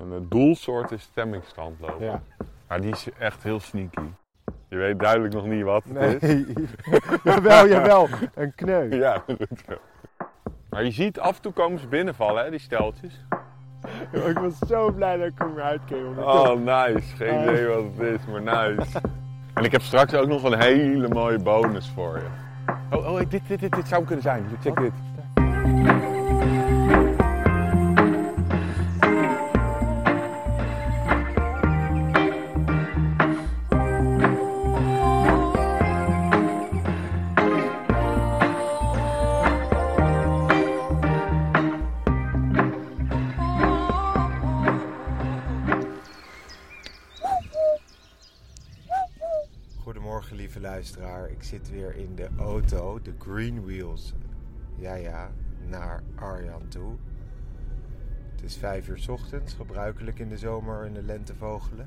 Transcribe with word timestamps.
En 0.00 0.10
het 0.10 0.30
doelsoort 0.30 0.90
is 0.92 1.02
stemmingstandloper. 1.02 2.04
Ja. 2.06 2.22
Maar 2.68 2.80
die 2.80 2.90
is 2.90 3.08
echt 3.18 3.42
heel 3.42 3.60
sneaky. 3.60 4.02
Je 4.68 4.76
weet 4.76 4.98
duidelijk 4.98 5.34
nog 5.34 5.46
niet 5.46 5.62
wat 5.64 5.84
het 5.92 6.22
is. 6.22 6.30
Nee. 6.30 6.46
jawel, 7.24 7.68
jawel. 7.68 8.08
Een 8.34 8.54
kneu. 8.54 8.94
Ja, 8.96 9.22
dat 9.26 9.40
is 9.50 9.58
zo. 9.68 9.74
Maar 10.70 10.84
je 10.84 10.90
ziet 10.90 11.20
af 11.20 11.36
en 11.36 11.42
toe 11.42 11.52
komen 11.52 11.78
ze 11.78 11.86
binnenvallen, 11.86 12.44
hè, 12.44 12.50
die 12.50 12.58
steltjes. 12.58 13.24
Ik 14.12 14.38
was 14.38 14.58
zo 14.58 14.90
blij 14.92 15.16
dat 15.16 15.26
ik 15.26 15.40
er 15.40 15.62
uitkeek. 15.62 16.02
want 16.04 16.16
ik 16.18 16.24
Oh, 16.24 16.58
nice. 16.58 17.16
Geen 17.16 17.38
Ah. 17.38 17.42
idee 17.42 17.66
wat 17.66 17.84
het 17.96 18.20
is, 18.20 18.26
maar 18.26 18.42
nice. 18.42 19.00
En 19.54 19.64
ik 19.64 19.72
heb 19.72 19.82
straks 19.82 20.14
ook 20.14 20.26
nog 20.28 20.42
een 20.42 20.60
hele 20.60 21.08
mooie 21.08 21.38
bonus 21.38 21.90
voor 21.94 22.16
je. 22.16 22.26
Oh, 22.96 23.12
oh 23.12 23.18
dit, 23.18 23.30
dit, 23.30 23.48
dit, 23.48 23.60
dit 23.60 23.88
zou 23.88 23.94
hem 23.94 24.04
kunnen 24.04 24.22
zijn. 24.22 24.44
Check 24.62 24.76
dit. 24.76 24.92
Green 53.26 53.64
Wheels. 53.64 54.12
Ja, 54.76 54.94
ja, 54.94 55.30
naar 55.68 56.02
Arjan 56.14 56.68
toe. 56.68 56.94
Het 58.30 58.42
is 58.42 58.56
vijf 58.56 58.88
uur 58.88 59.04
ochtends, 59.10 59.54
gebruikelijk 59.54 60.18
in 60.18 60.28
de 60.28 60.38
zomer 60.38 60.86
in 60.86 60.92
de 60.92 61.02
lente 61.02 61.34
vogelen. 61.34 61.86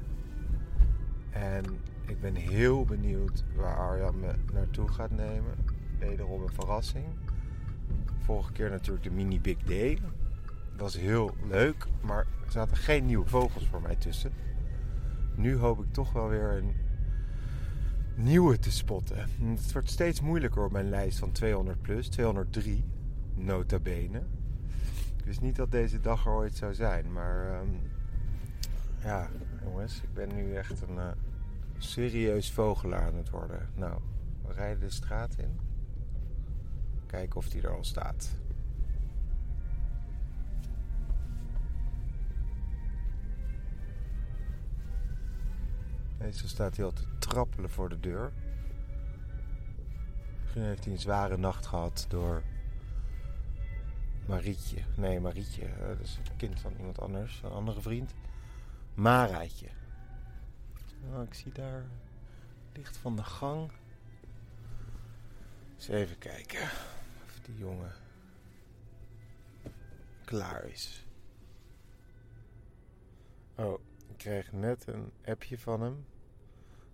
En 1.30 1.64
ik 2.06 2.22
ben 2.22 2.36
heel 2.36 2.86
benieuwd 2.86 3.44
waar 3.56 3.78
Arjan 3.78 4.20
me 4.20 4.34
naartoe 4.54 4.88
gaat 4.88 5.12
nemen. 5.12 5.56
Wederom 6.00 6.42
een 6.42 6.54
verrassing. 6.54 7.06
Vorige 8.20 8.52
keer 8.52 8.70
natuurlijk 8.70 9.04
de 9.04 9.12
mini 9.12 9.42
Big 9.42 9.58
Day. 9.58 9.98
Was 10.78 10.98
heel 10.98 11.32
leuk, 11.48 11.86
maar 12.02 12.26
er 12.46 12.52
zaten 12.52 12.78
geen 12.78 13.06
nieuwe 13.06 13.28
vogels 13.28 13.68
voor 13.68 13.82
mij 13.82 13.96
tussen. 13.96 14.32
Nu 15.36 15.58
hoop 15.58 15.80
ik 15.80 15.94
toch 15.94 16.12
wel 16.12 16.30
weer 16.30 16.52
een 16.52 16.74
nieuwe 18.20 18.60
te 18.60 18.72
spotten. 18.72 19.18
En 19.18 19.56
Het 19.56 19.72
wordt 19.72 19.90
steeds 19.90 20.22
moeilijker 20.22 20.64
op 20.64 20.72
mijn 20.72 20.90
lijst 20.90 21.20
van 21.20 21.32
200 21.32 21.82
plus, 21.82 22.08
203 22.08 22.84
nota 23.34 23.80
bene. 23.80 24.22
Ik 25.18 25.26
wist 25.26 25.42
niet 25.42 25.56
dat 25.56 25.72
deze 25.72 26.00
dag 26.00 26.26
er 26.26 26.32
ooit 26.32 26.56
zou 26.56 26.74
zijn, 26.74 27.12
maar 27.12 27.54
ehm, 27.54 27.68
ja, 29.02 29.30
jongens, 29.64 30.02
ik 30.02 30.14
ben 30.14 30.36
nu 30.36 30.54
echt 30.54 30.82
een 30.82 30.98
eh, 30.98 31.08
serieus 31.78 32.52
vogelaar 32.52 33.06
aan 33.06 33.16
het 33.16 33.30
worden. 33.30 33.70
Nou, 33.76 34.00
we 34.48 34.54
rijden 34.54 34.80
de 34.80 34.90
straat 34.90 35.36
in. 35.38 35.60
Kijken 37.06 37.36
of 37.36 37.50
die 37.50 37.62
er 37.62 37.76
al 37.76 37.84
staat. 37.84 38.30
Meestal 46.30 46.48
staat 46.50 46.80
al 46.80 46.94
te 46.94 47.04
trappelen 47.20 47.70
voor 47.70 47.90
de 47.90 48.00
deur. 48.00 48.32
Misschien 50.42 50.64
heeft 50.64 50.84
hij 50.84 50.94
een 50.94 51.00
zware 51.00 51.38
nacht 51.38 51.66
gehad 51.66 52.06
door 52.10 52.44
Marietje. 54.28 54.84
Nee, 54.96 55.20
Marietje. 55.20 55.66
eh, 55.66 55.88
Dat 55.88 56.00
is 56.00 56.16
het 56.18 56.32
kind 56.38 56.60
van 56.60 56.74
iemand 56.78 57.00
anders. 57.00 57.42
Een 57.44 57.50
andere 57.52 57.82
vriend. 57.82 58.14
Maraatje. 58.94 59.68
Oh, 61.12 61.24
ik 61.24 61.34
zie 61.34 61.52
daar 61.52 61.86
licht 62.74 62.98
van 62.98 63.16
de 63.16 63.24
gang. 63.24 63.72
Eens 65.76 65.88
even 65.88 66.18
kijken 66.18 66.62
of 67.26 67.40
die 67.42 67.58
jongen 67.58 67.92
klaar 70.26 70.66
is. 70.66 71.06
Oh, 73.56 73.80
ik 74.08 74.18
kreeg 74.18 74.52
net 74.52 74.88
een 74.88 75.12
appje 75.26 75.58
van 75.60 75.82
hem. 75.82 76.06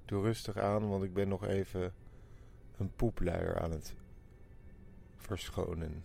Doe 0.06 0.22
rustig 0.22 0.58
aan, 0.58 0.90
want 0.90 1.04
ik 1.04 1.14
ben 1.14 1.28
nog 1.28 1.46
even 1.46 1.94
een 2.78 2.92
poepluier 2.96 3.60
aan 3.60 3.72
het 3.72 3.94
verschonen. 5.18 6.04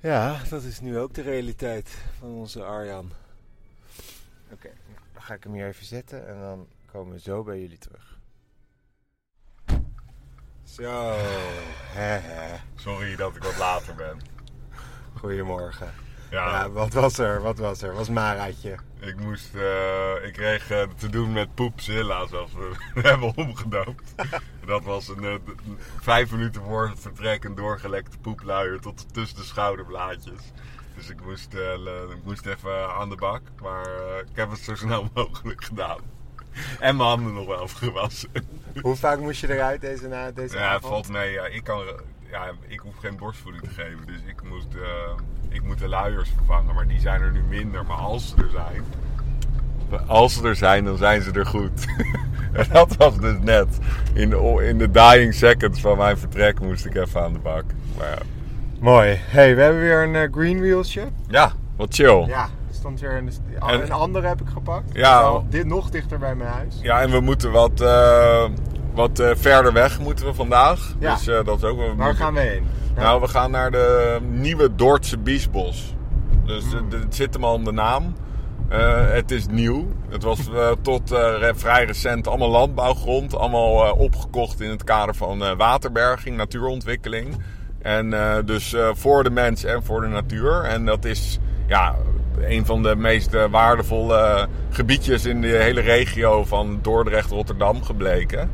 Ja, 0.00 0.42
dat 0.50 0.62
is 0.62 0.80
nu 0.80 0.98
ook 0.98 1.14
de 1.14 1.22
realiteit 1.22 1.88
van 2.18 2.28
onze 2.28 2.64
Arjan. 2.64 3.12
Oké, 4.52 4.70
dan 5.12 5.22
ga 5.22 5.34
ik 5.34 5.44
hem 5.44 5.52
hier 5.52 5.66
even 5.66 5.86
zetten 5.86 6.28
en 6.28 6.40
dan 6.40 6.68
komen 6.86 7.12
we 7.12 7.20
zo 7.20 7.42
bij 7.42 7.60
jullie 7.60 7.78
terug. 7.78 8.18
Zo. 10.62 11.16
Sorry 12.74 13.16
dat 13.16 13.36
ik 13.36 13.42
wat 13.42 13.58
later 13.58 13.94
ben. 13.94 14.20
Goedemorgen. 15.14 16.03
Ja, 16.30 16.50
Ja, 16.50 16.70
wat 16.70 16.92
was 16.92 17.18
er? 17.18 17.42
Wat 17.42 17.58
was 17.58 17.82
er? 17.82 17.94
Was 17.94 18.08
Maraatje? 18.08 18.76
ik 19.00 19.16
moest, 19.20 19.54
eh, 19.54 20.26
ik 20.26 20.32
kreeg 20.32 20.70
eh, 20.70 20.82
te 20.96 21.08
doen 21.10 21.32
met 21.32 21.54
Poepzilla, 21.54 22.26
zoals 22.26 22.50
we 22.94 23.00
hebben 23.00 23.32
omgedoopt. 23.36 24.14
dat 24.66 24.84
was 24.84 25.08
een, 25.08 25.24
eh, 25.24 25.34
vijf 26.00 26.30
minuten 26.30 26.62
voor 26.62 26.88
het 26.88 27.00
vertrek 27.00 27.44
een 27.44 27.54
doorgelekte 27.54 28.18
poepluier 28.18 28.80
tot 28.80 29.14
tussen 29.14 29.36
de 29.36 29.42
schouderblaadjes. 29.44 30.52
Dus 30.96 31.08
ik 31.08 31.24
moest, 31.24 31.54
ik 32.10 32.24
moest 32.24 32.46
even 32.46 32.88
aan 32.94 33.08
de 33.08 33.16
bak, 33.16 33.40
maar 33.62 33.86
ik 34.30 34.36
heb 34.36 34.50
het 34.50 34.60
zo 34.60 34.74
snel 34.74 35.08
mogelijk 35.14 35.64
gedaan. 35.64 35.98
En 36.80 36.96
mijn 36.96 37.08
handen 37.08 37.34
nog 37.34 37.46
wel 37.46 37.68
gewassen. 37.68 38.30
Hoe 38.82 38.96
vaak 38.96 39.18
moest 39.18 39.40
je 39.40 39.52
eruit 39.54 39.80
deze, 39.80 40.08
na, 40.08 40.30
deze 40.30 40.56
Ja, 40.56 40.66
avond? 40.68 40.92
valt 40.92 41.08
mee. 41.08 41.32
Ja, 41.32 41.46
ik, 41.46 41.64
kan, 41.64 41.82
ja, 42.34 42.50
ik 42.66 42.78
hoef 42.78 42.96
geen 43.00 43.16
borstvoeding 43.16 43.64
te 43.64 43.70
geven. 43.70 44.06
Dus 44.06 44.16
ik, 44.26 44.42
moest, 44.48 44.66
eh, 44.74 45.12
ik 45.48 45.62
moet 45.62 45.78
de 45.78 45.88
luiers 45.88 46.30
vervangen. 46.36 46.74
Maar 46.74 46.86
die 46.86 47.00
zijn 47.00 47.20
er 47.22 47.32
nu 47.32 47.42
minder. 47.48 47.84
Maar 47.84 47.96
als 47.96 48.28
ze 48.28 48.34
er 48.42 48.50
zijn... 48.50 48.82
Als 50.06 50.34
ze 50.34 50.48
er 50.48 50.56
zijn, 50.56 50.84
dan 50.84 50.96
zijn 50.96 51.22
ze 51.22 51.32
er 51.32 51.46
goed. 51.46 51.86
en 52.52 52.66
dat 52.72 52.96
was 52.96 53.18
dus 53.18 53.36
net. 53.40 53.78
In 54.14 54.30
de, 54.30 54.64
in 54.68 54.78
de 54.78 54.90
dying 54.90 55.34
seconds 55.34 55.80
van 55.80 55.96
mijn 55.96 56.18
vertrek 56.18 56.60
moest 56.60 56.84
ik 56.86 56.94
even 56.94 57.22
aan 57.22 57.32
de 57.32 57.38
bak. 57.38 57.64
Maar 57.98 58.08
ja, 58.08 58.18
Mooi. 58.80 59.18
hey, 59.20 59.54
we 59.56 59.62
hebben 59.62 59.80
weer 59.80 60.02
een 60.02 60.14
eh, 60.14 60.32
green 60.32 60.60
wheelsje. 60.60 61.08
ja 61.28 61.52
wat 61.76 61.94
chill. 61.94 62.24
Ja, 62.26 62.42
er 62.42 62.74
stond 62.74 63.00
weer 63.00 63.16
een, 63.16 63.30
En- 63.60 63.82
een 63.82 63.92
andere 63.92 64.26
heb 64.26 64.40
ik 64.40 64.48
gepakt. 64.48 64.90
Ja. 64.92 65.42
Dit 65.48 65.66
nog 65.66 65.90
dichter 65.90 66.18
bij 66.18 66.34
mijn 66.34 66.50
huis. 66.50 66.78
Ja, 66.82 67.00
en 67.00 67.10
we 67.10 67.20
moeten 67.20 67.52
wat, 67.52 67.80
eh, 67.80 68.44
wat 68.94 69.18
eh, 69.18 69.30
verder 69.34 69.72
weg 69.72 70.00
moeten 70.00 70.26
we 70.26 70.34
vandaag. 70.34 70.94
Ja. 70.98 71.14
Dus 71.14 71.26
eh, 71.28 71.44
dat 71.44 71.56
is 71.56 71.64
ook 71.64 71.78
Waar 71.78 71.94
moeten- 71.96 72.16
gaan 72.16 72.34
we 72.34 72.40
heen? 72.40 72.66
Nou, 72.96 73.20
we 73.20 73.28
gaan 73.28 73.50
naar 73.50 73.70
de 73.70 74.18
nieuwe 74.30 74.74
Dordtse 74.74 75.18
Biesbos. 75.18 75.94
Dus 76.44 76.64
Hmm. 76.64 76.86
eh, 76.92 77.00
het 77.00 77.14
zit 77.14 77.34
hem 77.34 77.44
al 77.44 77.56
in 77.56 77.64
de 77.64 77.72
naam. 77.72 78.14
Het 79.12 79.30
is 79.30 79.46
nieuw. 79.46 79.86
Het 80.08 80.22
was 80.22 80.38
tot 80.82 81.14
vrij 81.54 81.84
recent 81.84 82.28
allemaal 82.28 82.50
landbouwgrond. 82.50 83.34
Allemaal 83.36 83.92
opgekocht 83.94 84.60
in 84.60 84.70
het 84.70 84.84
kader 84.84 85.14
van 85.14 85.56
waterberging, 85.56 86.36
natuurontwikkeling. 86.36 87.36
En 87.82 88.10
dus 88.44 88.74
voor 88.92 89.24
de 89.24 89.30
mens 89.30 89.64
en 89.64 89.82
voor 89.84 90.00
de 90.00 90.06
natuur. 90.06 90.62
En 90.64 90.84
dat 90.84 91.04
is 91.04 91.38
ja, 91.66 91.94
een 92.40 92.66
van 92.66 92.82
de 92.82 92.96
meest 92.96 93.48
waardevolle 93.50 94.46
gebiedjes 94.70 95.24
in 95.24 95.40
de 95.40 95.46
hele 95.48 95.80
regio 95.80 96.44
van 96.44 96.78
Dordrecht-Rotterdam 96.82 97.82
gebleken. 97.82 98.50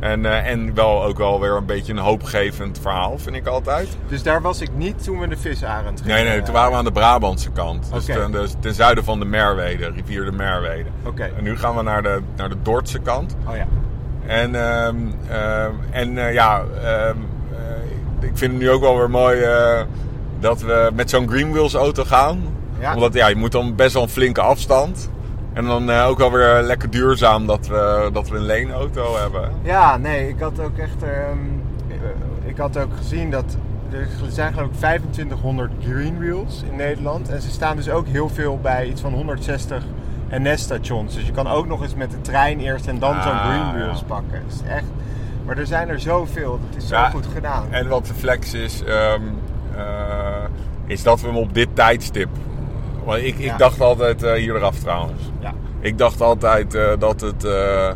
En, 0.00 0.26
eh, 0.26 0.50
en 0.50 0.74
wel 0.74 1.04
ook 1.04 1.18
wel 1.18 1.40
weer 1.40 1.56
een 1.56 1.66
beetje 1.66 1.92
een 1.92 1.98
hoopgevend 1.98 2.78
verhaal, 2.82 3.18
vind 3.18 3.36
ik 3.36 3.46
altijd. 3.46 3.88
Dus 4.08 4.22
daar 4.22 4.42
was 4.42 4.60
ik 4.60 4.68
niet 4.74 5.04
toen 5.04 5.18
we 5.18 5.28
de 5.28 5.36
visarend 5.36 6.00
gingen. 6.00 6.16
Nee, 6.16 6.24
nee, 6.24 6.42
toen 6.42 6.54
waren 6.54 6.70
we 6.70 6.76
aan 6.76 6.84
de 6.84 6.92
Brabantse 6.92 7.50
kant. 7.50 7.92
Dus 7.92 8.04
ten, 8.04 8.32
dus 8.32 8.54
ten 8.60 8.74
zuiden 8.74 9.04
van 9.04 9.18
de 9.18 9.24
Merwede, 9.24 9.90
rivier 9.90 10.24
de 10.24 10.32
Merwede. 10.32 10.88
Oké. 11.04 11.30
En 11.36 11.42
nu 11.42 11.56
gaan 11.56 11.76
we 11.76 11.82
naar 11.82 12.02
de, 12.02 12.20
naar 12.36 12.48
de 12.48 12.62
Dordtse 12.62 12.98
kant. 12.98 13.36
Oh 13.48 13.56
ja. 13.56 13.66
En, 14.26 14.54
ehm, 14.54 14.96
ehm, 15.30 15.72
en 15.90 16.18
eh, 16.18 16.32
ja, 16.32 16.62
ehm, 16.82 17.16
eh, 17.52 18.28
ik 18.28 18.38
vind 18.38 18.52
het 18.52 18.60
nu 18.60 18.70
ook 18.70 18.80
wel 18.80 18.96
weer 18.96 19.10
mooi 19.10 19.40
eh, 19.40 19.80
dat 20.40 20.60
we 20.60 20.90
met 20.94 21.10
zo'n 21.10 21.28
Greenwheels 21.28 21.74
auto 21.74 22.04
gaan. 22.04 22.42
Ja. 22.80 22.94
Omdat 22.94 23.14
ja, 23.14 23.26
je 23.26 23.36
moet 23.36 23.52
dan 23.52 23.74
best 23.74 23.94
wel 23.94 24.02
een 24.02 24.08
flinke 24.08 24.40
afstand. 24.40 25.10
En 25.56 25.64
dan 25.64 25.90
eh, 25.90 26.06
ook 26.08 26.18
wel 26.18 26.32
weer 26.32 26.62
lekker 26.62 26.90
duurzaam 26.90 27.46
dat 27.46 27.66
we, 27.66 28.10
dat 28.12 28.28
we 28.28 28.36
een 28.36 28.44
leenauto 28.44 29.16
hebben. 29.16 29.50
Ja, 29.62 29.96
nee, 29.96 30.28
ik 30.28 30.40
had 30.40 30.60
ook 30.60 30.78
echt. 30.78 31.02
ehm, 31.02 31.38
eh, 31.88 32.48
ik 32.48 32.56
had 32.56 32.78
ook 32.78 32.96
gezien 32.96 33.30
dat. 33.30 33.56
Er 33.92 34.08
zijn 34.28 34.52
geloof 34.52 34.68
ik 34.68 34.74
2500 34.76 35.72
green 35.82 36.18
wheels 36.18 36.62
in 36.70 36.76
Nederland. 36.76 37.28
En 37.28 37.42
ze 37.42 37.50
staan 37.50 37.76
dus 37.76 37.88
ook 37.90 38.06
heel 38.06 38.28
veel 38.28 38.58
bij 38.62 38.86
iets 38.88 39.00
van 39.00 39.12
160 39.12 39.82
NS-stations. 40.30 41.14
Dus 41.14 41.26
je 41.26 41.32
kan 41.32 41.46
ook 41.48 41.66
nog 41.66 41.82
eens 41.82 41.94
met 41.94 42.10
de 42.10 42.20
trein 42.20 42.60
eerst 42.60 42.86
en 42.86 42.98
dan 42.98 43.22
zo'n 43.22 43.32
Ah, 43.32 43.46
green 43.48 43.72
wheels 43.72 43.98
ja. 44.00 44.06
pakken. 44.06 44.42
Het 44.46 44.52
is 44.54 44.60
echt, 44.70 44.84
maar 45.46 45.58
er 45.58 45.66
zijn 45.66 45.88
er 45.88 46.00
zoveel. 46.00 46.58
Dat 46.70 46.82
is 46.82 46.88
zo 46.88 46.94
Ja, 46.94 47.10
goed 47.10 47.26
gedaan. 47.34 47.64
En 47.70 47.88
wat 47.88 48.06
de 48.06 48.14
flex 48.14 48.54
is, 48.54 48.82
ehm, 48.84 49.20
eh, 49.76 49.84
is 50.86 51.02
dat 51.02 51.20
we 51.20 51.26
hem 51.26 51.36
op 51.36 51.54
dit 51.54 51.68
tijdstip 51.74 52.28
Maar 53.06 53.18
ik, 53.18 53.38
ik 53.38 53.44
Ja. 53.44 53.56
dacht 53.56 53.80
altijd 53.80 54.22
eh, 54.22 54.32
hier 54.32 54.56
eraf 54.56 54.78
trouwens. 54.78 55.22
Ja. 55.40 55.52
Ik 55.80 55.98
dacht 55.98 56.20
altijd 56.20 56.74
eh, 56.74 56.88
dat 56.98 57.20
het, 57.20 57.44
eh, 57.44 57.90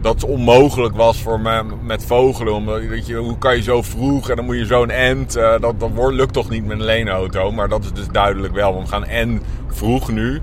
dat 0.00 0.14
het 0.14 0.24
onmogelijk 0.24 0.96
was 0.96 1.22
voor 1.22 1.40
me 1.40 1.62
met 1.82 2.04
vogelen. 2.04 2.54
Omdat, 2.54 2.80
weet 2.80 3.06
je, 3.06 3.16
hoe 3.16 3.38
kan 3.38 3.56
je 3.56 3.62
zo 3.62 3.82
vroeg 3.82 4.30
en 4.30 4.36
dan 4.36 4.44
moet 4.44 4.56
je 4.58 4.66
zo'n 4.66 4.90
end. 4.90 5.32
dat 5.32 5.80
dat 5.80 5.90
wordt, 5.94 6.16
lukt 6.16 6.32
toch 6.32 6.50
niet 6.50 6.64
met 6.66 6.78
een 6.78 6.84
leenauto. 6.84 7.52
Maar 7.52 7.68
dat 7.68 7.84
is 7.84 7.92
dus 7.92 8.08
duidelijk 8.12 8.54
wel. 8.54 8.72
Want 8.74 8.84
we 8.84 8.90
gaan 8.94 9.04
en 9.04 9.42
vroeg 9.68 10.10
nu, 10.12 10.40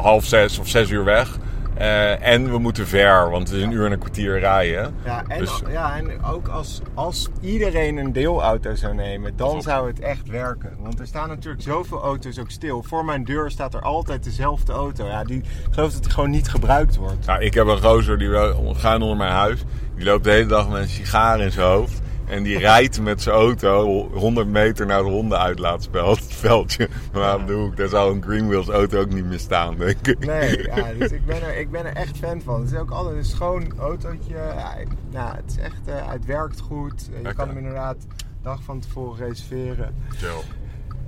half 0.00 0.24
zes 0.24 0.58
of 0.58 0.68
zes 0.68 0.90
uur 0.90 1.04
weg. 1.04 1.38
Eh, 1.80 2.26
en 2.26 2.50
we 2.50 2.58
moeten 2.58 2.86
ver, 2.86 3.30
want 3.30 3.48
het 3.48 3.56
is 3.56 3.62
een 3.62 3.70
uur 3.70 3.86
en 3.86 3.92
een 3.92 3.98
kwartier 3.98 4.38
rijden. 4.38 4.94
Ja, 5.04 5.24
en, 5.28 5.38
Dus- 5.38 5.62
ja, 5.70 5.96
en 5.96 6.24
ook 6.24 6.48
als, 6.48 6.80
als 6.94 7.28
iedereen 7.40 7.96
een 7.96 8.12
deelauto 8.12 8.74
zou 8.74 8.94
nemen, 8.94 9.36
dan 9.36 9.62
zou 9.62 9.86
het 9.86 10.00
echt 10.00 10.28
werken. 10.28 10.76
Want 10.80 11.00
er 11.00 11.06
staan 11.06 11.28
natuurlijk 11.28 11.62
zoveel 11.62 12.02
auto's 12.02 12.38
ook 12.38 12.50
stil. 12.50 12.82
Voor 12.82 13.04
mijn 13.04 13.24
deur 13.24 13.50
staat 13.50 13.74
er 13.74 13.80
altijd 13.80 14.24
dezelfde 14.24 14.72
auto. 14.72 15.06
Ja, 15.06 15.24
die 15.24 15.42
geloof 15.70 15.92
dat 15.92 16.02
die 16.02 16.12
gewoon 16.12 16.30
niet 16.30 16.48
gebruikt 16.48 16.96
wordt. 16.96 17.26
Nou, 17.26 17.42
ik 17.42 17.54
heb 17.54 17.66
een 17.66 17.82
gozer 17.82 18.18
die 18.18 18.28
schuin 18.74 19.02
onder 19.02 19.16
mijn 19.16 19.32
huis. 19.32 19.64
Die 19.96 20.04
loopt 20.04 20.24
de 20.24 20.30
hele 20.30 20.46
dag 20.48 20.68
met 20.68 20.82
een 20.82 20.88
sigaar 20.88 21.40
in 21.40 21.52
zijn 21.52 21.66
hoofd. 21.66 22.00
En 22.30 22.42
die 22.42 22.58
rijdt 22.58 23.00
met 23.00 23.22
zijn 23.22 23.34
auto 23.34 24.08
100 24.12 24.48
meter 24.48 24.86
naar 24.86 24.98
het 24.98 25.06
hondenuitlaatveldje. 25.06 26.88
Maar 27.12 27.34
op 27.34 27.46
de 27.46 27.52
hoek, 27.52 27.76
daar 27.76 27.88
zou 27.88 28.14
een 28.14 28.22
Greenwheels 28.22 28.68
auto 28.68 29.00
ook 29.00 29.12
niet 29.12 29.24
meer 29.24 29.38
staan, 29.38 29.76
denk 29.76 30.06
ik. 30.06 30.26
Nee, 30.26 30.62
ja, 30.62 30.92
dus 30.98 31.10
ik 31.10 31.26
ben, 31.26 31.42
er, 31.42 31.58
ik 31.58 31.70
ben 31.70 31.84
er 31.86 31.94
echt 31.94 32.16
fan 32.16 32.42
van. 32.42 32.60
Het 32.60 32.72
is 32.72 32.78
ook 32.78 32.90
altijd 32.90 33.16
een 33.16 33.24
schoon 33.24 33.72
autootje. 33.78 34.34
Ja, 34.34 34.74
nou, 35.10 35.36
het 35.36 35.44
is 35.50 35.56
echt, 35.56 35.80
eh, 35.84 36.10
het 36.10 36.24
werkt 36.24 36.60
goed. 36.60 37.10
Eh, 37.14 37.22
Je 37.22 37.34
kan 37.34 37.48
hem 37.48 37.56
inderdaad 37.56 37.96
dag 38.42 38.62
van 38.62 38.80
tevoren 38.80 39.26
reserveren. 39.26 39.94
Chill. 40.08 40.42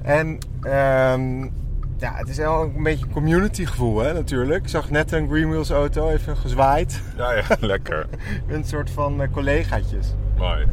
En 0.03 0.39
ehm, 0.63 1.49
ja, 2.03 2.15
het 2.15 2.29
is 2.29 2.37
wel 2.37 2.63
een 2.63 2.83
beetje 2.83 3.05
een 3.05 3.13
community 3.13 3.65
gevoel, 3.65 3.99
hè, 3.99 4.13
natuurlijk. 4.13 4.63
Ik 4.63 4.69
zag 4.69 4.91
net 4.91 5.13
een 5.13 5.29
Greenwheels 5.29 5.71
auto, 5.71 6.09
even 6.09 6.37
gezwaaid. 6.37 7.03
Ja, 7.17 7.33
ja, 7.33 7.45
lekker. 7.73 8.07
Een 8.49 8.65
soort 8.65 8.91
van 8.91 9.23
eh, 9.23 9.33
collegaatjes. 9.33 10.15
Mooi. 10.37 10.67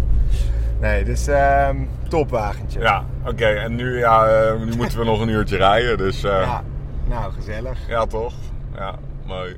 Nee, 0.80 1.04
dus 1.04 1.28
ehm 1.28 1.78
topwagentje. 2.08 2.80
Ja, 2.80 3.06
oké. 3.26 3.46
en 3.46 3.76
nu, 3.76 3.98
ja, 3.98 4.28
eh, 4.28 4.60
nu 4.60 4.76
moeten 4.76 5.00
we 5.00 5.06
nog 5.06 5.22
een 5.22 5.30
uurtje 5.30 5.58
rijden, 5.58 5.98
dus 5.98 6.24
eh, 6.24 6.32
ja. 6.32 6.42
Ja, 6.42 6.64
nou, 7.08 7.34
gezellig. 7.34 7.80
toch? 8.10 8.34
Ja, 8.76 8.96
mooi. 9.26 9.58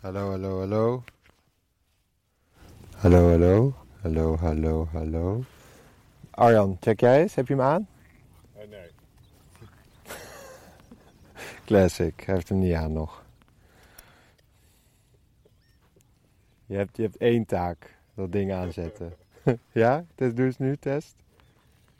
Hallo, 0.00 0.30
hallo, 0.30 0.58
hallo. 0.58 1.02
Hallo, 2.96 3.30
hallo. 3.30 3.74
Hallo, 4.02 4.36
hallo, 4.40 4.88
hallo. 4.92 5.44
Arjan, 6.30 6.76
check 6.80 7.00
jij 7.00 7.20
eens? 7.20 7.34
Heb 7.34 7.48
je 7.48 7.54
hem 7.54 7.62
aan? 7.62 7.86
Nee, 8.56 8.66
nee. 8.66 8.90
Classic. 11.66 12.22
Hij 12.24 12.34
heeft 12.34 12.48
hem 12.48 12.58
niet 12.58 12.74
aan 12.74 12.92
nog. 12.92 13.24
Je 16.66 16.76
hebt, 16.76 16.96
je 16.96 17.02
hebt 17.02 17.16
één 17.16 17.44
taak. 17.44 17.94
Dat 18.14 18.32
ding 18.32 18.52
aanzetten. 18.52 19.12
ja? 19.72 20.04
Dus 20.14 20.34
doe 20.34 20.44
eens 20.44 20.58
nu, 20.58 20.76
test. 20.76 21.14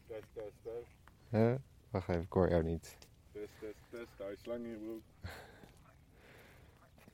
Test, 0.07 0.27
test, 0.35 0.53
test. 0.63 0.87
Huh? 1.31 1.55
Wacht 1.91 2.09
even, 2.09 2.23
ik 2.23 2.33
hoor 2.33 2.51
jou 2.51 2.63
niet. 2.63 2.97
Test, 3.33 3.49
test, 3.61 3.75
test. 3.91 4.09
Hou 4.19 4.31
je 4.31 4.37
slang 4.43 4.65
in 4.65 4.71
je 4.71 4.77
broek. 4.77 5.03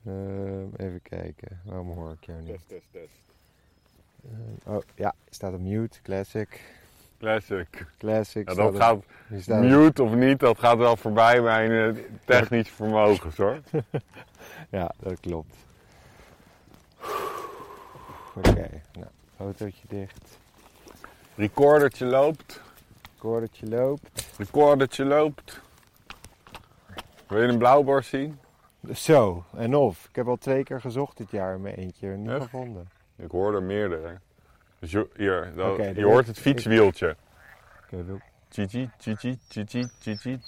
Ehm, 0.06 0.86
even 0.86 1.02
kijken. 1.02 1.60
Waarom 1.64 1.90
hoor 1.90 2.12
ik 2.12 2.24
jou 2.24 2.42
niet? 2.42 2.48
Test, 2.48 2.68
test, 2.68 2.86
test. 2.90 3.20
Ehm, 4.24 4.74
oh, 4.74 4.82
ja. 4.94 5.14
Staat 5.30 5.54
op 5.54 5.60
mute. 5.60 6.02
Classic. 6.02 6.80
Classic. 7.22 7.86
Classic. 7.98 8.48
Ja, 8.48 8.54
dat 8.54 8.76
gaat, 8.76 8.98
mute 9.46 10.02
of 10.02 10.14
niet, 10.14 10.40
dat 10.40 10.58
gaat 10.58 10.76
wel 10.76 10.96
voorbij 10.96 11.40
mijn 11.40 11.96
eh, 11.96 12.02
technische 12.24 12.74
vermogens 12.74 13.36
hoor. 13.36 13.60
Ja, 14.70 14.90
dat 14.98 15.20
klopt. 15.20 15.56
Oké, 18.34 18.68
nou, 18.92 19.06
autootje 19.38 19.82
dicht. 19.88 20.38
Recordertje 21.34 22.04
loopt. 22.04 22.60
Koordertje 23.18 23.68
loopt. 23.68 24.30
Recordertje 24.38 25.04
loopt. 25.04 25.60
Wil 27.28 27.42
je 27.42 27.48
een 27.48 27.58
blauwborst 27.58 28.08
zien? 28.08 28.38
Zo, 28.94 29.44
en 29.56 29.74
of. 29.74 30.06
Ik 30.08 30.16
heb 30.16 30.28
al 30.28 30.36
twee 30.36 30.62
keer 30.62 30.80
gezocht 30.80 31.16
dit 31.16 31.30
jaar 31.30 31.54
in 31.54 31.60
mijn 31.60 31.74
eentje. 31.74 32.08
Niet 32.08 32.30
Echt? 32.30 32.42
gevonden. 32.42 32.88
Ik 33.16 33.30
hoor 33.30 33.54
er 33.54 33.62
meerdere. 33.62 34.18
Dus 34.82 34.90
je, 34.90 35.08
hier, 35.16 35.52
je 35.96 36.04
hoort 36.04 36.26
het 36.26 36.38
fietswieltje. 36.38 37.16
Oké, 37.84 38.04
wil- 38.04 38.20
Chichi, 38.50 38.90
chichi, 38.98 39.38
chichi, 39.48 39.88
chichi. 40.00 40.40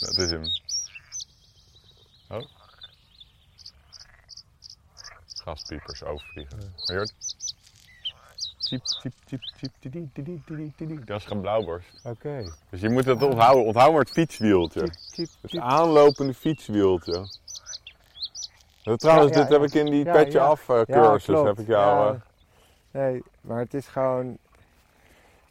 Dat 0.00 0.16
is 0.18 0.30
hem. 0.30 0.42
Oh. 2.28 2.48
Gaspiepers 5.44 6.02
overvliegen. 6.02 6.72
Hoort... 6.76 7.12
Tjip, 8.58 8.82
tjip, 8.84 9.12
tjip, 9.24 9.40
tjip, 9.56 9.72
tidi, 9.80 10.10
tidi, 10.12 10.42
tidi, 10.46 10.72
tidi. 10.76 11.04
Dat 11.04 11.20
is 11.20 11.26
geen 11.26 11.40
blauwborst. 11.40 11.88
Oké. 12.04 12.52
Dus 12.70 12.80
je 12.80 12.88
moet 12.90 13.04
het 13.04 13.22
onthouden. 13.22 13.64
Onthoud 13.64 13.90
maar 13.90 14.00
het 14.00 14.10
fietswieltje. 14.10 14.80
Het 14.80 15.12
tjip. 15.12 15.60
aanlopende 15.60 16.34
fietswieltje. 16.34 17.26
Dat, 18.86 18.98
trouwens, 18.98 19.32
dit 19.32 19.48
heb 19.48 19.62
ik 19.62 19.74
in 19.74 19.84
die 19.86 20.04
petje 20.04 20.40
af 20.40 20.68
eh, 20.68 20.80
cursus. 20.82 21.40
heb 21.42 21.58
ik 21.58 21.66
jou, 21.66 22.06
Ja. 22.06 22.12
eh, 22.12 22.20
Nee, 22.90 23.22
maar 23.40 23.58
het 23.58 23.74
is 23.74 23.86
gewoon... 23.86 24.38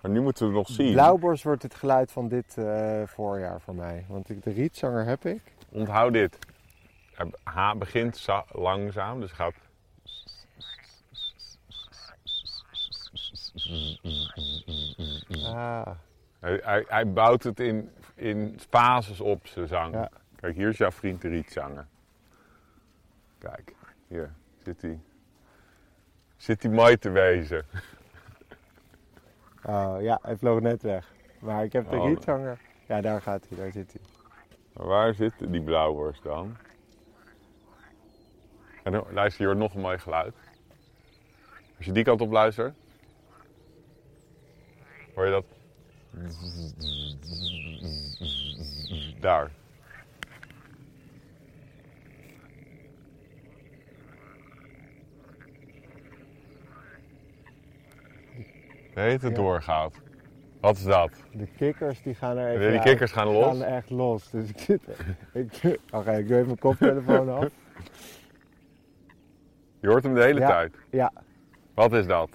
maar 0.02 0.12
nu 0.12 0.22
moeten 0.22 0.44
we 0.52 0.58
het 0.58 0.68
nog 0.68 0.76
zien. 0.78 0.92
Blauwborst 0.92 1.44
wordt 1.44 1.64
het 1.64 1.76
geluid 1.76 2.12
van 2.12 2.28
dit 2.28 2.58
eh, 2.58 3.02
voorjaar 3.06 3.62
voor 3.62 3.76
mij. 3.76 4.06
Want 4.08 4.30
ik, 4.30 4.44
de 4.44 4.52
rietzanger 4.52 5.06
heb 5.06 5.26
ik. 5.26 5.42
Onthoud 5.72 6.14
dit. 6.14 6.38
H 7.44 7.74
begint 7.78 8.18
za- 8.18 8.46
langzaam, 8.52 9.20
dus 9.20 9.32
gaat. 9.32 9.54
Ah, 15.46 15.88
Hij, 16.40 16.60
hij, 16.64 16.86
hij 16.88 17.12
bouwt 17.14 17.44
het 17.44 17.60
in, 17.60 17.90
in 18.16 18.60
fases 18.70 19.22
op, 19.22 19.48
zijn 19.48 19.68
zang. 19.68 19.94
Ja. 19.94 20.10
Kijk, 20.36 20.56
hier 20.56 20.70
is 20.70 20.78
jouw 20.78 20.92
vriend 20.92 21.22
de 21.22 21.28
rietzanger. 21.28 21.88
Kijk, 23.46 23.74
hier 24.08 24.34
zit 24.64 24.82
hij. 24.82 25.00
Zit 26.38 26.64
hij 26.64 26.72
mooi 26.72 26.98
te 26.98 27.10
wezen. 27.10 27.66
oh, 29.66 29.96
ja, 30.00 30.20
hij 30.22 30.38
vloog 30.38 30.60
net 30.60 30.82
weg. 30.82 31.14
Maar 31.40 31.64
ik 31.64 31.74
heb 31.74 31.90
de 31.90 31.96
Oh. 31.96 32.08
rietzanger. 32.08 32.60
Ja, 32.88 33.02
daar 33.02 33.22
gaat 33.22 33.46
hij, 33.50 33.58
daar 33.58 33.72
zit 33.72 33.94
hij. 33.94 34.02
Maar 34.74 34.88
waar 34.88 35.14
zit 35.14 35.34
die 35.40 35.64
blauwborst 35.64 36.24
dan? 36.24 36.58
En 38.84 38.92
dan, 38.92 39.06
luister, 39.12 39.42
je 39.42 39.48
hoort 39.48 39.60
nog 39.60 39.74
een 39.74 39.82
mooi 39.82 39.98
geluid. 39.98 40.36
Als 41.78 41.86
je 41.86 41.92
die 41.92 42.04
kant 42.04 42.22
op 42.22 42.32
luistert, 42.32 42.76
hoor 45.16 45.26
je 45.26 45.32
dat? 45.32 45.46
Daar. 49.20 49.52
De 58.96 59.02
hete 59.02 59.28
Ja. 59.30 59.34
doorgaat. 59.34 59.94
Wat 60.62 60.76
is 60.76 60.84
dat? 60.84 61.12
De 61.32 61.48
kikkers 61.58 62.02
die 62.02 62.16
gaan 62.16 62.38
er 62.38 62.48
even 62.50 62.72
die 62.72 62.82
kikkers 62.82 63.12
gaan 63.12 63.28
los? 63.28 63.46
gaan 63.46 63.62
er 63.68 63.74
echt 63.76 63.90
los. 63.90 64.30
Dus 64.30 64.50
ik 64.50 64.60
zit... 64.60 64.82
ik, 65.34 65.80
Oké, 65.92 66.12
ik 66.18 66.28
doe 66.28 66.36
even 66.36 66.46
mijn 66.46 66.60
koptelefoon 66.60 67.30
af. 67.30 67.48
Je 69.80 69.88
hoort 69.88 70.04
hem 70.04 70.14
de 70.14 70.22
hele 70.22 70.40
Ja. 70.40 70.48
tijd. 70.48 70.76
Ja, 70.90 71.12
Wat 71.74 71.94
is 71.94 72.08
dat? 72.08 72.30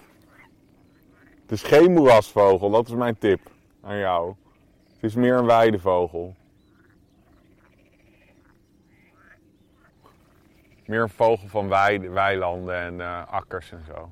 Het 1.41 1.51
is 1.51 1.63
geen 1.63 1.91
moerasvogel, 1.93 2.69
dat 2.69 2.87
is 2.87 2.93
mijn 2.93 3.17
tip 3.17 3.39
aan 3.81 3.97
jou. 3.97 4.35
Het 4.93 5.03
is 5.03 5.15
meer 5.15 5.35
een 5.35 5.45
weidevogel. 5.45 6.35
Meer 10.85 11.01
een 11.01 11.09
vogel 11.09 11.47
van 11.47 11.67
weide, 11.69 12.09
weilanden 12.09 12.75
en 12.75 13.01
eh, 13.01 13.27
akkers 13.27 13.71
en 13.71 13.81
zo. 13.87 14.11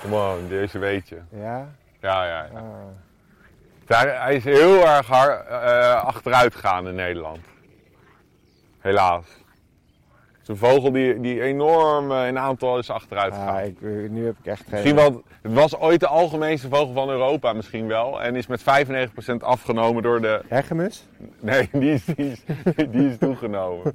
Kom 0.00 0.12
on, 0.12 0.48
deze 0.48 0.78
weet 0.78 1.08
je. 1.08 1.20
ja. 1.30 1.68
Ja, 2.00 2.24
ja, 2.24 2.48
ja. 2.52 2.58
Ah. 2.58 2.64
Hij, 3.86 4.08
hij 4.08 4.34
is 4.36 4.44
heel 4.44 4.86
erg 4.86 5.06
hard 5.06 5.46
eh, 5.46 6.04
achteruit 6.04 6.54
gegaan 6.54 6.88
in 6.88 6.94
Nederland. 6.94 7.38
Helaas. 8.80 9.24
Een 10.52 10.58
vogel 10.58 10.92
die, 10.92 11.20
die 11.20 11.42
enorm 11.42 12.12
eh, 12.12 12.26
in 12.26 12.38
aantal 12.38 12.78
is 12.78 12.90
achteruit 12.90 13.32
gegaan. 13.32 13.56
Ah, 13.56 13.64
ik, 13.64 13.76
eh, 13.82 13.88
nu 14.10 14.24
heb 14.24 14.34
ik 14.42 14.46
echt 14.46 14.60
geen... 14.60 14.70
Misschien 14.70 14.94
wel, 14.94 15.22
het 15.42 15.52
was 15.52 15.78
ooit 15.78 16.00
de 16.00 16.06
algemeenste 16.06 16.68
vogel 16.68 16.92
van 16.92 17.10
Europa 17.10 17.52
misschien 17.52 17.86
wel. 17.86 18.22
En 18.22 18.36
is 18.36 18.46
met 18.46 18.60
95% 18.60 18.64
afgenomen 19.38 20.02
door 20.02 20.20
de... 20.20 20.40
Hegemus? 20.48 21.08
Nee, 21.40 21.68
die 21.72 21.92
is, 21.92 22.04
die 22.04 22.30
is, 22.30 22.42
die 22.90 23.08
is 23.08 23.18
toegenomen. 23.18 23.92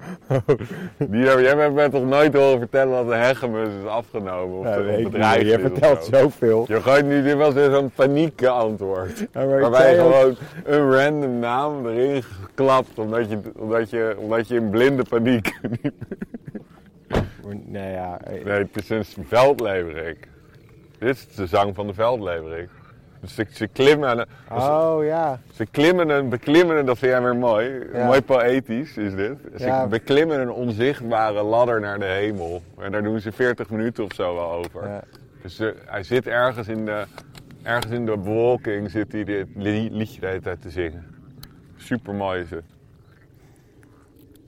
Die, 0.98 1.24
jij 1.24 1.56
bent 1.56 1.74
me 1.74 1.90
toch 1.90 2.06
nooit 2.06 2.34
horen 2.34 2.60
vertellen 2.60 2.94
dat 2.94 3.08
de 3.08 3.26
hegemus 3.26 3.70
is 3.84 3.90
afgenomen? 3.90 4.58
Of 4.58 4.66
Ja, 4.66 4.76
de 4.76 5.02
bedrijf 5.04 5.42
Je 5.42 5.60
vertelt 5.60 6.04
zoveel. 6.12 6.66
Je 6.68 6.82
gooit 6.82 7.06
nu, 7.06 7.24
dit 7.24 7.36
was 7.36 7.54
paniekantwoord. 7.96 9.20
Ja, 9.20 9.46
maar 9.46 9.56
ik 9.56 9.62
Waarbij 9.62 9.96
je 9.96 10.02
gewoon 10.02 10.36
een 10.64 10.92
random 10.92 11.40
naam 11.40 11.88
erin 11.88 12.24
geklapt, 12.24 13.00
omdat 13.00 13.30
je, 13.30 13.40
omdat 13.56 13.90
je, 13.90 14.16
omdat 14.20 14.48
je 14.48 14.56
in 14.56 14.70
blinde 14.70 15.04
paniek... 15.10 15.56
Nee, 17.66 17.92
ja. 17.92 18.20
eh, 18.24 18.46
Nee, 18.46 18.68
het 18.72 18.90
is 18.90 18.90
een 18.90 19.26
veldleverik. 19.26 20.28
Dit 21.00 21.10
is 21.16 21.36
de 21.36 21.46
zang 21.48 21.76
van 21.76 21.88
de 21.88 21.94
veldleverik. 21.94 22.70
Dus 23.22 23.36
ze, 23.36 23.46
ze 23.52 23.68
klimmen, 23.68 24.10
en- 24.20 24.28
Oh 24.58 25.04
ja. 25.04 25.40
ze 25.54 25.66
klimmen 25.66 26.12
en 26.12 26.30
beklimmen, 26.30 26.78
en 26.78 26.86
dat 26.86 26.98
vind 26.98 27.12
jij 27.12 27.22
weer 27.22 27.36
mooi. 27.36 27.84
Ja. 27.94 28.06
Mooi 28.06 28.22
poëtisch 28.22 28.98
is 28.98 29.16
dit. 29.16 29.38
Ze 29.58 29.66
Ja. 29.66 29.88
beklimmen 29.88 30.40
een 30.40 30.52
onzichtbare 30.52 31.44
ladder 31.44 31.80
naar 31.80 32.00
de 32.00 32.06
hemel. 32.06 32.62
En 32.80 32.92
daar 32.92 33.04
doen 33.04 33.20
ze 33.20 33.32
40 33.32 33.70
minuten 33.70 34.04
of 34.04 34.14
zo 34.14 34.34
wel 34.36 34.52
over. 34.52 34.88
ja. 34.88 35.04
Dus 35.42 35.56
ze- 35.56 35.76
hij 35.86 36.04
zit 36.04 36.28
ergens 36.28 36.68
in 36.68 36.86
de, 36.86 37.04
ergens 37.64 37.94
in 37.94 38.06
de 38.06 38.18
bewolking, 38.18 38.92
zit 38.92 39.12
hij 39.12 39.24
dit 39.24 39.48
li- 39.56 39.90
liedje 39.92 40.20
de 40.20 40.28
hele 40.28 40.42
tijd 40.42 40.62
te 40.62 40.70
zingen. 40.70 41.06
Super 41.76 42.14
mooi 42.14 42.42
is 42.42 42.50
het. 42.50 42.64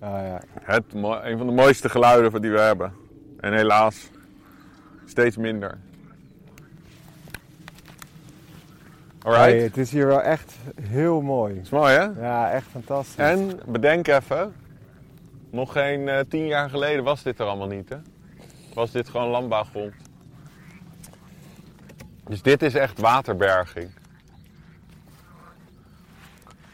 Ja. 0.02 0.42
het. 0.62 0.84
Een 0.94 1.38
van 1.38 1.48
de 1.48 1.54
mooiste 1.54 1.90
geluiden 1.90 2.42
die 2.42 2.52
we 2.52 2.60
hebben. 2.60 2.94
En 3.40 3.54
helaas 3.54 4.10
steeds 5.06 5.38
minder. 5.38 5.78
Alright. 9.22 9.46
Hey, 9.46 9.60
het 9.60 9.78
is 9.78 9.92
hier 9.92 10.08
wel 10.08 10.22
echt 10.22 10.56
heel 10.82 11.22
mooi. 11.22 11.56
Is 11.60 11.70
mooi 11.70 11.94
hè? 11.94 12.04
Ja, 12.04 12.52
echt 12.52 12.66
fantastisch. 12.72 13.16
En 13.16 13.60
bedenk 13.66 14.08
even, 14.08 14.54
nog 15.50 15.72
geen 15.72 16.08
eh, 16.08 16.20
tien 16.30 16.46
jaar 16.48 16.70
geleden 16.70 17.04
was 17.04 17.24
dit 17.24 17.40
er 17.40 17.46
allemaal 17.46 17.68
niet 17.68 17.90
hè? 17.90 17.98
Was 18.74 18.92
dit 18.92 19.10
gewoon 19.10 19.28
landbouwgrond. 19.30 19.94
Dus 22.28 22.42
dit 22.42 22.62
is 22.62 22.74
echt 22.76 23.00
waterberging. 23.00 23.90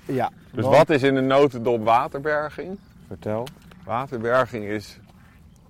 Ja. 0.06 0.30
Dus 0.52 0.64
want- 0.64 0.78
wat 0.78 0.90
is 0.90 1.04
in 1.04 1.16
de 1.16 1.22
notendop 1.22 1.84
waterberging? 1.84 2.78
Vertel. 3.08 3.48
Waterberging 3.84 4.66
is 4.66 5.00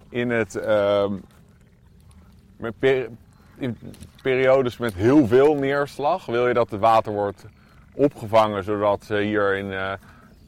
in 0.09 0.29
het 0.29 0.55
ehm, 0.55 1.13
met 2.57 2.73
in 3.57 3.77
periodes 4.21 4.77
met 4.77 4.93
heel 4.93 5.27
veel 5.27 5.55
neerslag 5.55 6.25
wil 6.25 6.47
je 6.47 6.53
dat 6.53 6.71
het 6.71 6.79
water 6.79 7.11
wordt 7.11 7.45
opgevangen 7.93 8.63
zodat 8.63 9.03
ze 9.03 9.17
hier 9.17 9.55
in 9.55 9.97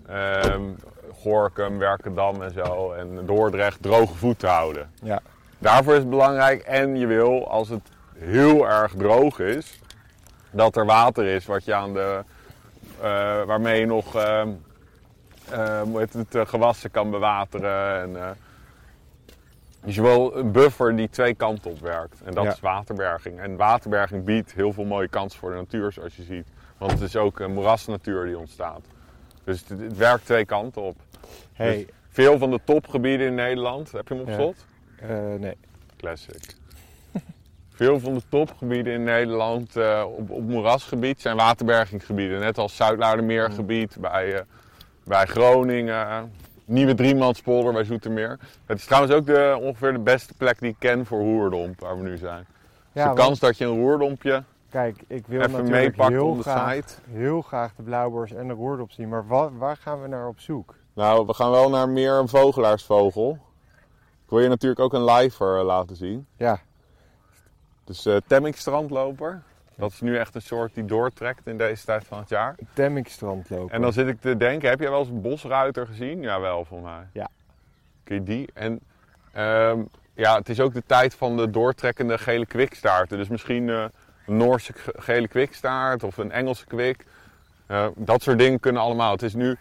ehm, 0.07 0.61
Gorkum, 1.13 1.77
Werkendam 1.77 2.41
en 2.41 2.51
zo 2.51 2.91
en 2.91 3.25
Dordrecht 3.25 3.81
droge 3.81 4.15
voeten 4.15 4.49
houden. 4.49 4.89
Ja. 5.03 5.21
Daarvoor 5.57 5.93
is 5.93 5.99
het 5.99 6.09
belangrijk 6.09 6.61
en 6.61 6.95
je 6.95 7.05
wil 7.05 7.47
als 7.47 7.69
het 7.69 7.89
heel 8.13 8.69
erg 8.69 8.93
droog 8.97 9.39
is 9.39 9.79
dat 10.51 10.75
er 10.75 10.85
water 10.85 11.25
is 11.25 11.45
wat 11.45 11.65
je 11.65 11.73
aan 11.73 11.93
de 11.93 12.23
eh, 13.01 13.43
waarmee 13.43 13.79
je 13.79 13.85
nog 13.85 14.15
eh, 15.51 15.81
heet 15.93 16.13
het, 16.13 16.35
eh, 16.35 16.45
gewassen 16.45 16.91
kan 16.91 17.09
bewateren. 17.11 18.01
En, 18.01 18.15
eh, 18.23 18.29
dus 19.83 19.95
je 19.95 20.01
wil 20.01 20.35
een 20.37 20.51
buffer 20.51 20.95
die 20.95 21.09
twee 21.09 21.33
kanten 21.35 21.71
op 21.71 21.79
werkt. 21.79 22.21
En 22.25 22.33
dat 22.33 22.43
Ja. 22.43 22.51
is 22.51 22.59
waterberging. 22.59 23.39
En 23.39 23.55
waterberging 23.55 24.23
biedt 24.23 24.53
heel 24.53 24.73
veel 24.73 24.85
mooie 24.85 25.07
kansen 25.07 25.39
voor 25.39 25.49
de 25.51 25.55
natuur, 25.55 25.91
zoals 25.91 26.15
je 26.15 26.23
ziet. 26.23 26.47
Want 26.77 26.91
het 26.91 27.01
is 27.01 27.15
ook 27.15 27.39
een 27.39 27.53
moerasnatuur 27.53 28.25
die 28.25 28.37
ontstaat. 28.37 28.81
Dus 29.43 29.63
het, 29.67 29.79
het 29.79 29.97
werkt 29.97 30.25
twee 30.25 30.45
kanten 30.45 30.81
op. 30.81 30.97
Hey, 31.53 31.75
Dus 31.77 31.85
veel 32.09 32.37
van 32.37 32.51
de 32.51 32.59
topgebieden 32.63 33.27
in 33.27 33.35
Nederland, 33.35 33.91
heb 33.91 34.07
je 34.07 34.13
hem 34.13 34.23
op 34.23 34.29
Ja. 34.29 34.33
slot? 34.35 34.65
nee. 35.39 35.57
Classic. 35.97 36.55
Veel 37.69 37.99
van 37.99 38.13
de 38.13 38.21
topgebieden 38.29 38.93
in 38.93 39.03
Nederland 39.03 39.75
op, 40.05 40.29
op 40.29 40.41
moerasgebied 40.43 41.21
zijn 41.21 41.35
waterbergingsgebieden. 41.35 42.39
Net 42.39 42.57
als 42.57 42.75
Zuid-Laardermeergebied 42.75 43.95
bij, 43.99 44.33
eh, 44.33 44.41
bij 45.07 45.25
Groningen. 45.25 46.31
Nieuwe 46.65 46.93
Driemanspolder 46.93 47.73
bij 47.73 47.83
Zoetermeer. 47.83 48.39
Het 48.65 48.77
is 48.77 48.85
trouwens 48.85 49.13
ook 49.13 49.25
de, 49.25 49.57
ongeveer 49.61 49.91
de 49.93 49.99
beste 49.99 50.33
plek 50.33 50.59
die 50.59 50.69
ik 50.69 50.75
ken 50.79 51.05
voor 51.05 51.19
roerdomp, 51.19 51.79
waar 51.79 51.97
we 51.97 52.03
nu 52.03 52.17
zijn. 52.17 52.45
Dus 52.47 52.55
Ja, 52.91 53.01
de 53.01 53.07
want- 53.07 53.19
kans 53.19 53.39
dat 53.39 53.57
je 53.57 53.65
een 53.65 53.79
roerdompje 53.79 54.43
Kijk, 54.69 55.03
ik 55.07 55.27
wil 55.27 55.39
even 55.39 55.51
natuurlijk 55.51 55.81
meepakt 55.97 56.09
heel 56.09 56.33
graag, 56.35 56.73
site. 56.73 56.93
heel 57.11 57.41
graag 57.41 57.73
de 57.75 57.83
blauwborst 57.83 58.33
en 58.33 58.47
de 58.47 58.53
roerdop 58.53 58.91
zien. 58.91 59.09
Maar 59.09 59.27
wa- 59.27 59.51
waar 59.51 59.77
gaan 59.77 60.01
we 60.01 60.07
naar 60.07 60.27
op 60.27 60.39
zoek? 60.39 60.75
Nou, 60.93 61.25
we 61.25 61.33
gaan 61.33 61.51
wel 61.51 61.69
naar 61.69 61.89
meer 61.89 62.11
een 62.13 62.27
vogelaarsvogel. 62.27 63.37
Ik 64.23 64.29
wil 64.33 64.39
je 64.39 64.47
natuurlijk 64.47 64.81
ook 64.81 64.93
een 64.93 65.05
liver 65.05 65.57
eh, 65.59 65.65
laten 65.65 65.95
zien. 65.95 66.27
Ja. 66.37 66.59
Dus 67.83 68.05
eh 68.05 68.15
Temmink 68.27 68.55
strandloper. 68.55 69.43
Dat 69.77 69.91
is 69.91 70.01
nu 70.01 70.17
echt 70.17 70.35
een 70.35 70.41
soort 70.41 70.73
die 70.73 70.85
doortrekt 70.85 71.47
in 71.47 71.57
deze 71.57 71.85
tijd 71.85 72.05
van 72.05 72.19
het 72.19 72.29
jaar. 72.29 72.55
Temmingstrand 72.73 73.49
lopen. 73.49 73.73
En 73.75 73.81
dan 73.81 73.93
zit 73.93 74.07
ik 74.07 74.21
te 74.21 74.37
denken, 74.37 74.69
heb 74.69 74.79
jij 74.79 74.89
wel 74.89 74.99
eens 74.99 75.09
een 75.09 75.21
bosruiter 75.21 75.87
gezien? 75.87 76.21
Jawel, 76.21 76.65
voor 76.65 76.81
mij. 76.81 77.07
Ja. 77.11 77.27
Kun 78.03 78.15
je 78.15 78.23
die? 78.23 78.49
En 78.53 78.79
ehm, 79.33 79.79
ja, 80.13 80.37
het 80.37 80.49
is 80.49 80.59
ook 80.59 80.73
de 80.73 80.83
tijd 80.85 81.15
van 81.15 81.37
de 81.37 81.49
doortrekkende 81.49 82.17
gele 82.17 82.45
kwikstaarten. 82.45 83.17
Dus 83.17 83.27
misschien 83.27 83.69
eh, 83.69 83.85
een 84.25 84.37
Noorse 84.37 84.73
ge- 84.73 84.93
gele 84.97 85.27
kwikstaart 85.27 86.03
of 86.03 86.17
een 86.17 86.31
Engelse 86.31 86.65
kwik. 86.65 87.05
Eh, 87.65 87.87
dat 87.95 88.21
soort 88.21 88.39
dingen 88.39 88.59
kunnen 88.59 88.81
allemaal. 88.81 89.11
Het 89.11 89.21
is 89.21 89.33
nu 89.33 89.55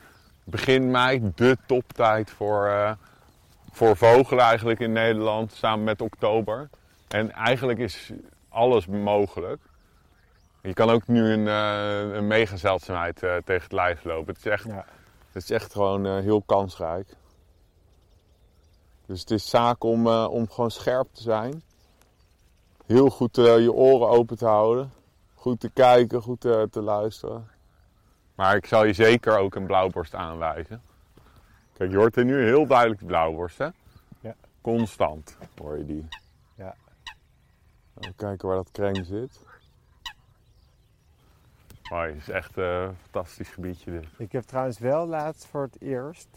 begin 0.45 0.91
mei 0.91 1.33
de 1.35 1.57
toptijd 1.67 2.31
voor, 2.31 2.67
eh, 2.67 2.93
voor 3.73 3.97
vogelen 3.97 4.45
eigenlijk 4.45 4.81
in 4.81 4.93
Nederland, 4.93 5.53
samen 5.53 5.85
met 5.85 6.01
oktober. 6.01 6.69
En 7.09 7.33
eigenlijk 7.33 7.79
is 7.79 8.13
alles 8.49 8.87
mogelijk. 8.87 9.61
Je 10.67 10.73
kan 10.75 10.91
ook 10.91 11.07
nu 11.07 11.33
een, 11.33 11.49
eh 11.49 12.15
een 12.17 12.27
megazeldzaamheid 12.27 13.23
eh, 13.23 13.37
tegen 13.37 13.63
het 13.63 13.73
lijf 13.73 14.05
lopen. 14.05 14.35
Het 14.35 14.37
is 14.45 14.53
echt, 14.53 14.65
Ja. 14.65 14.85
het 15.33 15.43
is 15.43 15.51
echt 15.51 15.73
gewoon 15.73 16.07
eh, 16.07 16.19
heel 16.19 16.43
kansrijk. 16.43 17.09
Dus 19.07 19.21
het 19.21 19.31
is 19.31 19.49
zaak 19.49 19.85
om, 19.85 20.09
om 20.09 20.51
gewoon 20.51 20.71
scherp 20.71 21.09
te 21.13 21.23
zijn. 21.23 21.63
Heel 22.87 23.11
goed 23.11 23.37
je 23.37 23.73
oren 23.73 24.09
open 24.09 24.37
te 24.37 24.47
houden. 24.47 24.93
Goed 25.35 25.61
te 25.61 25.71
kijken, 25.71 26.23
goed 26.23 26.41
te 26.41 26.81
luisteren. 26.83 27.49
Maar 28.35 28.57
ik 28.57 28.67
zal 28.67 28.85
je 28.85 28.93
zeker 28.93 29.39
ook 29.39 29.55
een 29.55 29.67
blauwborst 29.67 30.15
aanwijzen. 30.15 30.83
Kijk, 31.73 31.91
je 31.91 31.97
hoort 31.97 32.15
hier 32.15 32.25
nu 32.25 32.45
heel 32.45 32.67
duidelijk 32.67 33.01
de 33.01 33.07
blauwborst, 33.07 33.59
hè? 33.59 33.69
Ja. 34.21 34.35
Constant 34.61 35.37
hoor 35.61 35.79
je 35.79 35.85
die. 35.87 36.09
Ja. 36.55 36.75
Even 37.99 38.15
kijken 38.17 38.49
waar 38.49 38.57
dat 38.57 38.71
kreng 38.71 39.07
zit. 39.07 39.41
Mooi, 41.91 42.09
het 42.09 42.21
is 42.21 42.29
echt 42.29 42.59
eh, 42.59 42.83
een 42.83 42.97
fantastisch 43.03 43.49
gebiedje 43.49 43.91
dit. 43.91 44.05
Ik 44.17 44.33
heb 44.33 44.43
trouwens 44.43 44.79
wel 44.79 45.07
laatst 45.07 45.47
voor 45.47 45.63
het 45.63 45.81
eerst 45.81 46.29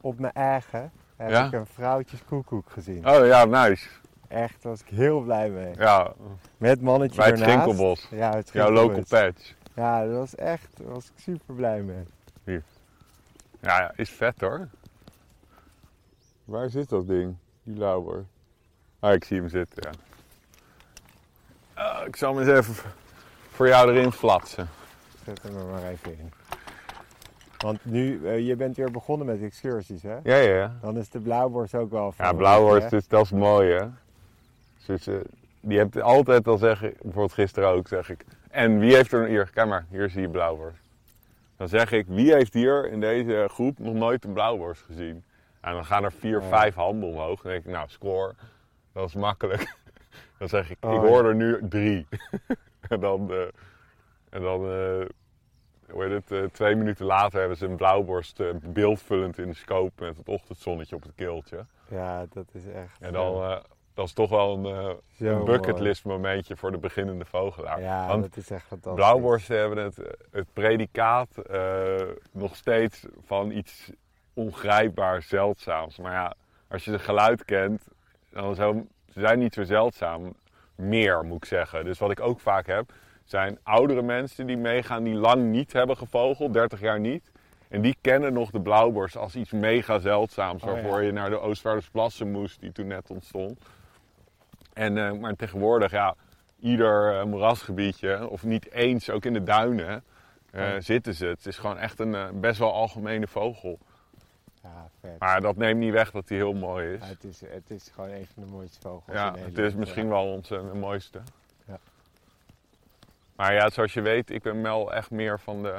op 0.00 0.18
mijn 0.18 0.32
eigen 0.32 0.92
heb 1.16 1.30
Ja? 1.30 1.46
ik 1.46 1.52
een 1.52 1.66
vrouwtjeskoekoek 1.66 2.70
gezien. 2.70 3.08
Oh 3.08 3.26
ja, 3.26 3.44
nice. 3.44 3.88
Echt, 4.28 4.62
daar 4.62 4.72
was 4.72 4.80
ik 4.80 4.88
heel 4.88 5.20
blij 5.20 5.50
mee. 5.50 5.74
Ja, 5.78 6.12
Met 6.56 6.80
mannetje 6.80 7.16
bij 7.16 7.26
het 7.26 7.40
ernaast. 7.40 7.60
Schinkelbos. 7.60 8.08
Ja, 8.10 8.34
het 8.34 8.50
Jouw 8.52 8.70
local 8.70 9.02
patch. 9.08 9.54
Ja, 9.74 10.04
dat 10.06 10.16
was 10.16 10.34
echt, 10.34 10.68
daar 10.76 10.88
was 10.88 11.06
ik 11.06 11.12
super 11.16 11.54
blij 11.54 11.82
mee. 11.82 12.04
Ja, 13.60 13.80
ja, 13.80 13.92
is 13.96 14.10
vet 14.10 14.40
hoor. 14.40 14.68
Waar 16.44 16.70
zit 16.70 16.88
dat 16.88 17.06
ding? 17.06 17.36
Die 17.62 17.76
lauwer. 17.76 18.24
Ah, 19.00 19.12
ik 19.12 19.24
zie 19.24 19.36
hem 19.38 19.48
zitten, 19.48 19.82
ja. 19.90 19.98
Ah, 21.82 22.06
ik 22.06 22.16
zal 22.16 22.36
hem 22.36 22.48
eens 22.48 22.58
even 22.58 22.90
voor 23.50 23.68
jou 23.68 23.90
erin 23.92 24.12
flatsen. 24.12 24.68
Zet 25.26 25.42
hem 25.42 25.56
er 25.56 25.64
maar 25.64 25.84
even 25.84 26.18
in. 26.18 26.32
Want 27.58 27.84
nu, 27.84 28.26
eh, 28.26 28.46
je 28.46 28.56
bent 28.56 28.76
weer 28.76 28.90
begonnen 28.90 29.26
met 29.26 29.42
excursies, 29.42 30.02
hè? 30.02 30.14
Ja, 30.22 30.36
ja, 30.36 30.54
ja. 30.54 30.72
Dan 30.80 30.96
is 30.96 31.08
de 31.08 31.20
blauwborst 31.20 31.74
ook 31.74 31.90
wel 31.90 32.12
Ja, 32.16 32.32
is, 32.92 33.08
dat 33.08 33.24
is 33.24 33.30
mooi 33.30 33.72
hè. 33.72 33.86
Dus, 34.86 35.06
eh, 35.06 35.14
die 35.60 35.78
hebt 35.78 36.00
altijd, 36.00 36.44
dan 36.44 36.58
zeg 36.58 36.82
ik, 36.82 36.94
bijvoorbeeld 37.02 37.32
gisteren 37.32 37.68
ook, 37.68 37.88
zeg 37.88 38.10
ik. 38.10 38.24
En 38.50 38.78
wie 38.78 38.94
heeft 38.94 39.12
er 39.12 39.26
hier, 39.26 39.50
kijk 39.54 39.68
maar, 39.68 39.86
hier 39.90 40.10
zie 40.10 40.20
je 40.20 40.28
blauwhorst. 40.28 40.78
Dan 41.56 41.68
zeg 41.68 41.92
ik, 41.92 42.06
wie 42.08 42.32
heeft 42.34 42.54
hier 42.54 42.90
in 42.90 43.00
deze 43.00 43.48
groep 43.50 43.78
nog 43.78 43.94
nooit 43.94 44.24
een 44.24 44.32
blauwhorst 44.32 44.82
gezien? 44.82 45.24
En 45.60 45.72
dan 45.72 45.84
gaan 45.84 46.04
er 46.04 46.12
vier, 46.12 46.40
Ja. 46.42 46.48
vijf 46.48 46.74
handen 46.74 47.08
omhoog. 47.08 47.42
Dan 47.42 47.52
denk 47.52 47.64
ik, 47.64 47.70
nou, 47.72 47.88
score, 47.88 48.34
dat 48.92 49.08
is 49.08 49.14
makkelijk. 49.14 49.74
Dan 50.38 50.48
zeg 50.48 50.70
ik, 50.70 50.76
Oh, 50.80 50.94
ik 50.94 51.00
ja. 51.00 51.06
hoor 51.06 51.24
er 51.28 51.34
nu 51.34 51.58
drie. 51.68 52.06
en 52.88 53.00
dan, 53.08 53.30
eh, 53.32 53.38
en 54.36 54.42
dan 54.42 54.60
eh, 54.60 55.06
hoe 55.90 56.04
heet 56.04 56.12
het, 56.12 56.30
eh, 56.30 56.50
twee 56.52 56.74
minuten 56.74 57.06
later 57.06 57.38
hebben 57.38 57.56
ze 57.56 57.66
een 57.66 57.76
blauwborst 57.76 58.40
eh, 58.40 58.48
beeldvullend 58.62 59.38
in 59.38 59.48
de 59.48 59.54
scope 59.54 60.04
met 60.04 60.16
het 60.16 60.28
ochtendzonnetje 60.28 60.96
op 60.96 61.02
het 61.02 61.12
keeltje. 61.14 61.66
Ja, 61.88 62.26
dat 62.32 62.46
is 62.52 62.66
echt... 62.66 63.00
En 63.00 63.12
dan, 63.12 63.62
dat 63.94 64.06
is 64.06 64.12
toch 64.12 64.30
wel 64.30 64.56
een, 64.56 64.98
een 65.18 65.44
bucketlist 65.44 66.04
momentje 66.04 66.56
voor 66.56 66.70
de 66.70 66.78
beginnende 66.78 67.24
vogelaar. 67.24 67.80
Ja, 67.80 68.06
Want 68.06 68.22
dat 68.22 68.36
is 68.36 68.50
echt 68.50 68.66
fantastisch. 68.66 69.04
blauwborsten 69.04 69.58
hebben 69.58 69.84
het, 69.84 69.96
het 70.30 70.52
predicaat 70.52 71.42
nog 72.32 72.56
steeds 72.56 73.06
van 73.24 73.50
iets 73.50 73.90
ongrijpbaar 74.34 75.22
zeldzaams. 75.22 75.98
Maar 75.98 76.12
ja, 76.12 76.34
als 76.68 76.84
je 76.84 76.90
het 76.90 77.00
geluid 77.00 77.44
kent, 77.44 77.88
dan 78.30 78.54
zo, 78.54 78.86
ze 79.12 79.20
zijn 79.20 79.38
niet 79.38 79.54
zo 79.54 79.62
zeldzaam 79.62 80.34
meer, 80.74 81.24
moet 81.24 81.36
ik 81.36 81.44
zeggen. 81.44 81.84
Dus 81.84 81.98
wat 81.98 82.10
ik 82.10 82.20
ook 82.20 82.40
vaak 82.40 82.66
heb, 82.66 82.92
zijn 83.26 83.58
oudere 83.62 84.02
mensen 84.02 84.46
die 84.46 84.56
meegaan 84.56 85.02
die 85.02 85.14
lang 85.14 85.50
niet 85.50 85.72
hebben 85.72 85.96
gevogeld, 85.96 86.52
30 86.52 86.80
jaar 86.80 87.00
niet. 87.00 87.30
En 87.68 87.80
die 87.80 87.96
kennen 88.00 88.32
nog 88.32 88.50
de 88.50 88.60
blauwborst 88.60 89.16
als 89.16 89.36
iets 89.36 89.50
mega 89.50 89.98
zeldzaams, 89.98 90.62
Oh, 90.62 90.68
ja. 90.68 90.74
waarvoor 90.74 91.02
je 91.02 91.12
naar 91.12 91.30
de 91.30 91.40
Oostvaardersplassen 91.40 92.30
moest, 92.30 92.60
die 92.60 92.72
toen 92.72 92.86
net 92.86 93.10
ontstond. 93.10 93.58
En, 94.72 94.98
eh, 94.98 95.12
maar 95.12 95.34
tegenwoordig, 95.36 95.90
ja, 95.90 96.14
ieder 96.60 97.18
eh, 97.18 97.24
moerasgebiedje, 97.24 98.28
of 98.28 98.44
niet 98.44 98.70
eens, 98.72 99.10
ook 99.10 99.24
in 99.24 99.32
de 99.32 99.42
duinen, 99.42 100.04
eh, 100.50 100.62
Oh. 100.62 100.74
zitten 100.78 101.14
ze. 101.14 101.26
Het 101.26 101.46
is 101.46 101.58
gewoon 101.58 101.78
echt 101.78 102.00
een 102.00 102.40
best 102.40 102.58
wel 102.58 102.72
algemene 102.72 103.26
vogel. 103.26 103.78
Ja, 104.62 104.88
vet. 105.00 105.18
Maar 105.18 105.40
dat 105.40 105.56
neemt 105.56 105.80
niet 105.80 105.92
weg 105.92 106.10
dat 106.10 106.28
hij 106.28 106.38
heel 106.38 106.52
mooi 106.54 106.92
is. 106.94 107.00
Ja, 107.00 107.06
het, 107.06 107.24
is, 107.24 107.40
het 107.40 107.70
is 107.70 107.90
gewoon 107.94 108.10
een 108.10 108.26
van 108.34 108.42
de 108.42 108.48
mooiste 108.50 108.80
vogels 108.80 109.16
Ja, 109.16 109.34
in 109.36 109.44
het 109.44 109.58
is 109.58 109.74
misschien 109.74 110.08
wel 110.08 110.32
onze 110.32 110.62
mooiste. 110.74 111.20
Maar 113.36 113.54
ja, 113.54 113.70
zoals 113.70 113.92
je 113.94 114.00
weet, 114.00 114.30
ik 114.30 114.42
ben 114.42 114.62
wel 114.62 114.92
echt 114.94 115.10
meer 115.10 115.40
van 115.40 115.62
de, 115.62 115.78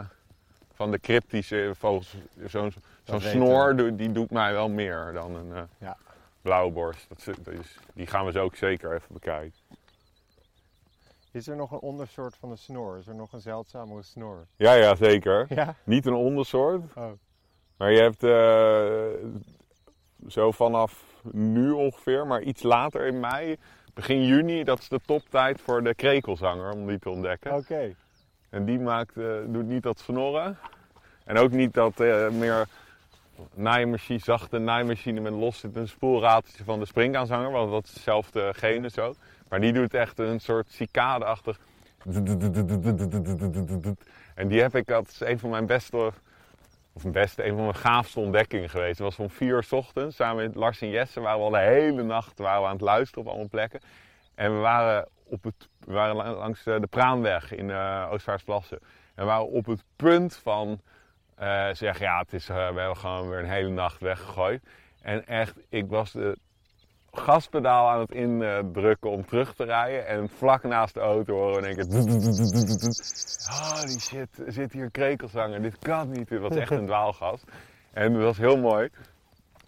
van 0.74 0.92
de 0.92 1.00
cryptische 1.00 1.72
vogels. 1.78 2.16
Zo'n 2.46 2.72
snor, 3.20 3.76
doe- 3.76 3.96
die 3.96 4.12
doet 4.12 4.32
mij 4.32 4.54
wel 4.54 4.70
meer 4.70 5.10
dan 5.14 5.36
een 5.36 5.54
eh 5.56 5.62
Ja. 5.78 5.98
blauwborst. 6.42 7.10
Dat, 7.10 7.18
is- 7.18 7.44
dat 7.44 7.54
is- 7.54 7.78
die 7.94 8.08
gaan 8.08 8.26
we 8.26 8.32
zo 8.32 8.44
ook 8.44 8.56
zeker 8.56 8.94
even 8.94 9.14
bekijken. 9.14 9.54
Is 11.32 11.48
er 11.48 11.56
nog 11.56 11.72
een 11.72 11.80
ondersoort 11.80 12.36
van 12.36 12.50
de 12.50 12.56
snor? 12.56 12.98
Is 12.98 13.08
er 13.08 13.16
nog 13.16 13.34
een 13.34 13.42
zeldzamere 13.42 14.04
snor? 14.04 14.46
Ja, 14.56 14.74
ja, 14.74 14.96
zeker. 14.96 15.46
Ja? 15.50 15.76
Niet 15.84 16.06
een 16.06 16.14
ondersoort, 16.14 16.84
Oh, 16.96 17.12
maar 17.78 17.92
je 17.92 18.02
hebt 18.02 18.24
eh, 18.24 19.30
zo 20.28 20.52
vanaf 20.52 21.04
nu 21.32 21.72
ongeveer, 21.72 22.28
maar 22.28 22.42
iets 22.42 22.64
later 22.64 23.06
in 23.06 23.20
mei, 23.20 23.58
begin 23.98 24.26
juni, 24.26 24.64
dat 24.64 24.80
is 24.80 24.88
de 24.88 25.00
toptijd 25.06 25.62
voor 25.62 25.84
de 25.84 25.96
krekelzanger 25.96 26.72
om 26.72 26.88
die 26.88 27.00
te 27.00 27.10
ontdekken. 27.10 27.56
oké. 27.56 27.96
En 28.50 28.66
die 28.66 28.80
maakt, 28.80 29.18
eh, 29.18 29.26
doet 29.46 29.68
niet 29.68 29.84
dat 29.84 30.00
snorren. 30.00 30.58
En 31.24 31.38
ook 31.38 31.52
niet 31.52 31.74
dat 31.74 32.00
eh, 32.00 32.30
meer 32.30 32.68
naaimachine, 33.54 34.20
zachte 34.20 34.58
naaimachine 34.58 35.20
met 35.20 35.34
loszittend 35.34 35.90
spoelrateltje 35.90 36.64
van 36.64 36.80
de 36.80 36.86
springkaanzanger. 36.86 37.52
Want 37.52 37.72
dat 37.72 37.84
is 37.84 37.94
hetzelfde 37.94 38.54
gene 38.54 38.90
zo. 38.90 39.14
Maar 39.50 39.60
die 39.60 39.74
doet 39.74 39.94
echt 39.94 40.20
een 40.20 40.40
soort 40.40 40.68
cicade-achtig... 40.70 41.60
En 44.36 44.48
die 44.48 44.62
heb 44.62 44.76
ik, 44.76 44.88
dat 44.88 45.08
is 45.08 45.20
een 45.20 45.40
van 45.40 45.50
mijn 45.50 45.66
beste, 45.66 46.12
of 47.06 47.12
beste, 47.12 47.46
een 47.46 47.56
van 47.56 47.64
mijn 47.64 47.76
gaafste 47.76 48.20
ontdekkingen 48.20 48.70
geweest. 48.70 48.98
Het 48.98 49.08
was 49.08 49.16
van 49.16 49.30
vier 49.30 49.48
uur 49.48 49.68
ochtends, 49.70 50.16
samen 50.16 50.44
met 50.44 50.56
Lars 50.56 50.82
en 50.82 50.90
Jesse 50.90 51.20
waren 51.20 51.40
we 51.40 51.46
al 51.46 51.52
de 51.52 51.58
hele 51.58 52.04
nacht 52.04 52.40
waren 52.40 52.62
we 52.62 52.68
aan 52.68 52.74
het 52.74 52.82
luisteren 52.82 53.24
op 53.24 53.30
allemaal 53.30 53.50
plekken. 53.50 53.80
En 54.36 54.54
we 54.54 54.60
waren, 54.60 55.08
op 55.24 55.44
het, 55.44 55.70
we 55.80 55.94
waren 55.94 56.16
la- 56.16 56.34
langs 56.34 56.64
de 56.64 56.88
Praanweg 56.90 57.52
in 57.52 57.70
uh. 57.70 58.12
En 58.12 59.24
we 59.24 59.24
waren 59.24 59.48
op 59.50 59.66
het 59.66 59.84
punt 59.96 60.36
van 60.36 60.82
eh, 61.36 61.70
zeggen, 61.72 62.06
ja, 62.06 62.20
het 62.20 62.34
is, 62.34 62.50
eh, 62.50 62.56
we 62.56 62.80
hebben 62.80 62.98
gewoon 62.98 63.30
weer 63.30 63.40
een 63.40 63.50
hele 63.50 63.70
nacht 63.70 64.00
weggegooid. 64.00 64.64
En 65.02 65.28
echt, 65.28 65.56
ik 65.70 65.90
was 65.90 66.12
de 66.12 66.38
gaspedaal 67.12 67.90
aan 67.90 68.00
het 68.00 68.12
indrukken 68.12 69.10
om 69.10 69.26
terug 69.26 69.56
te 69.56 69.64
rijden. 69.64 70.08
En 70.08 70.30
vlak 70.30 70.64
naast 70.64 70.94
de 70.94 71.00
auto 71.00 71.34
horen 71.34 71.62
we 71.62 71.70
in 71.70 71.76
één 71.78 71.88
keer... 71.88 72.00
Holy 73.48 74.00
shit, 74.00 74.30
zit 74.48 74.72
hier 74.72 74.84
een 74.84 74.92
krekelzanger. 74.92 75.62
Dit 75.62 75.78
kan 75.80 76.10
niet. 76.10 76.30
Dit 76.30 76.40
was 76.40 76.56
echt 76.56 76.72
een 76.72 76.86
dwaalgast. 76.86 77.44
En 77.92 78.14
dat 78.14 78.22
was 78.22 78.38
heel 78.38 78.58
mooi. 78.58 78.90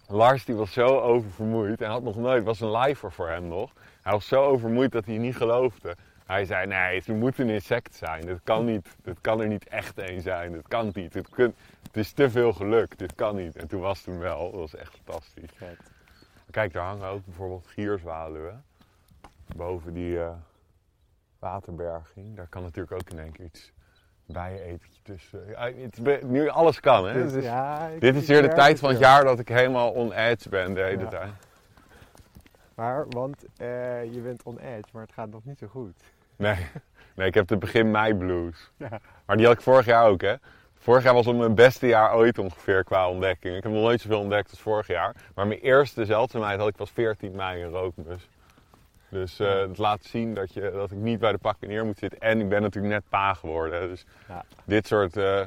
Lars 0.08 0.46
die 0.46 0.56
was 0.56 0.74
zo 0.74 1.00
oververmoeid. 1.00 1.82
En 1.82 1.90
had 1.90 2.04
nog 2.04 2.16
nooit, 2.16 2.36
het 2.36 2.46
was 2.46 2.60
een 2.60 2.78
lifer 2.78 3.12
voor 3.12 3.30
hem 3.30 3.48
nog. 3.48 3.72
Hij 4.02 4.14
was 4.14 4.28
zo 4.28 4.44
overmoeid 4.44 4.92
dat 4.92 5.06
hij 5.06 5.18
niet 5.18 5.36
geloofde. 5.36 5.96
Hij 6.26 6.46
zei, 6.46 6.68
nee, 6.68 6.98
het 6.98 7.08
moet 7.08 7.40
een 7.40 7.50
insect 7.50 7.96
zijn. 7.96 8.26
Dit 8.26 8.40
kan 8.44 8.66
niet. 8.66 8.88
Dit 9.04 9.18
kan 9.22 9.42
er 9.42 9.48
niet 9.48 9.68
echt 9.68 10.10
een 10.10 10.22
zijn. 10.22 10.52
Dit 10.52 10.68
kan 10.68 10.92
niet. 10.94 11.14
Het 11.14 11.54
is 11.94 12.12
te 12.12 12.30
veel 12.30 12.54
geluk. 12.54 12.98
Dit 12.98 13.16
kan 13.16 13.36
niet. 13.36 13.56
En 13.56 13.68
toen 13.68 13.82
was 13.82 13.98
het 13.98 14.08
hem 14.08 14.20
wel. 14.20 14.52
Dat 14.52 14.60
was 14.60 14.76
echt 14.76 15.00
fantastisch. 15.04 15.50
Kijk, 16.52 16.74
daar 16.74 16.86
hangen 16.86 17.08
ook 17.08 17.26
bijvoorbeeld 17.26 17.68
gierzwaluwen. 17.68 18.64
Boven 19.56 19.94
die 19.94 20.20
eh, 20.22 20.30
waterberging. 21.40 22.36
Daar 22.36 22.48
kan 22.48 22.64
natuurlijk 22.64 22.92
ook 23.02 23.10
in 23.10 23.20
één 23.20 23.32
keer 23.32 23.46
iets 23.46 23.72
tussen. 25.04 25.58
Is 25.76 26.00
be- 26.02 26.20
nu 26.24 26.48
alles 26.50 26.80
kan, 26.80 27.08
hè? 27.08 27.28
Dus, 27.30 27.44
ja, 27.44 27.90
dit 28.00 28.16
is 28.16 28.28
weer 28.28 28.42
de 28.42 28.48
tijd 28.54 28.80
van 28.80 28.90
het 28.90 29.00
jaar 29.00 29.24
dat 29.24 29.40
ik 29.40 29.48
helemaal 29.48 29.92
on 29.92 30.12
edge 30.14 30.50
ben 30.50 30.74
de 30.74 30.82
hele 30.82 31.04
Ja. 31.04 31.08
tijd. 31.10 31.32
Maar, 32.76 33.06
want 33.10 33.46
eh, 33.58 34.14
je 34.14 34.20
bent 34.20 34.44
on 34.44 34.58
edge, 34.60 34.90
maar 34.92 35.02
het 35.02 35.14
gaat 35.14 35.30
nog 35.30 35.46
niet 35.46 35.58
zo 35.60 35.68
goed. 35.68 36.04
Nee, 36.36 36.66
nee 37.16 37.28
ik 37.28 37.34
heb 37.34 37.48
de 37.48 37.58
begin 37.58 37.92
mei 37.92 38.14
blues. 38.16 38.72
Ja. 38.78 39.00
Maar 39.26 39.38
die 39.38 39.46
had 39.46 39.56
ik 39.56 39.62
vorig 39.62 39.86
jaar 39.86 40.06
ook, 40.08 40.22
hè? 40.22 40.36
Vorig 40.80 41.04
jaar 41.04 41.14
was 41.14 41.26
het 41.26 41.36
mijn 41.38 41.56
beste 41.56 41.88
jaar 41.88 42.14
ooit 42.14 42.38
ongeveer 42.38 42.84
qua 42.84 43.10
ontdekking. 43.10 43.56
Ik 43.56 43.64
heb 43.64 43.72
nog 43.72 43.82
nooit 43.82 44.02
zoveel 44.02 44.20
ontdekt 44.20 44.50
als 44.50 44.60
vorig 44.60 44.88
jaar. 44.88 45.16
Maar 45.36 45.48
mijn 45.48 45.60
eerste 45.60 46.06
zeldzaamheid 46.06 46.60
had 46.60 46.68
ik 46.68 46.76
pas 46.76 46.92
14 46.92 47.32
mei 47.36 47.62
in 47.62 47.70
rookmus. 47.70 48.30
Dus 49.10 49.40
eh, 49.40 49.60
het 49.60 49.78
laat 49.78 50.04
zien 50.04 50.34
dat, 50.34 50.54
je, 50.54 50.72
dat 50.74 50.92
ik 50.92 50.98
niet 50.98 51.20
bij 51.20 51.32
de 51.32 51.38
pakken 51.38 51.68
neer 51.68 51.86
moet 51.86 51.98
zitten. 51.98 52.20
En 52.20 52.40
ik 52.42 52.50
ben 52.50 52.62
natuurlijk 52.62 52.94
net 52.94 53.04
pa 53.10 53.34
geworden. 53.34 53.88
Dus 53.90 54.06
Ja. 54.28 54.46
dit 54.64 54.88
soort... 54.88 55.18
eh, 55.18 55.42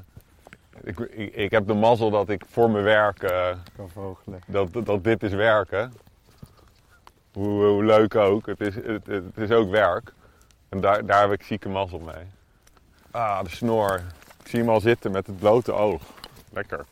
ik, 0.82 0.98
ik, 0.98 1.34
ik 1.34 1.50
heb 1.50 1.66
de 1.66 1.74
mazzel 1.74 2.10
dat 2.10 2.28
ik 2.28 2.44
voor 2.48 2.70
mijn 2.70 2.84
werk... 2.84 3.22
eh, 3.22 3.48
Kan 3.76 3.90
vogelen. 3.90 4.40
dat, 4.46 4.72
dat, 4.72 4.86
dat 4.86 5.04
dit 5.04 5.22
is 5.22 5.32
werken. 5.32 5.92
Hoe, 7.32 7.64
hoe 7.64 7.84
leuk 7.84 8.14
ook. 8.14 8.46
Het 8.46 8.60
is, 8.60 8.74
het, 8.74 9.06
het 9.06 9.36
is 9.36 9.50
ook 9.50 9.70
werk. 9.70 10.12
En 10.68 10.80
daar, 10.80 11.06
daar 11.06 11.20
heb 11.20 11.32
ik 11.32 11.42
zieke 11.42 11.68
mazzel 11.68 11.98
mee. 11.98 12.24
Ah, 13.10 13.42
de 13.42 13.50
snor. 13.50 14.00
Ik 14.42 14.48
zie 14.48 14.58
hem 14.60 14.68
al 14.68 14.80
zitten 14.80 15.10
met 15.10 15.26
het 15.26 15.38
blote 15.38 15.72
oog. 15.72 16.02
Lekker. 16.50 16.84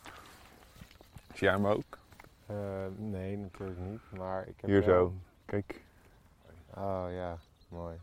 Zie 1.33 1.47
jij 1.47 1.51
hem 1.51 1.67
ook? 1.67 1.97
Eh, 2.45 2.55
nee, 2.97 3.37
natuurlijk 3.37 3.79
niet. 3.79 4.01
Maar 4.17 4.41
ik 4.47 4.53
heb 4.61 4.69
Hier 4.69 4.85
wel- 4.85 4.95
zo. 5.07 5.13
Kijk. 5.45 5.81
Oh 6.75 7.05
ja, 7.09 7.37
mooi. 7.67 7.95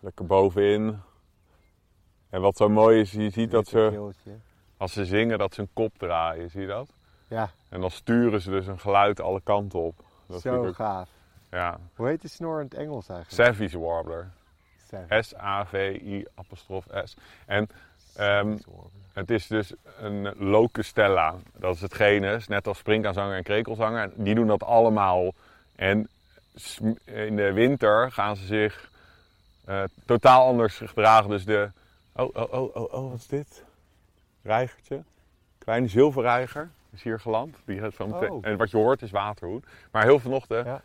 Lekker 0.00 0.26
bovenin. 0.26 1.00
En 2.30 2.40
wat 2.40 2.56
zo 2.56 2.68
mooi 2.68 3.00
is, 3.00 3.12
je 3.12 3.30
ziet 3.30 3.50
dat 3.50 3.66
ze, 3.68 3.88
keeltje. 3.90 4.30
als 4.76 4.92
ze 4.92 5.04
zingen, 5.04 5.38
dat 5.38 5.54
ze 5.54 5.60
een 5.60 5.70
kop 5.72 5.98
draaien. 5.98 6.50
Zie 6.50 6.60
je 6.60 6.66
dat? 6.66 6.88
Ja, 7.28 7.50
En 7.68 7.80
dan 7.80 7.90
sturen 7.90 8.40
ze 8.40 8.50
dus 8.50 8.66
een 8.66 8.78
geluid 8.80 9.20
alle 9.20 9.40
kanten 9.40 9.78
op. 9.78 10.04
Dat 10.26 10.40
zo 10.40 10.66
ik 10.66 10.74
gaaf. 10.74 11.08
ja. 11.50 11.78
Hoe 11.94 12.06
heet 12.06 12.22
de 12.22 12.28
snor 12.28 12.58
in 12.58 12.64
het 12.64 12.74
Engels 12.74 13.08
eigenlijk? 13.08 13.48
Savage 13.48 13.78
Warbler. 13.78 14.30
S-A-V-I 15.20 16.26
apostrof 16.34 16.86
S. 17.04 17.16
En 17.46 17.68
ehm, 18.16 18.56
het 19.12 19.30
is 19.30 19.46
dus 19.46 19.72
een 19.98 20.34
locustella. 20.38 21.34
Dat 21.56 21.74
is 21.74 21.80
het 21.80 21.94
genus, 21.94 22.48
net 22.48 22.66
als 22.66 22.78
springkaanzanger 22.78 23.36
en 23.36 23.42
krekelzanger. 23.42 24.10
Die 24.14 24.34
doen 24.34 24.46
dat 24.46 24.62
allemaal. 24.62 25.34
En 25.76 26.08
in 27.04 27.36
de 27.36 27.52
winter 27.52 28.12
gaan 28.12 28.36
ze 28.36 28.46
zich 28.46 28.90
eh, 29.64 29.82
totaal 30.06 30.46
anders 30.46 30.76
gedragen. 30.84 31.30
Dus 31.30 31.44
de... 31.44 31.70
Oh, 32.16 32.28
oh, 32.34 32.52
oh, 32.52 32.76
oh, 32.76 32.92
oh, 32.92 33.10
wat 33.10 33.18
is 33.18 33.26
dit? 33.26 33.64
Reigertje. 34.42 35.02
Kleine 35.58 35.88
zilverreiger 35.88 36.70
is 36.90 37.02
hier 37.02 37.20
geland. 37.20 37.56
Die 37.64 37.78
gaat 37.80 37.94
zo 37.94 38.06
meteen- 38.06 38.30
Oh. 38.30 38.46
En 38.46 38.56
wat 38.56 38.70
je 38.70 38.76
hoort 38.76 39.02
is 39.02 39.10
waterhoed. 39.10 39.64
Maar 39.90 40.02
heel 40.02 40.18
vanochtend. 40.18 40.66
Ja. 40.66 40.82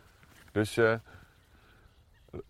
Dus 0.52 0.76
eh 0.76 0.94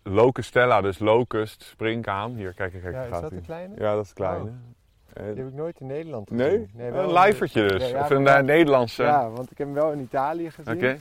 locustella, 0.03 0.81
dus 0.81 0.99
locust, 0.99 1.61
springkaan. 1.63 2.35
Hier, 2.35 2.53
kijk, 2.53 2.71
kijk, 2.71 2.83
kijk. 2.83 2.95
Ja, 2.95 3.03
is 3.03 3.09
gaat 3.09 3.21
dat 3.21 3.29
de 3.29 3.41
kleine? 3.41 3.73
Ja, 3.77 3.93
dat 3.93 4.03
is 4.03 4.09
het 4.09 4.17
kleine. 4.17 4.49
En- 5.13 5.33
Die 5.33 5.43
heb 5.43 5.47
ik 5.47 5.53
nooit 5.57 5.79
in 5.79 5.87
Nederland 5.87 6.29
nee? 6.31 6.49
gezien. 6.49 6.91
wel 6.91 7.03
een 7.03 7.11
lijfertje 7.11 7.67
dus. 7.67 7.81
Ja, 7.89 7.97
ja, 7.97 8.03
of 8.03 8.09
een 8.09 8.23
maar- 8.23 8.37
eh, 8.37 8.43
Nederlandse. 8.43 9.03
Ja, 9.03 9.29
want 9.29 9.51
ik 9.51 9.57
heb 9.57 9.67
hem 9.67 9.75
wel 9.75 9.91
in 9.91 9.99
Italië 9.99 10.51
gezien. 10.51 10.75
Oké. 10.75 10.97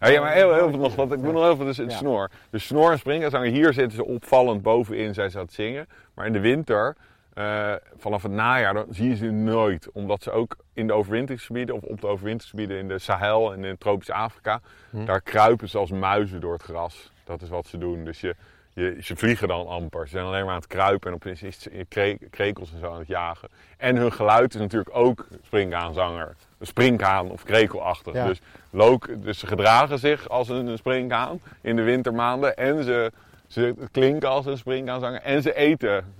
Ja, 0.00 0.08
ja, 0.08 0.20
maar 0.20 0.32
heel, 0.32 0.52
heel 0.54 0.68
veel 0.68 0.78
Ja. 0.78 0.82
nog, 0.82 0.94
want 0.94 1.12
ik 1.12 1.18
moet 1.20 1.32
nog 1.32 1.42
heel 1.42 1.56
veel, 1.56 1.64
dus 1.64 1.76
het 1.76 1.90
Ja. 1.90 1.96
snor. 1.96 2.30
De 2.50 2.58
snor 2.58 2.90
en 2.90 2.98
springkaanzanger, 2.98 3.50
hier 3.50 3.72
zitten 3.72 3.92
ze 3.96 4.04
opvallend 4.04 4.62
bovenin, 4.62 5.14
zijn 5.14 5.30
ze 5.30 5.38
aan 5.38 5.44
het 5.44 5.52
zingen. 5.52 5.88
Maar 6.14 6.26
in 6.26 6.32
de 6.32 6.40
winter, 6.40 6.96
eh, 7.34 7.72
vanaf 7.96 8.22
het 8.22 8.32
najaar, 8.32 8.74
dan 8.74 8.86
zie 8.90 9.08
je 9.08 9.16
ze 9.16 9.30
nooit. 9.30 9.90
Omdat 9.92 10.22
ze 10.22 10.30
ook 10.30 10.56
in 10.72 10.86
de 10.86 10.92
overwinteringsgebieden, 10.92 11.74
of 11.74 11.82
op 11.82 12.00
de 12.00 12.06
overwinteringsgebieden 12.06 12.78
in 12.78 12.88
de 12.88 12.98
Sahel 12.98 13.52
en 13.52 13.64
in 13.64 13.78
tropisch 13.78 14.10
Afrika, 14.10 14.60
Hm. 14.90 15.04
daar 15.04 15.20
kruipen 15.20 15.68
ze 15.68 15.78
als 15.78 15.90
muizen 15.90 16.40
door 16.40 16.52
het 16.52 16.62
gras. 16.62 17.12
Dat 17.30 17.42
is 17.42 17.48
wat 17.48 17.66
ze 17.66 17.78
doen. 17.78 18.04
Dus 18.04 18.20
je, 18.20 18.34
je 18.72 18.96
ze 19.00 19.16
vliegen 19.16 19.48
dan 19.48 19.66
amper. 19.66 20.04
Ze 20.08 20.10
zijn 20.10 20.24
alleen 20.24 20.44
maar 20.44 20.54
aan 20.54 20.60
het 20.60 20.66
kruipen 20.66 21.12
en 21.12 21.36
het 21.72 21.88
kre- 21.88 22.18
krekels 22.30 22.72
en 22.72 22.78
zo 22.78 22.92
aan 22.92 22.98
het 22.98 23.08
jagen. 23.08 23.48
En 23.76 23.96
hun 23.96 24.12
geluid 24.12 24.54
is 24.54 24.60
natuurlijk 24.60 24.96
ook 24.96 25.26
springkaanzanger. 25.44 26.34
Een 26.58 26.66
springkaan 26.66 27.30
of 27.30 27.42
krekelachtig. 27.42 28.14
Ja. 28.14 28.26
Dus, 28.26 28.40
look, 28.70 29.08
dus 29.22 29.38
ze 29.38 29.46
gedragen 29.46 29.98
zich 29.98 30.28
als 30.28 30.48
een, 30.48 30.78
springkaan 30.78 31.40
in 31.60 31.76
de 31.76 31.82
wintermaanden. 31.82 32.56
En 32.56 32.84
ze, 32.84 33.12
ze 33.46 33.74
klinken 33.90 34.28
als 34.28 34.46
een 34.46 34.58
springkaanzanger. 34.58 35.20
En 35.20 35.42
ze 35.42 35.54
eten 35.54 36.14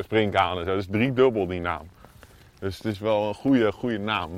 springkanen. 0.00 0.64
Zo. 0.64 0.74
Dus 0.74 0.86
driedubbel 0.90 1.46
die 1.46 1.60
naam. 1.60 1.88
Dus 2.58 2.76
het 2.76 2.84
is 2.84 2.98
wel 2.98 3.28
een 3.28 3.34
goede, 3.34 3.72
goede 3.72 3.98
naam. 3.98 4.30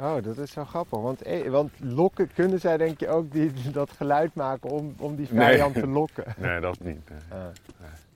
Oh, 0.00 0.22
dat 0.22 0.38
is 0.38 0.52
zo 0.52 0.64
grappig. 0.64 0.98
Want, 1.00 1.22
eh, 1.22 1.50
want 1.50 1.72
lokken, 1.80 2.32
kunnen 2.34 2.60
zij 2.60 2.76
denk 2.76 3.00
je 3.00 3.08
ook 3.08 3.32
die, 3.32 3.52
dat 3.72 3.90
geluid 3.92 4.34
maken 4.34 4.70
om, 4.70 4.94
om 4.98 5.16
die 5.16 5.26
Nee. 5.30 5.44
vijand 5.46 5.74
te 5.74 5.86
lokken? 5.86 6.24
Nee, 6.38 6.60
dat 6.60 6.80
niet. 6.80 7.08
nee. 7.10 7.18
Ah, 7.28 7.38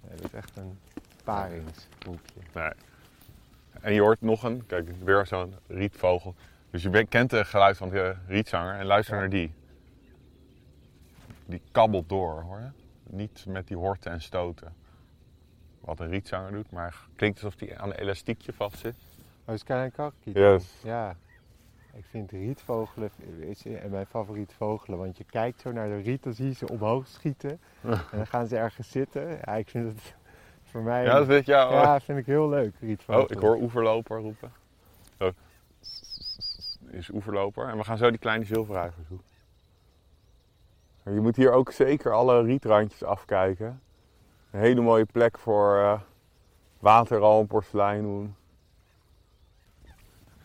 nee, 0.00 0.16
dat 0.16 0.24
is 0.24 0.32
echt 0.32 0.56
een 0.56 0.78
paringsboekje. 1.24 2.40
Nee. 2.54 2.70
En 3.80 3.92
je 3.94 4.00
hoort 4.00 4.20
nog 4.20 4.42
een, 4.42 4.66
kijk, 4.66 4.88
weer 5.04 5.26
zo'n 5.26 5.54
rietvogel. 5.66 6.34
Dus 6.70 6.82
je 6.82 6.90
bent- 6.90 7.08
kent 7.08 7.30
het 7.30 7.46
geluid 7.46 7.76
van 7.76 7.88
de 7.88 8.14
rietzanger 8.26 8.74
en 8.78 8.86
luister 8.86 9.14
Ja. 9.14 9.20
naar 9.20 9.30
die. 9.30 9.52
Die 11.46 11.60
kabbelt 11.72 12.08
door, 12.08 12.40
hoor 12.42 12.58
je? 12.58 12.68
Niet 13.16 13.44
met 13.48 13.66
die 13.68 13.76
horten 13.76 14.12
en 14.12 14.20
stoten. 14.22 14.72
Wat 15.80 16.00
een 16.00 16.08
rietzanger 16.08 16.52
doet, 16.52 16.70
maar 16.70 16.94
klinkt 17.16 17.36
alsof 17.42 17.56
die 17.58 17.78
aan 17.78 17.88
een 17.90 17.96
elastiekje 17.96 18.52
vast 18.52 18.78
zit. 18.78 18.94
Oh, 19.44 19.54
is 19.54 19.64
klein 19.64 19.92
kakkie. 19.92 20.38
Yes. 20.38 20.64
Ja. 20.82 21.16
Ik 21.96 22.04
vind 22.04 22.30
rietvogelen 22.30 23.10
is 23.40 23.62
mijn 23.88 24.06
favoriet 24.06 24.52
vogelen. 24.52 24.98
Want 24.98 25.16
je 25.16 25.24
kijkt 25.24 25.60
zo 25.60 25.72
naar 25.72 25.88
de 25.88 26.00
riet, 26.00 26.22
dan 26.22 26.32
zie 26.32 26.46
je 26.46 26.54
ze 26.54 26.68
omhoog 26.68 27.06
schieten. 27.06 27.50
en 27.82 28.16
dan 28.16 28.26
gaan 28.26 28.46
ze 28.46 28.56
ergens 28.56 28.90
zitten. 28.90 29.28
Ja, 29.28 29.54
ik 29.54 29.68
vind 29.68 29.92
het 29.92 30.14
voor 30.70 30.82
mij... 30.82 31.04
Ja, 31.04 31.24
dat 31.24 31.46
jou. 31.46 31.74
Ja, 31.74 32.00
vind 32.00 32.18
ik 32.18 32.26
heel 32.26 32.48
leuk, 32.48 32.74
rietvogelen. 32.80 33.26
Oh, 33.26 33.36
ik 33.36 33.42
hoor 33.42 33.56
oeverloper 33.56 34.18
roepen. 34.18 34.52
Oh. 35.18 35.28
Is 36.90 37.10
oeverloper. 37.10 37.68
En 37.68 37.76
we 37.76 37.84
gaan 37.84 37.98
zo 37.98 38.10
die 38.10 38.18
kleine 38.18 38.44
zilverreigers 38.44 39.06
zoeken. 39.08 39.32
Je 41.04 41.20
moet 41.20 41.36
hier 41.36 41.52
ook 41.52 41.72
zeker 41.72 42.12
alle 42.12 42.42
rietrandjes 42.42 43.04
afkijken. 43.04 43.80
Een 44.50 44.60
hele 44.60 44.80
mooie 44.80 45.04
plek 45.04 45.38
voor 45.38 45.78
eh 45.78 46.00
wateralm, 46.78 47.46
porseleinhoen. 47.46 48.34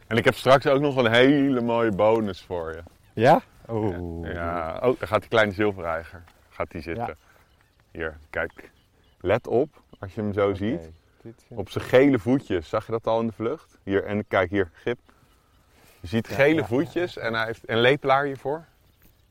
En 0.10 0.18
ik 0.18 0.26
heb 0.26 0.36
straks 0.36 0.68
ook 0.68 0.80
nog 0.82 0.96
een 0.96 1.12
hele 1.12 1.62
mooie 1.62 1.92
bonus 1.92 2.42
voor 2.42 2.72
je. 2.72 2.84
Ja? 3.14 3.42
Oh. 3.68 4.26
Ja, 4.34 4.80
oh, 4.84 5.00
daar 5.00 5.08
gaat 5.08 5.20
die 5.20 5.30
kleine 5.30 5.52
zilverreiger. 5.52 6.24
Gaat 6.50 6.72
die 6.72 6.82
zitten. 6.82 7.06
Ja. 7.06 7.16
Hier, 7.92 8.18
kijk. 8.30 8.72
Let 9.20 9.48
op, 9.48 9.82
als 10.00 10.14
je 10.14 10.22
hem 10.22 10.34
zo 10.34 10.54
ziet. 10.54 10.90
Op 11.48 11.70
zijn 11.70 11.84
gele 11.84 12.20
voetjes. 12.20 12.70
Zag 12.70 12.86
je 12.86 12.92
dat 12.92 13.08
al 13.08 13.20
in 13.20 13.28
de 13.28 13.34
vlucht? 13.34 13.78
Hier, 13.84 14.04
en 14.04 14.28
kijk 14.28 14.50
hier, 14.50 14.70
Gip. 14.74 15.00
Je 16.00 16.08
ziet 16.08 16.28
Ja, 16.28 16.36
gele 16.36 16.62
ja, 16.62 16.68
voetjes 16.68 17.18
en 17.18 17.34
hij 17.34 17.46
heeft 17.46 17.70
een 17.70 17.80
lepelaar 17.80 18.26
hiervoor. 18.26 18.66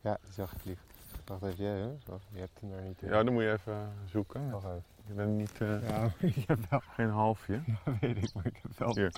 Ja, 0.00 0.18
die 0.22 0.32
zag 0.32 0.52
ik 0.52 0.64
lief. 0.64 0.78
Wacht 1.24 1.42
even, 1.42 1.64
jij, 1.64 1.78
hè? 1.78 1.88
Wacht, 2.06 2.22
je 2.32 2.38
hebt 2.38 2.60
hem 2.60 2.72
er 2.72 2.82
niet 2.82 3.02
in. 3.02 3.08
Ja, 3.08 3.22
dan 3.22 3.32
moet 3.32 3.42
je 3.42 3.52
even 3.52 3.92
zoeken. 4.10 4.50
Wacht 4.50 4.64
even. 4.64 4.84
Je 5.06 5.12
bent 5.12 5.36
niet, 5.36 5.60
eh, 5.60 5.88
Ja, 5.88 6.10
ik 6.36 6.44
heb 6.46 6.58
wel, 6.70 6.82
geen 6.94 7.10
halfje. 7.10 7.60
weet 8.00 8.16
ik, 8.16 8.34
maar 8.34 8.46
ik 8.46 8.58
heb 8.62 8.78
wel... 8.78 8.94
Hier. 8.94 9.12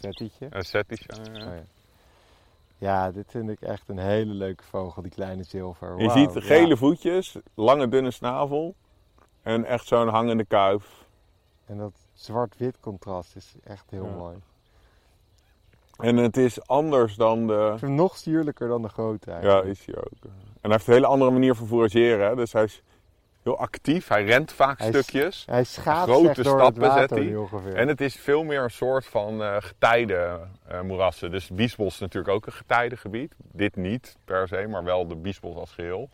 Settietje. 0.00 0.46
Een 0.50 0.64
settisch. 0.64 1.06
eh, 1.06 1.18
Oh, 1.34 1.42
ja. 1.42 1.62
ja, 2.78 3.10
dit 3.10 3.24
vind 3.28 3.48
ik 3.50 3.60
echt 3.60 3.88
een 3.88 3.98
hele 3.98 4.32
leuke 4.34 4.64
vogel, 4.64 5.02
die 5.02 5.10
kleine 5.10 5.42
zilver. 5.42 6.00
Je 6.02 6.10
ziet 6.10 6.32
de 6.32 6.40
gele 6.40 6.68
ja. 6.68 6.76
voetjes, 6.76 7.36
lange 7.54 7.88
dunne 7.88 8.10
snavel 8.10 8.74
en 9.42 9.64
echt 9.64 9.86
zo'n 9.86 10.08
hangende 10.08 10.44
kuif. 10.44 11.06
En 11.66 11.78
dat 11.78 11.92
zwart-wit 12.14 12.80
contrast 12.80 13.36
is 13.36 13.54
echt 13.64 13.90
heel 13.90 14.04
Ja. 14.04 14.10
mooi. 14.14 14.36
En 15.98 16.16
het 16.16 16.36
is 16.36 16.66
anders 16.66 17.14
dan 17.16 17.46
de... 17.46 17.52
Ik 17.62 17.68
vind 17.68 17.80
hem 17.80 17.94
nog 17.94 18.16
sierlijker 18.16 18.68
dan 18.68 18.82
de 18.82 18.88
grote 18.88 19.30
Ja, 19.30 19.36
eigenlijk. 19.36 19.66
is 19.66 19.86
hij 19.86 19.96
ook. 19.96 20.22
En 20.22 20.30
hij 20.60 20.70
heeft 20.70 20.86
een 20.86 20.92
hele 20.92 21.06
andere 21.06 21.30
manier 21.30 21.54
van 21.54 21.66
fourageren. 21.66 22.28
Hè? 22.28 22.34
Dus 22.36 22.52
hij 22.52 22.64
is 22.64 22.82
heel 23.42 23.58
actief, 23.58 24.08
hij 24.08 24.24
rent 24.24 24.52
vaak 24.52 24.78
Hij 24.78 24.88
stukjes. 24.88 25.44
Hij 25.46 25.64
schaats 25.64 26.10
Grote 26.10 26.42
stappen 26.42 26.84
zet 26.84 26.92
water 26.92 27.16
hij. 27.16 27.36
ongeveer. 27.36 27.74
En 27.74 27.88
het 27.88 28.00
is 28.00 28.16
veel 28.16 28.44
meer 28.44 28.62
een 28.62 28.70
soort 28.70 29.06
van 29.06 29.42
eh 29.42 29.56
getijden 29.58 30.50
eh, 30.66 30.80
moerassen. 30.80 31.30
Dus 31.30 31.48
Biesbos 31.48 31.94
is 31.94 32.00
natuurlijk 32.00 32.34
ook 32.34 32.46
een 32.46 32.52
getijdengebied. 32.52 33.34
Dit 33.52 33.76
niet 33.76 34.16
per 34.24 34.48
se, 34.48 34.66
maar 34.68 34.84
wel 34.84 35.06
de 35.06 35.16
Biesbos 35.16 35.56
als 35.56 35.72
geheel. 35.72 36.10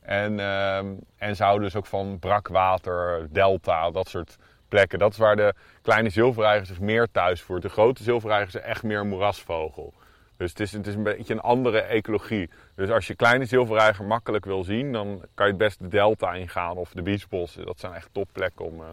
En, 0.00 0.40
ehm, 0.40 0.86
en 1.16 1.36
ze 1.36 1.42
houden 1.42 1.64
dus 1.64 1.76
ook 1.76 1.86
van 1.86 2.18
brakwater, 2.18 3.28
delta, 3.30 3.90
dat 3.90 4.08
soort 4.08 4.36
plekken. 4.68 4.98
Dat 4.98 5.12
is 5.12 5.18
waar 5.18 5.36
de 5.36 5.54
kleine 5.82 6.08
zilverreiger 6.08 6.66
zich 6.66 6.80
meer 6.80 7.08
thuis 7.12 7.42
voert. 7.42 7.62
De 7.62 7.68
grote 7.68 8.02
zilverreiger 8.02 8.48
is 8.48 8.60
echt 8.60 8.82
meer 8.82 9.00
een 9.00 9.08
moerasvogel. 9.08 9.94
Dus 10.36 10.50
het 10.50 10.60
is, 10.60 10.72
het 10.72 10.86
is 10.86 10.94
een 10.94 11.02
beetje 11.02 11.34
een 11.34 11.40
andere 11.40 11.80
ecologie. 11.80 12.50
Dus 12.74 12.90
als 12.90 13.06
je 13.06 13.14
kleine 13.14 13.44
zilverreiger 13.44 14.04
makkelijk 14.04 14.44
wil 14.44 14.64
zien, 14.64 14.92
dan 14.92 15.22
kan 15.34 15.46
je 15.46 15.52
het 15.52 15.60
best 15.60 15.78
de 15.78 15.88
delta 15.88 16.34
ingaan 16.34 16.76
of 16.76 16.90
de 16.90 17.02
Biesbos. 17.02 17.54
Dat 17.54 17.80
zijn 17.80 17.92
echt 17.92 18.08
topplekken 18.12 18.64
om, 18.64 18.80
eh, 18.80 18.90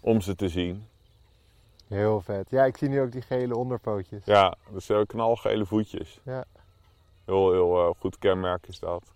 om 0.00 0.20
ze 0.20 0.34
te 0.34 0.48
zien. 0.48 0.86
Heel 1.88 2.20
vet. 2.20 2.50
Ja, 2.50 2.64
ik 2.64 2.76
zie 2.76 2.88
nu 2.88 3.00
ook 3.00 3.12
die 3.12 3.22
gele 3.22 3.56
onderpootjes. 3.56 4.24
Ja, 4.24 4.54
dus 4.70 4.90
uh, 4.90 5.00
knalgele 5.06 5.66
voetjes. 5.66 6.20
Ja. 6.22 6.44
Heel, 7.24 7.52
heel 7.52 7.88
uh, 7.88 7.94
goed 7.98 8.18
kenmerk 8.18 8.66
is 8.66 8.78
dat. 8.78 9.12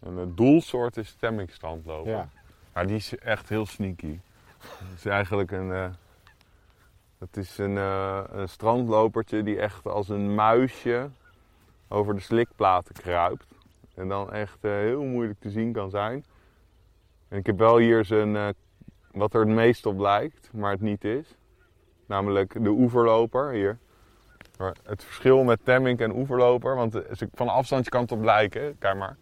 En 0.00 0.16
het 0.16 0.36
doelsoort 0.36 0.96
is 0.96 1.08
stemmingstrandloper. 1.08 2.12
Ja. 2.12 2.28
Maar 2.72 2.86
die 2.86 2.96
is 2.96 3.18
echt 3.18 3.48
heel 3.48 3.66
sneaky. 3.66 4.18
Het 4.58 4.98
is 4.98 5.06
eigenlijk 5.06 5.50
een... 5.50 5.96
Het 7.22 7.36
is 7.36 7.58
een, 7.58 7.76
uh, 7.76 8.20
een 8.30 8.48
strandlopertje 8.48 9.42
die 9.42 9.58
echt 9.60 9.86
als 9.86 10.08
een 10.08 10.34
muisje 10.34 11.10
over 11.88 12.14
de 12.14 12.20
slikplaten 12.20 12.94
kruipt. 12.94 13.54
En 13.94 14.08
dan 14.08 14.32
echt 14.32 14.58
uh, 14.60 14.72
heel 14.72 15.02
moeilijk 15.02 15.40
te 15.40 15.50
zien 15.50 15.72
kan 15.72 15.90
zijn. 15.90 16.24
En 17.28 17.38
ik 17.38 17.46
heb 17.46 17.58
wel 17.58 17.76
hier 17.76 18.04
zijn, 18.04 18.34
uh, 18.34 18.48
wat 19.12 19.34
er 19.34 19.40
het 19.40 19.48
meest 19.48 19.86
op 19.86 19.98
lijkt, 19.98 20.52
maar 20.52 20.70
het 20.70 20.80
niet 20.80 21.04
is. 21.04 21.34
Namelijk 22.06 22.64
de 22.64 22.70
oeverloper 22.70 23.50
hier. 23.50 23.78
Maar 24.58 24.76
het 24.84 25.04
verschil 25.04 25.42
met 25.44 25.64
temmink 25.64 26.00
en 26.00 26.16
oeverloper, 26.16 26.74
want 26.74 27.00
van 27.34 27.48
afstand 27.48 27.88
kan 27.88 28.02
het 28.02 28.12
op 28.12 28.22
lijken, 28.22 28.78
kijk 28.78 28.96
maar. 28.96 29.16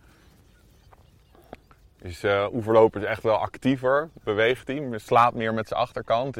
Is 1.98 2.24
uh, 2.24 2.46
oeverloper 2.52 3.00
is 3.00 3.06
echt 3.06 3.22
wel 3.22 3.36
actiever, 3.36 4.08
beweegt 4.24 4.66
hij, 4.66 4.98
slaat 4.98 5.34
meer 5.34 5.54
met 5.54 5.68
zijn 5.68 5.80
achterkant. 5.80 6.36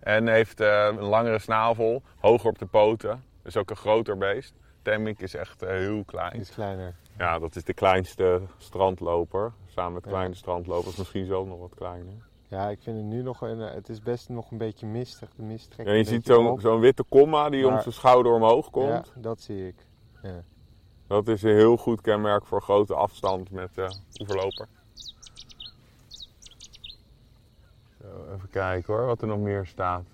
En 0.00 0.28
heeft 0.28 0.60
uh, 0.60 0.86
een 0.86 1.00
langere 1.00 1.38
snavel, 1.38 2.02
hoger 2.18 2.48
op 2.48 2.58
de 2.58 2.66
poten. 2.66 3.24
Is 3.44 3.56
ook 3.56 3.70
een 3.70 3.76
groter 3.76 4.18
beest. 4.18 4.54
Temmink 4.82 5.20
is 5.20 5.34
echt 5.34 5.62
uh, 5.62 5.68
heel 5.68 6.04
klein. 6.04 6.32
Die 6.32 6.40
is 6.40 6.50
kleiner. 6.50 6.94
Ja, 7.18 7.38
dat 7.38 7.56
is 7.56 7.64
de 7.64 7.74
kleinste 7.74 8.40
strandloper. 8.58 9.52
Samen 9.66 9.92
met 9.92 10.02
kleine 10.02 10.30
ja. 10.30 10.36
strandlopers, 10.36 10.96
misschien 10.96 11.26
zelfs 11.26 11.48
nog 11.48 11.58
wat 11.58 11.74
kleiner. 11.74 12.12
Ja, 12.48 12.68
ik 12.68 12.78
vind 12.82 12.96
het 12.96 13.06
nu 13.06 13.22
nog 13.22 13.40
een, 13.40 13.58
het 13.58 13.88
is 13.88 14.02
best 14.02 14.28
nog 14.28 14.50
een 14.50 14.58
beetje 14.58 14.86
mistig. 14.86 15.28
De 15.36 15.42
mist 15.42 15.70
trekt 15.70 15.88
ja, 15.88 15.94
je 15.94 16.04
ziet 16.04 16.26
zo'n 16.26 16.60
zo 16.60 16.78
witte 16.78 17.04
komma 17.08 17.50
die 17.50 17.64
maar, 17.64 17.72
om 17.72 17.80
zijn 17.80 17.94
schouder 17.94 18.32
omhoog 18.32 18.70
komt. 18.70 19.12
Ja, 19.14 19.20
dat 19.20 19.40
zie 19.40 19.66
ik. 19.66 19.86
Ja. 20.22 20.42
Dat 21.06 21.28
is 21.28 21.42
een 21.42 21.54
heel 21.54 21.76
goed 21.76 22.00
kenmerk 22.00 22.46
voor 22.46 22.62
grote 22.62 22.94
afstand 22.94 23.50
met 23.50 23.78
uh, 23.78 23.88
oeverloper. 24.20 24.66
Even 28.34 28.50
kijken 28.50 28.94
hoor, 28.94 29.06
wat 29.06 29.22
er 29.22 29.28
nog 29.28 29.38
meer 29.38 29.66
staat. 29.66 30.04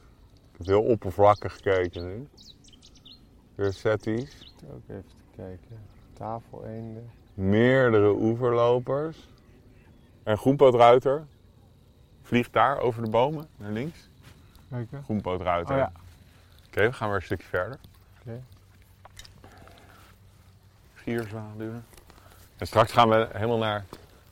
Ik 0.53 0.59
heb 0.59 0.67
heel 0.67 0.83
oppervlakkig 0.83 1.53
gekeken 1.53 2.07
nu. 2.07 2.29
Weer 3.55 3.73
setties. 3.73 4.55
Ook 4.71 4.83
even 4.89 5.05
te 5.07 5.37
kijken. 5.37 5.79
Tafeleenden. 6.13 7.11
Meerdere 7.35 8.11
oeverlopers. 8.11 9.29
En 10.23 10.39
groenpootruiter. 10.39 11.27
Vliegt 12.23 12.53
daar 12.53 12.79
over 12.79 13.03
de 13.03 13.11
bomen 13.11 13.49
naar 13.57 13.71
links. 13.71 14.09
Kijken. 14.71 15.03
Groenpootruiter. 15.03 15.75
Oh, 15.75 15.81
ja. 15.81 15.93
Oké, 16.67 16.67
okay, 16.67 16.87
we 16.87 16.93
gaan 16.93 17.09
weer 17.09 17.17
een 17.17 17.23
stukje 17.23 17.49
verder. 17.49 17.79
Oké. 18.21 18.29
Okay. 18.29 18.43
Gierzwaluwen. 20.95 21.85
En 22.57 22.67
straks 22.67 22.93
gaan 22.93 23.09
we 23.09 23.29
helemaal 23.33 23.59
naar, 23.59 23.85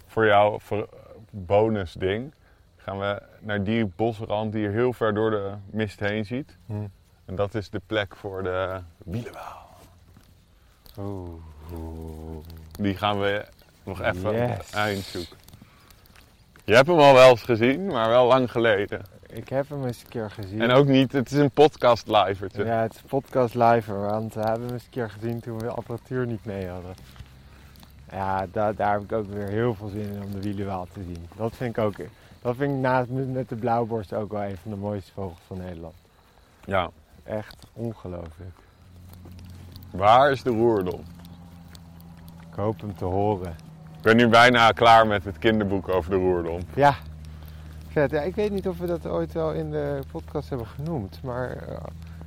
voor 0.07 0.27
jou, 0.27 0.61
voor 0.61 0.89
bonus 1.31 1.93
ding. 1.93 2.33
Gaan 2.85 2.99
we 2.99 3.23
naar 3.41 3.65
die 3.65 3.85
bosrand 3.97 4.53
die 4.53 4.63
je 4.63 4.69
heel 4.69 4.93
ver 4.93 5.15
door 5.15 5.31
de 5.31 5.53
mist 5.71 6.01
heen 6.01 6.25
ziet. 6.25 6.57
Hm. 6.67 6.75
En 7.25 7.35
dat 7.35 7.55
is 7.55 7.71
de 7.71 7.81
plek 7.87 8.17
voor 8.17 8.43
de 8.43 8.81
wielenwaal. 9.05 9.69
Oeh. 10.99 11.31
Die 12.71 12.97
gaan 12.97 13.21
we 13.21 13.45
nog 13.85 14.03
even 14.03 14.33
yes. 14.33 14.71
eind 14.71 15.03
zoeken. 15.05 15.37
Je 16.65 16.75
hebt 16.75 16.87
hem 16.89 16.99
al 16.99 17.15
wel 17.15 17.31
eens 17.31 17.43
gezien, 17.43 17.87
maar 17.87 18.09
wel 18.09 18.27
lang 18.27 18.51
geleden. 18.51 19.03
Ik 19.27 19.49
heb 19.49 19.69
hem 19.69 19.85
eens 19.87 20.03
een 20.03 20.09
keer 20.09 20.31
gezien. 20.31 20.61
En 20.61 20.71
ook 20.71 20.87
niet, 20.87 21.13
het 21.13 21.31
is 21.31 21.39
een 21.39 21.51
podcast 21.51 22.07
live. 22.07 22.49
Ja, 22.53 22.83
het 22.83 22.95
is 22.95 23.01
podcast 23.01 23.55
live, 23.55 23.93
want 23.93 24.35
we 24.35 24.41
hebben 24.41 24.63
hem 24.65 24.73
eens 24.73 24.85
een 24.85 24.91
keer 24.91 25.11
gezien 25.11 25.41
toen 25.41 25.59
we 25.59 25.65
de 25.65 25.71
apparatuur 25.71 26.27
niet 26.27 26.45
mee 26.45 26.67
hadden. 26.69 26.95
Ja, 28.11 28.47
da- 28.53 28.73
daar 28.73 28.93
heb 28.93 29.03
ik 29.03 29.13
ook 29.13 29.27
weer 29.27 29.49
heel 29.49 29.75
veel 29.75 29.89
zin 29.89 30.13
in 30.13 30.23
om 30.23 30.31
de 30.33 30.41
wielenwaal 30.41 30.87
te 30.93 31.03
zien. 31.03 31.29
Dat 31.37 31.57
vind 31.57 31.77
ik 31.77 31.85
ook, 31.85 31.97
dat 32.45 32.57
vind 32.57 32.71
ik 32.73 32.79
naast 32.81 33.09
met 33.11 33.49
de 33.49 33.57
blauwborst 33.57 34.13
ook 34.15 34.33
wel 34.33 34.43
een 34.43 34.57
van 34.63 34.71
de 34.71 34.77
mooiste 34.77 35.13
vogels 35.13 35.41
van 35.47 35.59
Nederland. 35.59 35.95
Ja. 36.65 36.91
Echt 37.23 37.67
ongelooflijk. 37.73 38.55
Waar 39.91 40.31
is 40.31 40.43
de 40.43 40.51
roerdom? 40.51 41.01
Ik 42.51 42.55
hoop 42.61 42.81
hem 42.81 42.97
te 42.97 43.05
horen. 43.05 43.51
Ik 43.97 44.03
ben 44.03 44.17
nu 44.17 44.29
bijna 44.29 44.71
klaar 44.71 45.07
met 45.07 45.25
het 45.25 45.39
kinderboek 45.39 45.89
over 45.89 46.11
de 46.11 46.17
roerdom. 46.17 46.61
Ja, 46.75 46.95
vet. 47.89 48.11
Ja, 48.11 48.21
ik 48.21 48.35
weet 48.35 48.51
niet 48.51 48.69
of 48.69 48.79
we 48.79 48.87
dat 48.87 49.07
ooit 49.07 49.33
wel 49.33 49.53
in 49.53 49.71
de 49.71 50.01
podcast 50.11 50.49
hebben 50.49 50.67
genoemd, 50.67 51.21
maar 51.23 51.51
eh, 51.51 51.77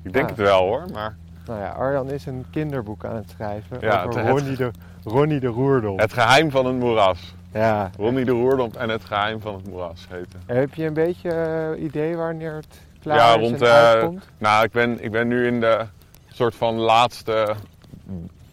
Ik 0.01 0.13
denk 0.13 0.30
Ja. 0.30 0.36
het 0.36 0.45
wel 0.45 0.62
hoor, 0.62 0.84
maar 0.93 1.15
nou 1.45 1.60
ja, 1.60 1.69
Arjan 1.69 2.10
is 2.10 2.25
een 2.25 2.45
kinderboek 2.51 3.06
aan 3.06 3.15
het 3.15 3.30
schrijven 3.30 3.77
Ja, 3.82 4.03
over 4.03 4.19
het- 4.19 4.30
Ronnie, 4.30 4.56
de, 4.58 4.71
Ronnie 5.03 5.39
de 5.39 5.47
Roerdom. 5.47 5.99
het 5.99 6.13
geheim 6.13 6.51
van 6.51 6.65
het 6.65 6.75
moeras. 6.75 7.36
Ja. 7.58 7.91
Ronnie 7.98 8.26
de 8.26 8.32
Roerdom 8.32 8.72
en 8.78 8.89
het 8.89 9.06
geheim 9.06 9.41
van 9.41 9.54
het 9.56 9.67
moeras 9.67 10.06
heten. 10.10 10.41
Heb 10.46 10.74
je 10.74 10.86
een 10.86 10.93
beetje 10.93 11.30
eh, 11.30 11.84
idee 11.84 12.15
wanneer 12.15 12.54
het 12.54 12.82
klaar 13.02 13.17
Ja, 13.17 13.34
is 13.36 13.39
rond, 13.41 13.62
en 13.62 13.67
uitkomt? 13.67 14.26
Nou, 14.38 14.63
ik 14.63 14.72
ben, 14.72 15.04
ik 15.04 15.12
ben 15.12 15.28
nu 15.28 15.48
in 15.48 15.60
de 15.60 15.86
soort 16.28 16.56
van 16.56 16.76
laatste 16.76 17.56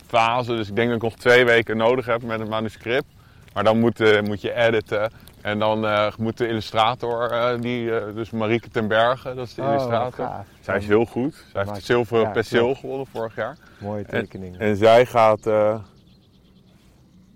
fase. 0.07 0.57
Dus 0.57 0.69
ik 0.69 0.77
denk 0.77 0.88
dat 0.88 0.97
ik 0.97 1.03
nog 1.03 1.14
twee 1.17 1.45
weken 1.45 1.77
nodig 1.77 2.07
heb 2.07 2.23
met 2.23 2.38
het 2.40 2.49
manuscript. 2.49 3.07
Maar 3.53 3.64
dan 3.64 3.79
moet, 3.79 4.01
eh, 4.01 4.23
moet 4.23 4.40
je 4.40 4.55
editen. 4.55 5.11
En 5.40 5.59
dan 5.59 5.87
moet 6.19 6.38
de 6.38 6.49
illustrator, 6.49 7.31
die, 7.61 7.90
dus 8.14 8.31
Marieke 8.31 8.69
ten 8.71 8.88
Berge, 8.88 9.35
dat 9.35 9.47
is 9.47 9.55
de 9.55 9.62
Oh, 9.62 9.69
illustrator. 9.69 10.27
gaaf. 10.27 10.47
Zij 10.61 10.77
is 10.77 10.87
heel 10.87 11.05
goed. 11.05 11.35
Zij 11.53 11.62
heeft 11.62 11.75
het 11.77 11.85
zilveren 11.85 12.23
ja, 12.23 12.31
penseel 12.31 12.75
gewonnen 12.75 13.07
vorig 13.07 13.35
jaar. 13.37 13.57
Mooie 13.79 14.05
tekeningen. 14.05 14.61
En 14.61 14.77
zij 14.77 15.07
gaat, 15.07 15.47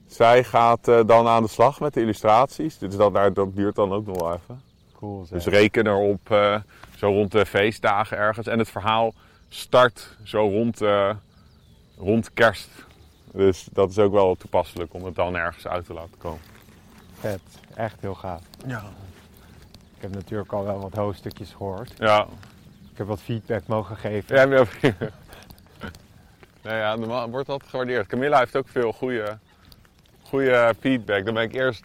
zij 0.08 0.44
gaat 0.44 0.88
eh, 0.88 1.00
dan 1.06 1.26
aan 1.26 1.42
de 1.42 1.48
slag 1.48 1.80
met 1.80 1.94
de 1.94 2.00
illustraties. 2.00 2.78
Dus 2.78 2.96
dat, 2.96 3.14
daar- 3.14 3.32
dat 3.32 3.56
duurt 3.56 3.74
dan 3.74 3.92
ook 3.92 4.06
nog 4.06 4.20
wel 4.20 4.32
even. 4.34 4.62
cool 4.96 5.24
zeg. 5.24 5.42
Dus 5.42 5.52
reken 5.52 5.86
erop 5.86 6.30
eh, 6.30 6.56
zo 6.96 7.06
rond 7.08 7.32
de 7.32 7.46
feestdagen 7.46 8.16
ergens. 8.16 8.46
En 8.46 8.58
het 8.58 8.68
verhaal 8.70 9.14
start 9.48 10.16
zo 10.22 10.38
rond, 10.48 10.80
eh, 10.82 11.10
rond 11.98 12.32
kerst. 12.34 12.68
Dus 13.32 13.68
dat 13.72 13.90
is 13.90 13.98
ook 13.98 14.12
wel 14.12 14.34
toepasselijk 14.34 14.94
om 14.94 15.04
het 15.04 15.14
dan 15.14 15.36
ergens 15.36 15.66
uit 15.66 15.84
te 15.86 15.92
laten 15.94 16.18
komen. 16.18 16.40
Vet. 17.20 17.40
Echt 17.74 17.96
heel 18.00 18.14
gaaf. 18.14 18.42
Ja. 18.66 18.82
Ik 19.96 20.02
heb 20.04 20.14
natuurlijk 20.14 20.52
al 20.52 20.64
wel 20.64 20.80
wat 20.80 20.94
hoofdstukjes 20.94 21.50
gehoord. 21.52 21.92
Ja. 21.98 22.26
Ik 22.92 22.98
heb 22.98 23.06
wat 23.06 23.20
feedback 23.22 23.66
mogen 23.66 23.96
geven. 23.96 24.36
ja 24.36 24.46
maar- 24.46 24.78
nee, 26.62 26.76
ja, 26.78 26.96
normaal 26.96 27.30
wordt 27.30 27.46
dat 27.46 27.62
gewaardeerd. 27.66 28.06
Camilla 28.06 28.38
heeft 28.38 28.56
ook 28.56 28.68
veel 28.68 28.92
goede, 28.92 29.38
goede 30.28 30.74
feedback. 30.80 31.24
Dan 31.24 31.34
ben 31.34 31.42
ik 31.42 31.54
eerst 31.54 31.84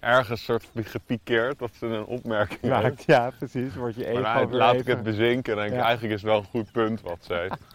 ergens 0.00 0.44
soort 0.44 0.68
gepikeerd 0.74 1.58
dat 1.58 1.70
ze 1.74 1.86
een 1.86 2.04
opmerking 2.04 2.60
Ja, 2.62 2.80
heeft. 2.80 3.04
ja, 3.06 3.30
precies. 3.38 3.74
Word 3.74 3.94
je 3.94 4.06
even 4.06 4.22
Maar 4.22 4.40
dan 4.48 4.56
laat 4.56 4.74
ik 4.74 4.86
het 4.86 5.02
bezinken 5.02 5.52
en 5.52 5.58
denk 5.58 5.70
ik, 5.70 5.76
Ja. 5.78 5.84
eigenlijk 5.84 6.14
is 6.14 6.22
het 6.22 6.30
wel 6.30 6.38
een 6.40 6.46
goed 6.46 6.72
punt 6.72 7.00
wat 7.00 7.18
ze 7.20 7.34
heeft. 7.34 7.56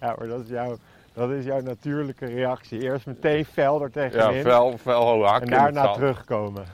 Ja, 0.00 0.14
maar 0.18 0.26
dat 0.26 0.40
is, 0.42 0.48
jouw, 0.48 0.76
dat 1.12 1.30
is 1.30 1.44
jouw 1.44 1.60
natuurlijke 1.60 2.26
reactie. 2.26 2.80
Eerst 2.82 3.06
meteen 3.06 3.44
fel 3.44 3.82
er 3.82 3.90
Ja, 3.92 4.08
tegenin. 4.10 4.42
fel, 4.42 4.78
fel 4.78 5.24
hak 5.26 5.40
en 5.42 5.48
daarna 5.50 5.92
terugkomen. 5.92 6.64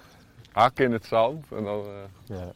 Hak 0.52 0.78
in 0.78 0.92
het 0.92 1.04
zand 1.04 1.46
en 1.52 1.64
dan... 1.64 1.84
eh, 1.84 2.36
Ja. 2.36 2.52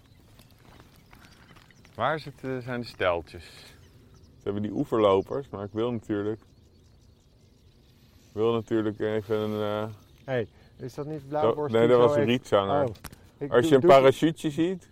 Waar 1.94 2.18
zitten, 2.18 2.62
zijn 2.62 2.80
de 2.80 2.86
steltjes? 2.86 3.44
Ze 4.36 4.42
hebben 4.42 4.62
die 4.62 4.72
oeverlopers, 4.72 5.48
maar 5.48 5.64
ik 5.64 5.72
wil 5.72 5.90
natuurlijk... 5.92 6.40
Ik 8.18 8.32
wil 8.42 8.52
natuurlijk 8.52 9.00
even 9.00 9.36
een... 9.38 9.60
eh, 9.82 9.94
hey, 10.26 10.48
is 10.76 10.94
dat 10.94 11.06
niet 11.06 11.28
blauwborst? 11.28 11.74
nee, 11.74 11.88
dat 11.88 11.98
was 11.98 12.16
een 12.16 12.24
rietzanger. 12.24 12.84
Oh, 12.84 12.94
ik 13.38 13.52
Als 13.52 13.60
doe- 13.60 13.70
je 13.70 13.74
een 13.74 13.88
parachute 13.88 14.50
ziet... 14.50 14.90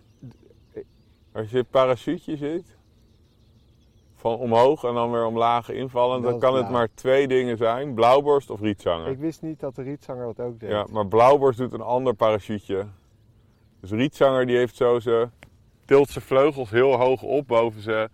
Als 1.33 1.49
je 1.49 1.57
een 1.57 1.65
parachute 1.65 2.37
ziet... 2.37 2.77
Van 4.15 4.37
omhoog 4.37 4.83
en 4.83 4.93
dan 4.93 5.11
weer 5.11 5.25
omlaag 5.25 5.69
invallen... 5.69 6.21
Dan 6.21 6.39
kan 6.39 6.55
het 6.55 6.69
maar 6.69 6.87
twee 6.93 7.27
dingen 7.27 7.57
zijn. 7.57 7.93
Blauwborst 7.93 8.49
of 8.49 8.59
rietzanger. 8.59 9.07
Ik 9.07 9.17
wist 9.17 9.41
niet 9.41 9.59
dat 9.59 9.75
de 9.75 9.81
rietzanger 9.81 10.25
dat 10.25 10.45
ook 10.45 10.59
deed. 10.59 10.69
Ja, 10.69 10.85
maar 10.89 11.07
blauwborst 11.07 11.57
doet 11.59 11.73
een 11.73 11.81
ander 11.81 12.13
parachute. 12.13 12.85
Dus 13.81 13.91
rietzanger 13.91 14.45
die 14.45 14.57
heeft 14.57 14.75
zo 14.75 14.99
ze 14.99 15.29
tilt 15.85 16.09
zijn 16.09 16.25
vleugels 16.25 16.69
heel 16.69 16.95
hoog 16.95 17.21
op 17.21 17.47
boven 17.47 17.81
zijn 17.81 18.09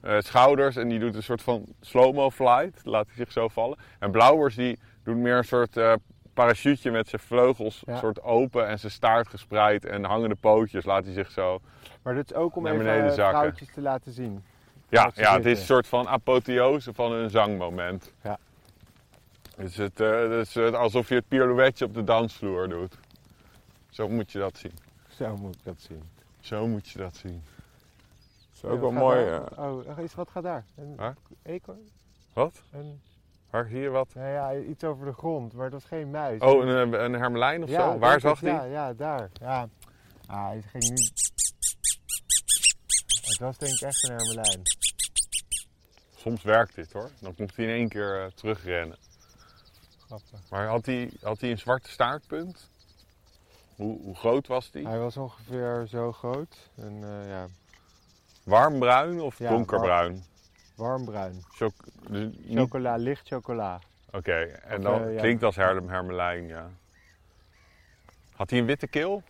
eh, 0.00 0.20
schouders 0.20 0.76
en 0.76 0.88
die 0.88 0.98
doet 0.98 1.14
een 1.14 1.22
soort 1.22 1.42
van 1.42 1.66
slow-mo 1.80 2.30
flight, 2.30 2.84
laat 2.84 3.06
hij 3.06 3.16
zich 3.16 3.32
zo 3.32 3.48
vallen. 3.48 3.78
En 3.98 4.10
blauwborst 4.10 4.56
die 4.56 4.78
doet 5.04 5.16
meer 5.16 5.36
een 5.36 5.44
soort 5.44 5.76
eh 5.76 5.92
parachute 6.34 6.90
met 6.90 7.08
zijn 7.08 7.22
vleugels 7.22 7.82
Ja. 7.86 7.98
soort 7.98 8.22
open 8.22 8.66
en 8.68 8.78
zijn 8.78 8.92
staart 8.92 9.28
gespreid 9.28 9.84
en 9.84 10.04
hangende 10.04 10.34
pootjes 10.34 10.84
laat 10.84 11.04
hij 11.04 11.12
zich 11.12 11.30
zo. 11.30 11.60
Maar 12.02 12.14
dit 12.14 12.30
is 12.30 12.36
ook 12.36 12.56
om 12.56 12.62
Naar 12.62 12.72
even 12.72 12.84
beneden 12.84 13.08
eh, 13.08 13.14
zakken. 13.14 13.38
vrouwtjes 13.38 13.72
te 13.72 13.80
laten 13.80 14.12
zien. 14.12 14.44
Ja, 14.88 15.10
ja 15.14 15.34
het 15.36 15.46
is 15.46 15.58
een 15.58 15.64
soort 15.64 15.86
van 15.86 16.08
apotheose 16.08 16.94
van 16.94 17.12
een 17.12 17.30
zangmoment. 17.30 18.12
Ja. 18.22 18.38
Dus 19.56 19.76
het, 19.76 20.00
eh, 20.00 20.28
het 20.30 20.56
is 20.56 20.56
alsof 20.56 21.08
je 21.08 21.14
het 21.14 21.28
pirouetje 21.28 21.84
op 21.84 21.94
de 21.94 22.04
dansvloer 22.04 22.68
doet. 22.68 22.98
Zo 23.90 24.08
moet 24.08 24.32
je 24.32 24.38
dat 24.38 24.56
zien. 24.56 24.72
Zo 25.08 25.36
moet 25.36 25.54
ik 25.54 25.60
dat 25.64 25.80
zien. 25.80 26.02
Zo 26.40 26.66
moet 26.66 26.88
je 26.88 26.98
dat 26.98 27.16
zien. 27.16 27.42
Dat 27.44 28.54
is 28.54 28.60
Ja, 28.60 28.68
ook 28.68 28.80
wel 28.80 28.90
mooi. 28.92 29.24
eh. 29.24 29.30
daar? 29.56 29.68
Oh, 29.70 29.98
is, 29.98 30.14
wat 30.14 30.28
gaat 30.30 30.42
daar? 30.42 30.64
Een 30.76 30.96
Waar? 30.96 31.14
eekhoorn? 31.42 31.88
Wat? 32.32 32.62
Een, 32.72 33.00
Waar 33.52 33.66
zie 33.66 33.80
je 33.80 33.88
wat? 33.88 34.14
nou 34.14 34.28
ja, 34.28 34.54
iets 34.54 34.84
over 34.84 35.06
de 35.06 35.12
grond, 35.12 35.52
maar 35.52 35.70
dat 35.70 35.80
is 35.80 35.86
geen 35.86 36.10
muis. 36.10 36.40
Oh, 36.40 36.64
een, 36.66 37.04
een 37.04 37.12
hermelijn 37.12 37.62
of 37.62 37.68
Ja, 37.68 37.92
zo? 37.92 37.98
Waar 37.98 38.20
zag 38.20 38.40
hij? 38.40 38.50
Ja, 38.50 38.64
ja, 38.64 38.92
daar. 38.92 39.30
Ja. 39.40 39.68
Ah, 40.26 40.46
hij 40.46 40.62
ging 40.62 40.88
nu... 40.88 41.04
Het 43.28 43.38
was 43.38 43.58
denk 43.58 43.72
ik 43.72 43.80
echt 43.80 44.08
een 44.08 44.16
hermelijn. 44.16 44.62
Soms 46.16 46.42
werkt 46.42 46.74
dit 46.74 46.92
hoor. 46.92 47.10
Dan 47.20 47.34
komt 47.34 47.56
hij 47.56 47.64
in 47.64 47.70
één 47.70 47.88
keer 47.88 48.22
eh, 48.24 48.30
terugrennen. 48.30 48.96
Grappig. 50.06 50.50
Maar 50.50 50.66
had 50.66 50.86
hij, 50.86 51.10
had 51.22 51.40
hij 51.40 51.50
een 51.50 51.58
zwarte 51.58 51.90
staartpunt? 51.90 52.70
Hoe, 53.76 54.00
hoe 54.02 54.16
groot 54.16 54.46
was 54.46 54.70
die? 54.70 54.86
Hij 54.86 54.98
was 54.98 55.16
ongeveer 55.16 55.86
zo 55.88 56.12
groot. 56.12 56.70
En 56.76 57.04
eh, 57.04 57.28
ja, 57.28 57.48
Warm 58.44 58.78
bruin 58.78 59.20
of 59.20 59.38
Ja, 59.38 59.50
donkerbruin? 59.50 60.24
Warmbruin. 60.74 61.42
Choc- 61.50 61.84
dus 62.08 62.28
niet- 62.36 62.58
Chocola, 62.58 62.96
licht 62.96 63.26
chocola. 63.26 63.78
Oké, 64.12 64.32
en 64.42 64.76
Of, 64.78 64.82
dan 64.82 65.02
eh, 65.04 65.14
ja. 65.14 65.20
klinkt 65.20 65.42
als 65.42 65.56
her- 65.56 65.82
hermelijn, 65.90 66.46
ja. 66.46 66.70
Had 68.34 68.50
hij 68.50 68.58
een 68.58 68.66
witte 68.66 68.86
keel? 68.86 69.22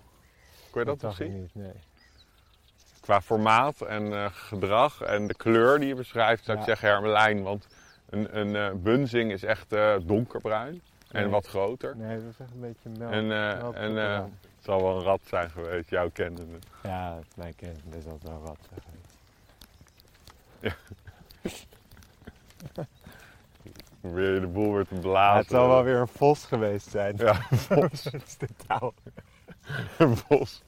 Kon 0.71 0.81
je 0.81 0.87
dat, 0.87 1.01
nog 1.01 1.11
ik 1.11 1.17
zien? 1.27 1.41
niet, 1.41 1.55
nee. 1.55 1.73
Qua 3.01 3.21
formaat 3.21 3.81
en 3.81 4.13
eh, 4.13 4.27
gedrag 4.33 5.01
en 5.01 5.27
de 5.27 5.35
kleur 5.35 5.79
die 5.79 5.89
je 5.89 5.95
beschrijft, 5.95 6.45
zou 6.45 6.59
ik 6.59 6.65
Ja. 6.65 6.69
zeggen 6.71 6.89
hermelijn. 6.89 7.43
Want 7.43 7.67
een, 8.11 8.39
een 8.39 8.57
eh, 8.57 8.71
bunzing 8.83 9.33
is 9.33 9.43
echt 9.43 9.75
donkerbruin 10.03 10.83
en 11.11 11.31
wat 11.31 11.47
groter. 11.47 11.97
Nee, 11.97 12.17
dat 12.17 12.31
is 12.33 12.39
echt 12.39 12.51
een 12.55 12.61
beetje 12.61 12.89
melk. 12.99 13.13
En, 13.13 13.27
melk 13.27 13.75
en 13.75 13.95
het 13.95 14.31
zal 14.61 14.83
wel 14.83 14.97
een 14.97 15.03
rat 15.05 15.21
zijn 15.25 15.51
geweest, 15.51 15.91
jouw 15.91 16.11
kennende. 16.11 16.59
Ja, 16.83 17.17
het 17.17 17.37
mij 17.37 17.53
kent. 17.57 17.79
Dat 17.85 18.03
zal 18.03 18.19
wel 18.23 18.41
wat 18.43 18.59
zeggen. 18.75 18.93
Probeer 24.01 24.35
je 24.35 24.41
de 24.41 24.47
boel 24.47 24.73
weer 24.75 24.87
te 24.87 24.95
Ja, 24.95 25.01
blazen. 25.01 25.39
het 25.39 25.49
zal 25.51 25.69
wel 25.69 25.83
weer 25.85 25.97
een 25.97 26.09
vos 26.09 26.45
geweest 26.45 26.91
zijn. 26.91 27.17
Ja, 27.17 27.47
Dat 27.69 27.93
is 27.93 28.37
de 28.39 28.49
touw. 28.67 28.93
een 29.99 30.17
bos. 30.29 30.63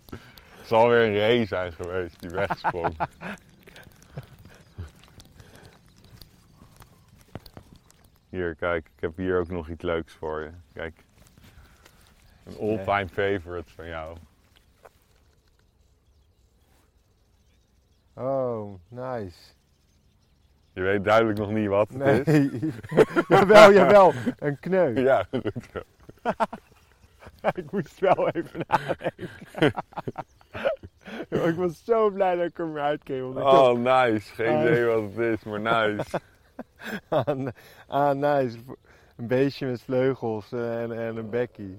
Het 0.57 0.67
zal 0.67 0.89
weer 0.89 1.07
een 1.07 1.13
ree 1.13 1.47
zijn 1.47 1.73
geweest 1.73 2.21
die 2.21 2.31
wegsprong. 2.31 2.97
Hier, 8.29 8.55
kijk, 8.55 8.87
ik 8.97 9.01
heb 9.01 9.17
hier 9.17 9.39
ook 9.41 9.49
nog 9.49 9.69
iets 9.69 9.83
leuks 9.83 10.13
voor 10.13 10.41
je. 10.41 10.51
Kijk. 10.73 11.05
Een 12.45 12.59
all-time 12.59 13.09
favorite 13.09 13.73
van 13.73 13.87
jou. 13.87 14.17
Oh, 18.15 18.81
nice. 18.89 19.54
Je 20.75 20.81
weet 20.83 21.05
duidelijk 21.05 21.39
nog 21.39 21.51
niet 21.51 21.69
wat 21.69 21.89
het 21.99 22.27
is. 22.29 22.51
Nee. 22.51 22.73
jawel, 23.29 23.73
jawel. 23.73 24.13
Een 24.39 24.59
kneu. 24.61 25.01
Ja, 25.09 25.27
dat 25.31 25.45
lukt 25.45 25.73
wel. 25.73 25.83
Ik 27.55 27.71
moest 27.71 27.99
wel 28.01 28.29
even 28.31 28.61
nadenken. 28.67 29.29
ik 31.49 31.55
was 31.57 31.85
zo 31.85 32.11
blij 32.11 32.35
dat 32.37 32.47
ik 32.47 32.59
er 32.59 32.73
want 32.73 33.37
ik 33.39 33.43
Oh, 33.45 33.79
nice. 33.79 34.35
Geen 34.35 34.57
Ah. 34.57 34.61
idee 34.61 34.85
wat 34.85 35.03
het 35.03 35.19
is, 35.19 35.45
maar 35.45 35.61
nice. 35.61 36.21
ah, 37.09 37.47
ah, 37.87 38.15
nice. 38.17 38.59
Een 39.17 39.27
beestje 39.27 39.67
met 39.67 39.83
vleugels 39.83 40.53
eh, 40.53 40.83
en, 40.83 40.93
en 40.93 41.17
een 41.17 41.31
bekkie. 41.31 41.79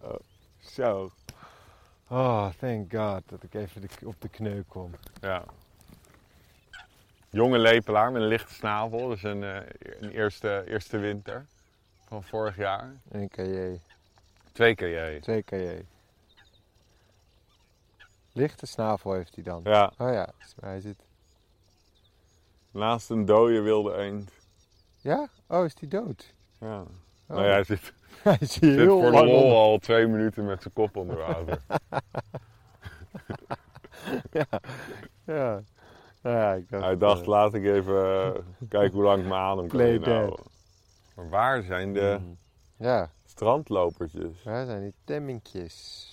Oh, 0.00 0.14
zo. 0.58 1.10
Oh, 2.08 2.48
thank 2.58 2.94
god 2.94 3.22
dat 3.26 3.42
ik 3.42 3.54
even 3.54 3.80
de- 3.80 4.06
op 4.06 4.14
de 4.18 4.28
kneu 4.28 4.62
kom. 4.68 4.90
Ja. 5.20 5.44
Jonge 7.32 7.58
lepelaar 7.58 8.12
met 8.12 8.22
een 8.22 8.28
lichte 8.28 8.54
snavel. 8.54 9.08
Dus 9.08 9.22
een, 9.22 9.42
eh, 9.44 9.56
een 10.00 10.10
eerste, 10.10 10.64
eerste 10.66 10.98
winter 10.98 11.46
van 12.04 12.24
vorig 12.24 12.56
jaar. 12.56 12.96
1 13.12 13.28
kj, 13.28 13.80
Twee 14.52 14.74
keer 14.74 15.20
2 15.20 15.42
kj. 15.42 15.84
Lichte 18.32 18.66
snavel 18.66 19.12
heeft 19.12 19.34
hij 19.34 19.44
dan. 19.44 19.60
Ja, 19.64 19.92
Oh 19.98 20.12
ja, 20.12 20.32
hij 20.60 20.80
zit... 20.80 20.96
naast 22.70 23.10
een 23.10 23.24
dode 23.24 23.60
wilde 23.60 23.96
eend. 23.96 24.30
Ja? 25.00 25.28
Oh, 25.46 25.64
is 25.64 25.74
die 25.74 25.88
dood? 25.88 26.34
Ja. 26.58 26.80
Oh. 26.80 26.88
Nou 27.26 27.42
ja, 27.44 27.50
hij 27.52 27.64
zit, 27.64 27.92
hij 28.22 28.38
zit 28.40 28.60
heel 28.60 29.00
voor 29.00 29.10
de 29.10 29.24
lol 29.24 29.56
al 29.56 29.78
twee 29.78 30.06
minuten 30.06 30.44
met 30.44 30.62
zijn 30.62 30.74
kop 30.74 30.96
onder 30.96 31.16
water. 31.16 31.60
Ja. 34.30 34.46
Ja. 35.24 35.62
Ja, 36.22 36.52
ik 36.52 36.68
dacht... 36.70 36.84
Hij 36.84 36.96
dacht, 36.96 37.20
eh, 37.20 37.26
laat 37.26 37.54
ik 37.54 37.64
even 37.64 38.24
eh, 38.24 38.30
kijken 38.68 38.92
hoe 38.92 39.02
lang 39.02 39.22
ik 39.22 39.28
mijn 39.28 39.40
adem 39.40 39.68
kan 39.68 39.80
inhouden. 39.80 40.44
Maar 41.14 41.28
waar 41.28 41.62
zijn 41.62 41.92
de 41.92 42.18
mm. 42.20 42.38
Ja, 42.76 43.10
strandlopertjes? 43.24 44.42
waar 44.44 44.66
zijn 44.66 44.82
die 44.82 44.94
temmingjes? 45.04 46.10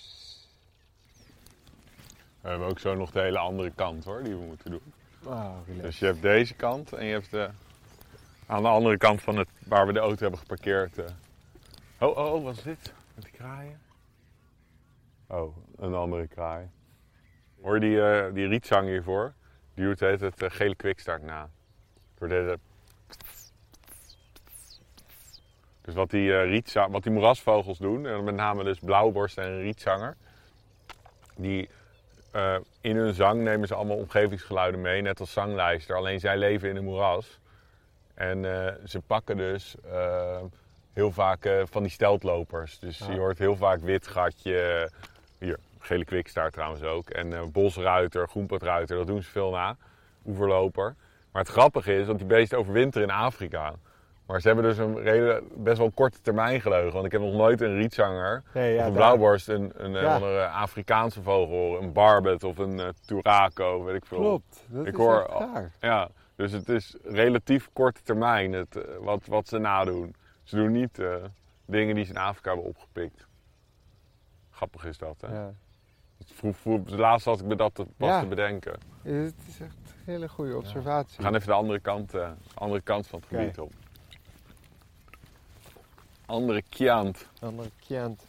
We 2.41 2.50
hebben 2.50 2.67
ook 2.67 2.80
zo 2.80 2.95
nog 2.95 3.12
de 3.12 3.19
hele 3.22 3.38
andere 3.38 3.72
kant 3.76 4.06
hoor, 4.06 4.24
die 4.24 4.36
we 4.36 4.43
moeten 4.45 4.72
doen. 4.72 4.93
Relax. 5.24 5.82
Dus 5.82 6.00
je 6.00 6.06
hebt 6.06 6.22
deze 6.22 6.54
kant 6.54 6.93
en 6.93 7.06
je 7.06 7.12
hebt 7.12 7.32
de, 7.32 7.50
aan 8.45 8.62
de 8.62 8.67
andere 8.67 8.98
kant 8.98 9.22
van 9.22 9.38
het, 9.38 9.50
waar 9.67 9.88
we 9.88 9.93
de 9.93 10.00
auto 10.00 10.22
hebben 10.22 10.39
geparkeerd. 10.39 10.98
eh. 10.98 11.06
Oh, 12.00 12.17
oh, 12.17 12.34
oh, 12.34 12.43
wat 12.43 12.58
is 12.58 12.63
dit? 12.63 12.93
Met 13.15 13.24
die 13.24 13.34
kraaien? 13.34 13.80
Oh, 15.28 15.58
een 15.78 15.93
andere 15.93 16.28
kraai. 16.28 16.69
Hoor 17.62 17.74
je 17.74 17.80
die, 17.80 18.02
eh, 18.02 18.34
die 18.34 18.48
rietzang 18.48 18.88
hiervoor? 18.88 19.34
Doet 19.86 20.00
heet 20.00 20.20
het 20.22 20.44
eh, 20.44 20.50
gele 20.52 20.76
kwikstart 20.76 21.24
na. 21.24 21.50
Door 22.18 22.28
deze... 22.28 22.60
Dus 25.82 25.94
wat 25.94 26.10
die, 26.10 26.42
rietza- 26.42 26.89
wat 26.89 27.04
die 27.04 27.12
moerasvogels 27.12 27.78
doen, 27.78 28.06
en 28.08 28.24
met 28.24 28.36
name 28.36 28.63
dus 28.63 28.80
blauwborst 28.80 29.38
en 29.38 29.62
rietzanger, 29.62 30.15
die 31.36 31.70
eh, 32.32 32.56
in 32.82 32.96
hun 32.96 33.13
zang 33.13 33.42
nemen 33.42 33.68
ze 33.68 33.76
allemaal 33.76 33.98
omgevingsgeluiden 33.98 34.82
mee, 34.82 35.02
net 35.02 35.20
als 35.20 35.32
zanglijster. 35.32 35.96
Alleen 35.96 36.20
zij 36.20 36.38
leven 36.38 36.70
in 36.70 36.76
een 36.76 36.84
moeras. 36.84 37.39
En 38.13 38.42
ze 38.88 39.02
pakken 39.08 39.38
dus 39.38 39.76
heel 40.94 41.12
vaak 41.12 41.50
van 41.63 41.82
die 41.84 41.92
steltlopers. 41.92 42.80
Dus 42.80 42.98
Ja. 42.98 43.12
je 43.12 43.20
hoort 43.20 43.38
heel 43.38 43.56
vaak 43.56 43.80
wit 43.82 44.08
gatje. 44.08 44.89
Hier, 45.39 45.58
gele 45.80 46.06
kwikstaart 46.06 46.54
trouwens 46.54 46.84
ook. 46.84 47.10
En 47.10 47.34
eh, 47.34 47.44
bosruiter, 47.52 48.28
groenpadruiter, 48.28 48.98
dat 48.98 49.08
doen 49.08 49.22
ze 49.24 49.30
veel 49.30 49.52
na. 49.52 49.76
Oeverloper. 50.26 50.96
Maar 51.32 51.42
het 51.42 51.52
grappige 51.52 51.94
is 51.94 52.06
dat 52.06 52.18
die 52.18 52.28
beesten 52.28 52.58
overwinteren 52.58 53.08
in 53.08 53.13
Afrika. 53.13 53.74
Maar 54.26 54.42
ze 54.42 54.48
hebben 54.48 54.65
dus 54.65 54.78
een 54.78 55.00
reden, 55.02 55.48
best 55.56 55.78
wel 55.78 55.92
korte 55.92 56.22
termijn 56.22 56.62
geheugen. 56.62 56.94
Want 56.94 57.06
ik 57.06 57.12
heb 57.12 57.22
nog 57.22 57.34
nooit 57.34 57.62
een 57.62 57.76
rietzanger 57.76 58.44
Nee, 58.54 58.74
ja, 58.74 58.82
of 58.82 58.88
een 58.88 58.94
blauwborst, 58.94 59.48
een, 59.48 59.72
een 59.76 59.92
Ja. 59.92 60.13
andere 60.13 60.48
Afrikaanse 60.48 61.22
vogel, 61.24 61.82
een 61.82 61.94
barbet 61.94 62.44
of 62.44 62.58
een 62.58 62.80
eh 62.80 62.88
turaco, 63.06 63.84
weet 63.84 63.96
ik 63.96 64.06
veel. 64.06 64.18
Klopt, 64.18 64.65
dat 64.68 64.86
Ik 64.86 64.92
is 64.94 65.00
hoor 65.00 65.28
raar. 65.39 65.72
Ja, 65.80 66.10
dus 66.36 66.52
het 66.52 66.70
is 66.70 66.96
relatief 67.04 67.70
korte 67.74 68.02
termijn 68.02 68.52
het, 68.54 68.76
eh, 68.76 68.84
wat, 69.00 69.26
wat 69.26 69.48
ze 69.48 69.58
nadoen. 69.58 70.15
Ze 70.44 70.56
doen 70.56 70.72
niet 70.72 71.00
eh, 71.00 71.15
dingen 71.65 71.96
die 71.96 72.04
ze 72.04 72.12
in 72.12 72.18
Afrika 72.18 72.50
hebben 72.50 72.68
opgepikt. 72.68 73.28
Grappig 74.50 74.86
is 74.86 74.98
dat, 74.98 75.22
hè? 75.22 75.34
Ja. 75.34 75.54
Vroeg, 76.34 76.58
vroeg, 76.58 76.89
laatst 76.89 77.26
had 77.26 77.39
ik 77.39 77.46
me 77.46 77.56
dat 77.56 77.74
pas 77.74 78.10
Ja. 78.10 78.20
te 78.20 78.26
bedenken. 78.26 78.74
Het 79.02 79.34
is 79.48 79.60
echt 79.60 79.76
een 79.86 80.02
hele 80.06 80.30
goede 80.30 80.58
observatie. 80.58 81.18
We 81.18 81.24
gaan 81.24 81.36
even 81.36 81.48
de 81.48 81.54
andere 81.54 81.80
kant, 81.80 82.13
eh, 82.13 82.30
andere 82.54 82.82
kant 82.82 83.08
van 83.08 83.20
het 83.20 83.28
gebied 83.28 83.60
op. 83.60 83.72
Andere 86.26 86.63
Kiant. 86.70 87.28
Andere 87.39 87.70
Kiant. 87.80 88.28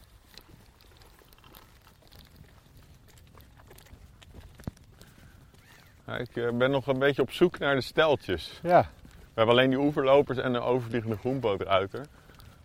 Ik 6.19 6.37
eh, 6.37 6.51
ben 6.53 6.71
nog 6.71 6.87
een 6.87 6.99
beetje 6.99 7.23
op 7.23 7.31
zoek 7.33 7.59
naar 7.59 7.75
de 7.75 7.81
steltjes. 7.81 8.61
Ja, 8.63 8.91
We 9.13 9.27
hebben 9.47 9.55
alleen 9.55 9.71
die 9.71 9.79
oeverlopers 9.79 10.39
en 10.39 10.53
de 10.53 10.61
overvliegende 10.61 11.17
groenpootruiter. 11.17 12.07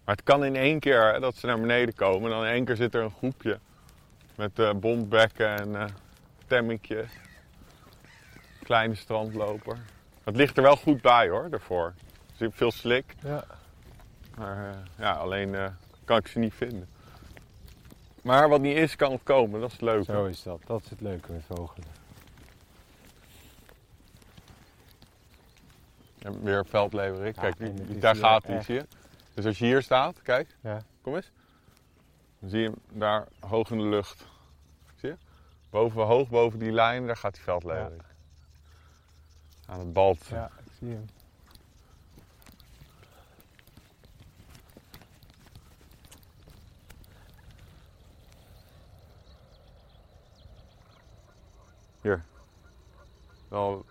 Maar 0.05 0.15
het 0.15 0.23
kan 0.23 0.45
in 0.45 0.55
één 0.55 0.79
keer 0.79 1.13
hè, 1.13 1.19
dat 1.19 1.35
ze 1.35 1.45
naar 1.45 1.59
beneden 1.59 1.95
komen. 1.95 2.23
En 2.23 2.37
dan 2.37 2.45
in 2.45 2.51
één 2.51 2.65
keer 2.65 2.75
zit 2.75 2.95
er 2.95 3.01
een 3.03 3.11
groepje 3.17 3.59
met 4.35 4.59
eh 4.59 4.73
bontbekken 4.73 5.59
en 5.59 5.75
eh 5.75 5.85
temmingjes. 6.47 7.11
Kleine 8.63 8.95
strandloper. 8.95 9.77
Het 10.23 10.35
ligt 10.35 10.57
er 10.57 10.63
wel 10.63 10.75
goed 10.75 11.01
bij 11.01 11.29
hoor, 11.29 11.49
daarvoor. 11.49 11.93
Je 12.35 12.43
hebt 12.43 12.57
veel 12.57 12.71
slik. 12.71 13.15
ja. 13.23 13.43
Maar 14.37 14.69
eh, 14.69 14.77
ja, 14.97 15.11
alleen 15.11 15.55
kan 16.05 16.17
ik 16.17 16.27
ze 16.27 16.39
niet 16.39 16.53
vinden. 16.53 16.87
Maar 18.21 18.49
wat 18.49 18.61
niet 18.61 18.77
is, 18.77 18.95
kan 18.95 19.11
nog 19.11 19.23
komen. 19.23 19.59
Dat 19.59 19.67
is 19.67 19.73
het 19.75 19.81
leuke. 19.81 20.03
Zo 20.11 20.25
is 20.25 20.43
dat. 20.43 20.61
Dat 20.65 20.81
is 20.83 20.89
het 20.89 21.01
leuke 21.01 21.31
met 21.31 21.43
vogelen. 21.47 21.87
En 26.21 26.43
weer 26.43 26.65
veldleverik. 26.65 27.35
Ja, 27.35 27.41
Kijk, 27.41 27.57
die- 27.57 27.85
het 27.87 28.01
daar 28.01 28.13
hier 28.13 28.23
gaat 28.23 28.63
zie 28.63 28.75
je. 28.75 28.85
Dus 29.33 29.45
als 29.45 29.57
je 29.59 29.65
hier 29.65 29.81
staat, 29.81 30.21
kijk, 30.21 30.55
Ja. 30.61 30.81
kom 31.01 31.15
eens. 31.15 31.31
Dan 32.45 32.53
zie 32.53 32.63
je 32.63 32.69
hem 32.69 32.99
daar 32.99 33.27
hoog 33.39 33.71
in 33.71 33.77
de 33.77 33.83
lucht. 33.83 34.25
Zie 34.95 35.09
je? 35.09 35.17
Boven, 35.69 36.03
hoog 36.03 36.29
boven 36.29 36.59
die 36.59 36.71
lijn, 36.71 37.07
daar 37.07 37.17
gaat 37.17 37.33
die 37.33 37.43
veldleverik. 37.43 38.03
Aan 39.65 39.79
het 39.79 39.93
balt. 39.93 40.25
ja, 40.25 40.51
ik 40.65 40.71
zie 40.79 40.89
hem. 40.89 41.05
Hier. 52.01 52.23
Wel 53.47 53.85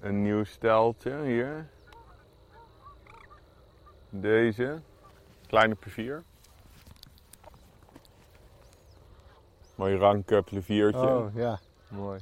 een 0.00 0.22
nieuw 0.22 0.44
steltje 0.44 1.22
hier. 1.22 1.68
Deze. 4.10 4.80
Kleine 5.46 5.74
plevier. 5.74 6.24
Mooi 9.76 9.96
ranke 9.96 10.42
pleviertje. 10.42 11.00
Oh, 11.00 11.34
ja. 11.34 11.58
Mooi. 11.88 12.20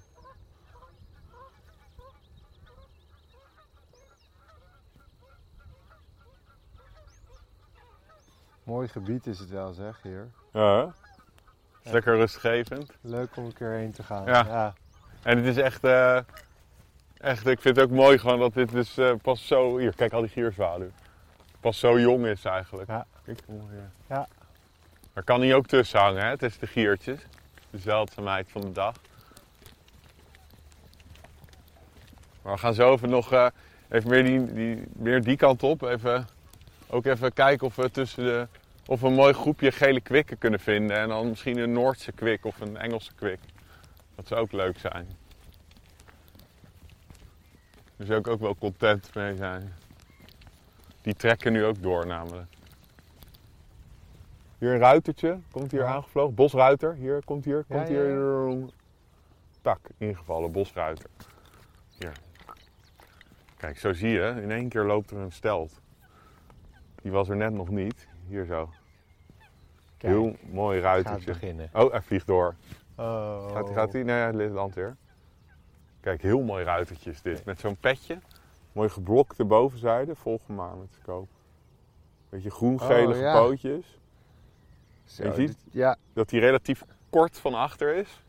Mooi 8.64 8.88
gebied 8.88 9.26
is 9.26 9.38
het 9.38 9.50
wel, 9.50 9.72
zeg 9.72 10.02
hier. 10.02 10.28
Ja? 10.52 10.92
Is 11.82 11.90
Lekker 11.90 12.16
rustgevend. 12.16 12.92
Leuk 13.00 13.36
om 13.36 13.44
een 13.44 13.52
keer 13.52 13.70
heen 13.70 13.92
te 13.92 14.02
gaan. 14.02 14.26
Ja. 14.26 14.44
ja. 14.46 14.74
En 15.22 15.36
het 15.36 15.46
is 15.46 15.56
echt, 15.56 15.84
eh, 15.84 16.18
echt, 17.18 17.46
ik 17.46 17.60
vind 17.60 17.76
het 17.76 17.84
ook 17.84 17.90
mooi 17.90 18.18
gewoon 18.18 18.38
dat 18.38 18.54
dit 18.54 18.70
dus 18.70 18.96
eh, 18.96 19.12
pas 19.22 19.46
zo, 19.46 19.78
hier 19.78 19.94
kijk 19.94 20.12
al 20.12 20.20
die 20.20 20.30
gierzwaluw, 20.30 20.90
pas 21.60 21.78
zo 21.78 22.00
jong 22.00 22.26
is 22.26 22.44
eigenlijk. 22.44 22.88
Ja. 22.88 23.06
Kijk, 23.24 23.38
ongeveer. 23.46 23.90
Ja. 24.06 24.28
Maar 25.12 25.24
kan 25.24 25.40
hij 25.40 25.54
ook 25.54 25.66
tussen 25.66 26.00
hangen, 26.00 26.26
hè? 26.26 26.38
tussen 26.38 26.60
de 26.60 26.66
giertjes. 26.66 27.20
De 27.74 27.80
zeldzaamheid 27.80 28.50
van 28.50 28.60
de 28.60 28.72
dag. 28.72 28.94
We 32.42 32.56
gaan 32.56 32.74
zo 32.74 32.92
even 32.92 33.08
nog 33.08 33.32
eh, 33.32 33.46
even 33.88 34.10
meer 34.10 34.24
die, 34.24 34.54
die, 34.54 34.84
meer 34.92 35.22
die 35.22 35.36
kant 35.36 35.62
op. 35.62 35.82
Even, 35.82 36.26
ook 36.86 37.06
even 37.06 37.32
kijken 37.32 37.66
of 37.66 37.76
we 37.76 37.90
tussen 37.90 38.24
de, 38.24 38.48
of 38.86 39.00
we 39.00 39.06
een 39.06 39.14
mooi 39.14 39.32
groepje 39.32 39.72
gele 39.72 40.00
kwikken 40.00 40.38
kunnen 40.38 40.60
vinden. 40.60 40.96
En 40.96 41.08
dan 41.08 41.28
misschien 41.28 41.58
een 41.58 41.72
Noordse 41.72 42.12
kwik 42.12 42.44
of 42.44 42.60
een 42.60 42.76
Engelse 42.76 43.14
kwik. 43.14 43.40
Dat 44.14 44.26
zou 44.26 44.40
ook 44.40 44.52
leuk 44.52 44.78
zijn. 44.78 45.08
Daar 47.96 48.06
zou 48.06 48.18
ik 48.18 48.28
ook 48.28 48.40
wel 48.40 48.56
content 48.56 49.14
mee 49.14 49.36
zijn. 49.36 49.74
Die 51.02 51.14
trekken 51.14 51.52
nu 51.52 51.64
ook 51.64 51.82
door 51.82 52.06
namelijk. 52.06 52.52
Hier 54.64 54.72
een 54.72 54.78
ruitertje, 54.78 55.38
komt 55.50 55.70
hier 55.70 55.80
Ja. 55.80 55.86
aangevlogen. 55.94 56.34
Bosruiter, 56.34 56.94
hier, 56.94 57.24
komt 57.24 57.44
hier, 57.44 57.64
komt 57.68 57.88
ja, 57.88 57.94
hier. 57.94 58.68
Tak, 59.60 59.78
ingevallen, 59.98 60.52
bosruiter. 60.52 61.06
Hier. 61.98 62.12
Kijk, 63.56 63.78
zo 63.78 63.92
zie 63.92 64.08
je, 64.10 64.38
in 64.42 64.50
één 64.50 64.68
keer 64.68 64.84
loopt 64.84 65.10
er 65.10 65.16
een 65.16 65.32
stelt. 65.32 65.80
Die 67.02 67.12
was 67.12 67.28
er 67.28 67.36
net 67.36 67.52
nog 67.52 67.68
niet. 67.68 68.08
Hier 68.26 68.44
zo. 68.44 68.70
Kijk, 69.96 70.12
Heel 70.12 70.36
mooi 70.50 70.80
gaat 70.80 70.84
ruitertje. 70.92 71.32
beginnen. 71.32 71.70
Oh, 71.72 71.90
hij 71.90 72.02
vliegt 72.02 72.26
door. 72.26 72.54
Oh. 72.94 73.52
Gaat 73.52 73.64
hij? 73.66 73.74
Gaat 73.74 73.92
hij? 73.92 74.02
Nee, 74.02 74.16
hij 74.16 74.48
landt 74.48 74.74
weer. 74.74 74.96
Kijk, 76.00 76.22
heel 76.22 76.42
mooi 76.42 76.64
ruitertje 76.64 77.10
is 77.10 77.22
dit. 77.22 77.44
Met 77.44 77.60
zo'n 77.60 77.76
petje. 77.76 78.18
Mooi 78.72 78.88
geblokte 78.88 79.44
bovenzijde. 79.44 80.14
Volg 80.14 80.40
hem 80.46 80.56
maar 80.56 80.76
met 80.76 80.92
de 80.92 81.00
koop. 81.04 81.28
Beetje 82.28 82.50
groen-gelige 82.50 83.18
Oh, 83.18 83.24
ja. 83.24 83.32
pootjes. 83.40 83.98
Zo, 85.04 85.24
je 85.24 85.32
ziet- 85.34 85.46
dit- 85.48 85.56
Ja, 85.72 85.96
Dat 86.12 86.30
hij 86.30 86.40
relatief 86.40 86.82
kort 87.10 87.38
van 87.38 87.54
achter 87.54 87.94
is. 87.94 88.22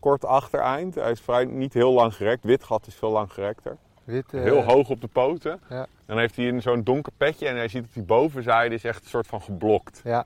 Kort 0.00 0.24
achtereind. 0.24 0.94
Hij 0.94 1.10
is 1.10 1.20
vrij 1.20 1.44
niet 1.44 1.72
heel 1.74 1.92
lang 1.92 2.14
gerekt. 2.14 2.44
Wit 2.44 2.64
gat 2.64 2.86
is 2.86 2.94
veel 2.94 3.10
lang 3.10 3.32
gerekter. 3.32 3.76
Wit, 4.04 4.34
eh, 4.34 4.42
Heel 4.42 4.62
hoog 4.64 4.88
op 4.90 5.00
de 5.00 5.06
poten. 5.06 5.60
Ja. 5.68 5.86
Dan 6.06 6.18
heeft 6.18 6.36
hij 6.36 6.60
zo'n 6.60 6.82
donker 6.82 7.12
petje 7.16 7.48
en 7.48 7.56
hij 7.56 7.68
ziet 7.68 7.82
dat 7.82 7.92
die 7.94 8.02
bovenzijde 8.02 8.74
is 8.74 8.84
echt 8.84 9.02
een 9.02 9.08
soort 9.08 9.26
van 9.26 9.40
geblokt. 9.42 10.00
Ja, 10.04 10.24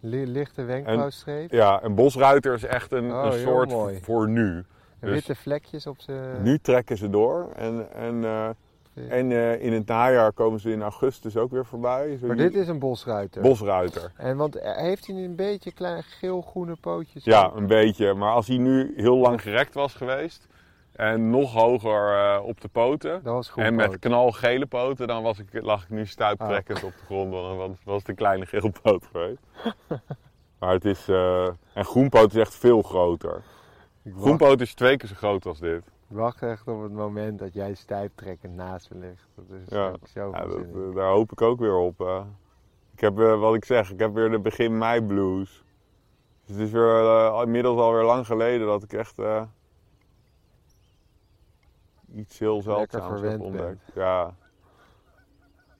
li- 0.00 0.26
lichte 0.26 0.62
wenkbrauwstreep. 0.62 1.52
Ja, 1.52 1.82
een 1.82 1.94
bosruiter 1.94 2.54
is 2.54 2.64
echt 2.64 2.92
een, 2.92 3.12
Oh, 3.12 3.24
een 3.24 3.40
soort 3.40 3.70
mooi. 3.70 4.00
voor 4.02 4.28
nu. 4.28 4.64
Dus- 5.00 5.10
witte 5.12 5.34
vlekjes 5.34 5.86
op 5.86 6.00
zijn... 6.00 6.42
Nu 6.42 6.58
trekken 6.58 6.96
ze 6.96 7.10
door 7.10 7.48
en, 7.56 7.92
en, 7.92 8.24
en 8.94 9.32
eh, 9.32 9.62
in 9.62 9.72
het 9.72 9.86
najaar 9.86 10.32
komen 10.32 10.60
ze 10.60 10.70
in 10.70 10.82
augustus 10.82 11.36
ook 11.36 11.50
weer 11.50 11.66
voorbij. 11.66 12.16
Zo 12.16 12.26
Maar 12.26 12.36
dit 12.36 12.54
is 12.54 12.68
een 12.68 12.78
bosruiter. 12.78 13.42
bosruiter. 13.42 14.12
En 14.16 14.36
want 14.36 14.56
eh, 14.56 14.76
heeft 14.76 15.06
hij 15.06 15.16
een 15.16 15.36
beetje 15.36 15.72
klein 15.72 16.02
geel-groene 16.02 16.76
pootjes? 16.80 17.24
Ja, 17.24 17.50
een 17.54 17.66
beetje. 17.66 18.14
Maar 18.14 18.32
als 18.32 18.46
hij 18.46 18.56
nu 18.56 18.92
heel 18.96 19.16
lang 19.16 19.42
gerekt 19.42 19.74
was 19.74 19.94
geweest 19.94 20.46
en 20.92 21.30
nog 21.30 21.52
hoger 21.52 22.12
eh, 22.12 22.44
op 22.44 22.60
de 22.60 22.68
poten 22.68 23.22
Dat 23.22 23.34
was 23.34 23.48
goed. 23.48 23.62
en 23.62 23.74
met 23.74 23.98
knalgele 23.98 24.66
poten, 24.66 25.06
dan 25.06 25.22
was 25.22 25.38
ik, 25.38 25.62
lag 25.62 25.82
ik 25.82 25.90
nu 25.90 26.06
stuiptrekkend 26.06 26.84
op 26.84 26.92
de 26.92 27.04
grond. 27.04 27.32
Want 27.32 27.58
dan 27.58 27.76
was, 27.84 27.98
het 27.98 28.08
een 28.08 28.14
kleine 28.14 28.46
geel 28.46 28.72
poot 28.82 29.04
geweest. 29.12 29.42
maar 30.58 30.72
het 30.72 30.84
is... 30.84 31.08
en 31.74 31.84
groenpoot 31.84 32.34
is 32.34 32.40
echt 32.40 32.54
veel 32.54 32.82
groter. 32.82 33.42
Groenpoot 34.16 34.60
is 34.60 34.74
twee 34.74 34.96
keer 34.96 35.08
zo 35.08 35.14
groot 35.14 35.46
als 35.46 35.58
dit. 35.58 35.82
Ik 36.14 36.20
wacht 36.20 36.42
echt 36.42 36.68
op 36.68 36.82
het 36.82 36.92
moment 36.92 37.38
dat 37.38 37.54
jij 37.54 37.74
stuiptrekkend 37.74 38.54
naast 38.54 38.90
me 38.90 38.98
ligt. 38.98 39.28
Dat 39.34 39.44
is 39.60 39.68
Ja. 39.68 39.92
zo 40.12 40.30
Ja, 40.30 40.46
dat, 40.46 40.94
daar 40.94 41.10
hoop 41.10 41.32
ik 41.32 41.42
ook 41.42 41.58
weer 41.58 41.76
op. 41.76 42.00
ik 42.92 43.00
heb, 43.00 43.18
eh, 43.18 43.40
wat 43.40 43.54
ik 43.54 43.64
zeg, 43.64 43.90
ik 43.90 43.98
heb 43.98 44.14
weer 44.14 44.30
de 44.30 44.38
begin 44.40 44.78
mei 44.78 45.02
blues. 45.02 45.64
Dus 46.44 46.56
het 46.56 46.64
is 46.66 46.70
weer, 46.70 47.04
eh, 47.04 47.40
inmiddels 47.44 47.78
alweer 47.78 48.02
lang 48.04 48.26
geleden 48.26 48.66
dat 48.66 48.82
ik 48.82 48.92
echt 48.92 49.18
eh, 49.18 49.42
iets 52.14 52.38
heel 52.38 52.62
zeldzaams 52.62 53.20
heb 53.20 53.40
ontdekt. 53.40 53.90
Ja. 53.94 54.34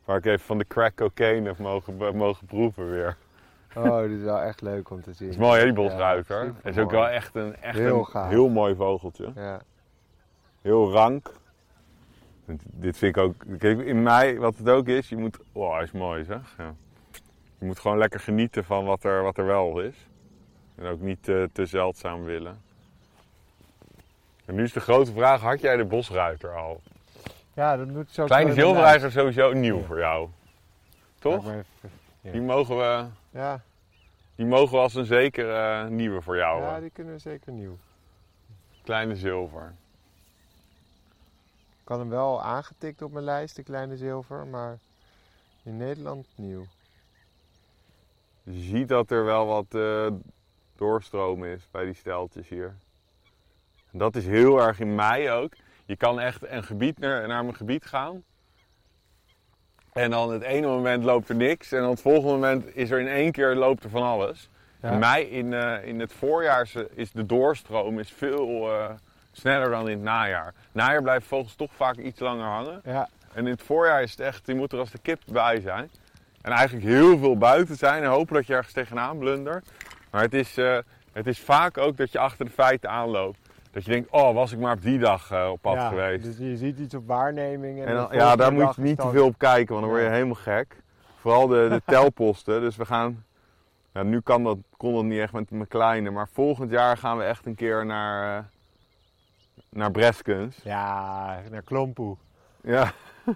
Waar 0.04 0.16
ik 0.16 0.24
even 0.24 0.46
van 0.46 0.58
de 0.58 0.66
crack 0.66 0.94
cocaine 0.94 1.46
heb 1.48 1.58
mogen, 1.58 2.16
mogen 2.16 2.46
proeven 2.46 2.90
weer. 2.90 3.16
Oh, 3.76 3.98
dit 4.00 4.10
is 4.10 4.22
wel 4.22 4.40
echt 4.40 4.60
leuk 4.60 4.90
om 4.90 5.02
te 5.02 5.12
zien. 5.18 5.26
Dat 5.28 5.36
is 5.36 5.42
mooi 5.42 5.58
hè, 5.60 5.64
die 5.72 5.82
Ja, 5.82 5.88
bosruiter. 5.88 6.44
Het 6.62 6.76
is 6.76 6.82
ook 6.82 6.90
wel 6.90 7.08
echt 7.08 7.34
een, 7.34 7.56
echt 7.56 7.78
Heel 7.78 8.08
een 8.12 8.28
heel 8.28 8.48
mooi 8.48 8.74
vogeltje. 8.74 9.32
Ja. 9.34 9.60
Heel 10.64 10.92
rank. 10.92 11.32
Dit 12.60 12.96
vind 12.96 13.16
ik 13.16 13.22
ook. 13.22 13.34
Kijk, 13.58 13.80
in 13.80 14.02
mei, 14.02 14.38
wat 14.38 14.56
het 14.56 14.68
ook 14.68 14.88
is, 14.88 15.08
je 15.08 15.16
moet. 15.16 15.38
Oh, 15.52 15.82
is 15.82 15.92
mooi 15.92 16.24
zeg. 16.24 16.54
Ja. 16.58 16.74
Je 17.58 17.66
moet 17.66 17.78
gewoon 17.78 17.98
lekker 17.98 18.20
genieten 18.20 18.64
van 18.64 18.84
wat 18.84 19.04
er, 19.04 19.22
wat 19.22 19.38
er 19.38 19.46
wel 19.46 19.80
is. 19.80 19.94
En 20.74 20.86
ook 20.86 21.00
niet 21.00 21.28
eh, 21.28 21.42
te 21.52 21.66
zeldzaam 21.66 22.24
willen. 22.24 22.60
En 24.44 24.54
nu 24.54 24.62
is 24.62 24.72
de 24.72 24.80
grote 24.80 25.12
vraag: 25.12 25.40
had 25.40 25.60
jij 25.60 25.76
de 25.76 25.84
bosruiter 25.84 26.56
al? 26.56 26.80
ja, 27.54 27.76
dat 27.76 27.86
moet 27.88 28.10
zo 28.10 28.24
Kleine 28.24 28.52
zilverreiger 28.52 29.06
is 29.06 29.12
sowieso 29.14 29.52
nieuw 29.52 29.78
Ja. 29.78 29.84
voor 29.84 29.98
jou. 29.98 30.28
Toch? 31.18 31.44
Ja. 32.20 32.30
Die 32.30 32.40
mogen 32.40 32.76
we, 32.76 33.04
Ja, 33.30 33.60
die 34.34 34.46
mogen 34.46 34.74
we 34.76 34.82
als 34.82 34.94
een 34.94 35.04
zeker 35.04 35.54
eh, 35.54 35.86
nieuwe 35.88 36.20
voor 36.22 36.36
jou. 36.36 36.62
ja, 36.62 36.80
die 36.80 36.90
kunnen 36.90 37.12
we 37.12 37.18
zeker 37.18 37.52
nieuw. 37.52 37.76
Kleine 38.82 39.16
zilver. 39.16 39.74
Ik 41.84 41.90
had 41.90 41.98
hem 41.98 42.08
wel 42.08 42.42
aangetikt 42.42 43.02
op 43.02 43.12
mijn 43.12 43.24
lijst, 43.24 43.56
de 43.56 43.62
kleine 43.62 43.96
zilver, 43.96 44.46
maar 44.46 44.78
in 45.62 45.76
Nederland 45.76 46.26
nieuw. 46.36 46.66
Je 48.42 48.60
ziet 48.60 48.88
dat 48.88 49.10
er 49.10 49.24
wel 49.24 49.46
wat 49.46 49.66
eh, 49.74 50.06
doorstroom 50.76 51.44
is 51.44 51.68
bij 51.70 51.84
die 51.84 51.94
steltjes 51.94 52.48
hier. 52.48 52.74
En 53.92 53.98
dat 53.98 54.16
is 54.16 54.26
heel 54.26 54.60
erg 54.60 54.80
in 54.80 54.94
mei 54.94 55.30
ook. 55.30 55.52
Je 55.84 55.96
kan 55.96 56.20
echt 56.20 56.46
een 56.46 56.64
gebied 56.64 56.98
naar, 56.98 57.28
naar 57.28 57.44
mijn 57.44 57.56
gebied 57.56 57.84
gaan. 57.84 58.24
En 59.92 60.10
dan 60.10 60.32
het 60.32 60.42
ene 60.42 60.66
moment 60.66 61.04
loopt 61.04 61.28
er 61.28 61.36
niks. 61.36 61.72
En 61.72 61.80
dan 61.80 61.90
het 61.90 62.00
volgende 62.00 62.32
moment 62.32 62.76
is 62.76 62.90
er 62.90 63.00
in 63.00 63.08
één 63.08 63.32
keer 63.32 63.54
loopt 63.54 63.84
er 63.84 63.90
van 63.90 64.02
alles. 64.02 64.48
Ja. 64.82 64.90
In 64.90 64.98
mei, 64.98 65.24
in, 65.24 65.52
eh, 65.52 65.86
in 65.86 66.00
het 66.00 66.12
voorjaar 66.12 66.62
is, 66.62 66.74
is 66.74 67.12
de 67.12 67.26
doorstroom 67.26 67.98
is 67.98 68.12
veel 68.12 68.72
eh, 68.72 68.90
sneller 69.36 69.70
dan 69.70 69.88
in 69.88 69.94
het 69.96 70.02
najaar. 70.04 70.54
Najaar 70.72 71.02
blijven 71.02 71.28
vogels 71.28 71.54
toch 71.54 71.70
vaak 71.76 71.96
iets 71.96 72.20
langer 72.20 72.46
hangen. 72.46 72.80
Ja, 72.84 73.08
En 73.32 73.44
in 73.44 73.52
het 73.52 73.62
voorjaar 73.62 74.02
is 74.02 74.10
het 74.10 74.20
echt, 74.20 74.46
je 74.46 74.54
moet 74.54 74.72
er 74.72 74.78
als 74.78 74.90
de 74.90 74.98
kip 74.98 75.20
bij 75.26 75.60
zijn. 75.60 75.90
En 76.42 76.52
eigenlijk 76.52 76.86
heel 76.86 77.18
veel 77.18 77.38
buiten 77.38 77.76
zijn 77.76 78.02
en 78.02 78.08
hopen 78.08 78.34
dat 78.34 78.46
je 78.46 78.54
ergens 78.54 78.72
tegenaan 78.72 79.18
blundert. 79.18 79.70
Maar 80.10 80.22
het 80.22 80.34
is, 80.34 80.56
eh, 80.56 80.78
het 81.12 81.26
is 81.26 81.40
vaak 81.40 81.78
ook 81.78 81.96
dat 81.96 82.12
je 82.12 82.18
achter 82.18 82.44
de 82.44 82.50
feiten 82.50 82.90
aanloopt. 82.90 83.38
Dat 83.70 83.84
je 83.84 83.90
denkt, 83.90 84.10
oh, 84.10 84.34
was 84.34 84.52
ik 84.52 84.58
maar 84.58 84.72
op 84.74 84.82
die 84.82 84.98
dag 84.98 85.30
eh, 85.30 85.48
op 85.50 85.60
pad 85.60 85.74
ja, 85.74 85.88
geweest. 85.88 86.24
Dus 86.24 86.38
je 86.38 86.56
ziet 86.56 86.78
iets 86.78 86.94
op 86.94 87.06
waarneming 87.06 87.80
en, 87.80 87.86
en 87.86 87.94
dan, 87.94 88.08
ja, 88.10 88.36
daar 88.36 88.52
moet 88.52 88.74
je 88.76 88.82
niet 88.82 88.98
te 89.00 89.08
veel 89.10 89.26
op 89.26 89.38
kijken, 89.38 89.68
want 89.74 89.80
dan 89.80 89.88
word 89.90 90.00
je 90.00 90.06
Ja. 90.06 90.12
helemaal 90.12 90.34
gek. 90.34 90.76
Vooral 91.20 91.46
de, 91.46 91.66
de 91.70 91.82
telposten. 91.92 92.60
Dus 92.60 92.76
we 92.76 92.84
gaan, 92.84 93.24
ja, 93.92 94.02
nu 94.02 94.20
kan 94.20 94.42
dat, 94.44 94.58
kon 94.76 94.94
dat 94.94 95.04
niet 95.04 95.20
echt 95.20 95.32
met 95.32 95.50
mijn 95.50 95.68
kleine. 95.68 96.10
Maar 96.10 96.28
volgend 96.32 96.70
jaar 96.70 96.96
gaan 96.96 97.16
we 97.18 97.24
echt 97.24 97.46
een 97.46 97.54
keer 97.54 97.86
naar, 97.86 98.38
eh, 98.38 98.44
naar 99.74 99.90
Breskens. 99.90 100.60
Ja, 100.64 101.40
naar 101.50 101.62
Klompoe. 101.62 102.16
Ja. 102.62 102.92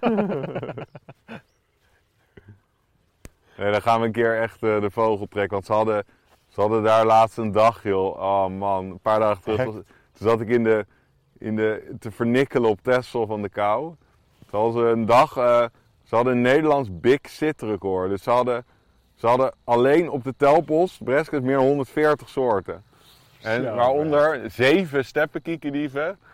nee, 3.57 3.70
dan 3.72 3.82
gaan 3.82 4.01
we 4.01 4.07
een 4.07 4.12
keer 4.12 4.41
echt 4.41 4.62
eh, 4.62 4.80
de 4.80 4.91
vogel 4.91 5.26
trekken. 5.26 5.53
Want 5.53 5.66
ze 5.66 5.72
hadden, 5.72 6.05
ze 6.49 6.61
hadden 6.61 6.82
daar 6.82 7.05
laatst 7.07 7.39
een 7.39 7.53
dag, 7.53 7.82
joh. 7.82 8.16
Oh 8.16 8.47
man, 8.47 8.84
een 8.84 8.99
paar 9.01 9.18
dagen 9.18 9.43
terug. 9.43 9.64
Was- 9.64 9.74
toen 9.74 10.28
zat 10.28 10.41
ik 10.41 10.49
in 10.49 10.64
de, 10.64 10.86
in 11.39 11.57
de, 11.57 11.95
te 11.99 12.11
vernikkelen 12.11 12.70
op 12.70 12.82
Texel 12.82 13.26
van 13.26 13.43
de 13.43 13.49
kou. 13.49 13.95
Toen 14.51 14.61
hadden 14.61 14.82
ze 14.82 14.89
een 14.89 15.07
dag, 15.07 15.36
eh, 15.36 15.64
ze 16.03 16.14
hadden 16.14 16.32
een 16.32 16.41
Nederlands 16.41 16.89
Big 17.01 17.18
Sit 17.22 17.62
record. 17.62 18.09
Dus 18.09 18.22
ze 18.22 18.30
hadden, 18.30 18.64
ze 19.14 19.26
hadden 19.26 19.55
alleen 19.64 20.11
op 20.11 20.24
de 20.24 20.34
telpost, 20.36 21.05
Breskens, 21.05 21.45
meer 21.45 21.57
dan 21.57 21.66
140 21.66 22.28
soorten. 22.28 22.82
En 23.43 23.62
Zo, 23.62 23.74
waaronder 23.74 24.51
zeven 24.51 25.05
steppenkiekendieve, 25.05 26.01
eh, 26.01 26.27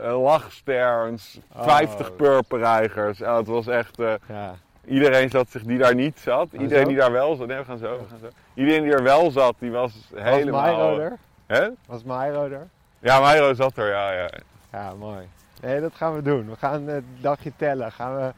lachsterns, 0.00 1.38
Oh. 1.56 1.62
50 1.62 2.16
purperreigers. 2.16 3.18
Ja, 3.18 3.36
het 3.36 3.46
was 3.46 3.66
echt... 3.66 3.98
eh, 3.98 4.14
Ja. 4.28 4.54
iedereen 4.84 5.30
zat 5.30 5.50
zich 5.50 5.62
die 5.62 5.78
daar 5.78 5.94
niet 5.94 6.18
zat. 6.18 6.46
Oh, 6.54 6.60
Iedereen 6.60 6.82
zo? 6.82 6.88
die 6.88 6.96
daar 6.96 7.12
wel 7.12 7.34
zat. 7.36 7.46
Nee, 7.46 7.58
we 7.58 7.64
gaan 7.64 7.78
zo, 7.78 7.98
we 7.98 8.04
gaan 8.08 8.18
zo. 8.18 8.28
Iedereen 8.54 8.82
die 8.82 8.92
er 8.92 9.02
wel 9.02 9.30
zat, 9.30 9.54
die 9.58 9.70
was 9.70 9.92
Was 10.10 10.22
helemaal... 10.22 10.60
Mairo 10.76 10.98
er? 10.98 11.16
Hè? 11.46 11.68
Was 11.86 12.02
Mairo 12.04 12.44
er? 12.50 12.68
Ja, 12.98 13.20
Mairo 13.20 13.54
zat 13.54 13.76
er, 13.76 13.88
ja, 13.88 14.12
ja. 14.12 14.28
Ja, 14.72 14.94
mooi. 14.94 15.28
Nee, 15.62 15.80
dat 15.80 15.94
gaan 15.94 16.14
we 16.14 16.22
doen. 16.22 16.50
We 16.50 16.56
gaan 16.56 16.86
het 16.86 17.04
dagje 17.20 17.52
tellen. 17.56 17.92
Gaan 17.92 18.16
we... 18.16 18.32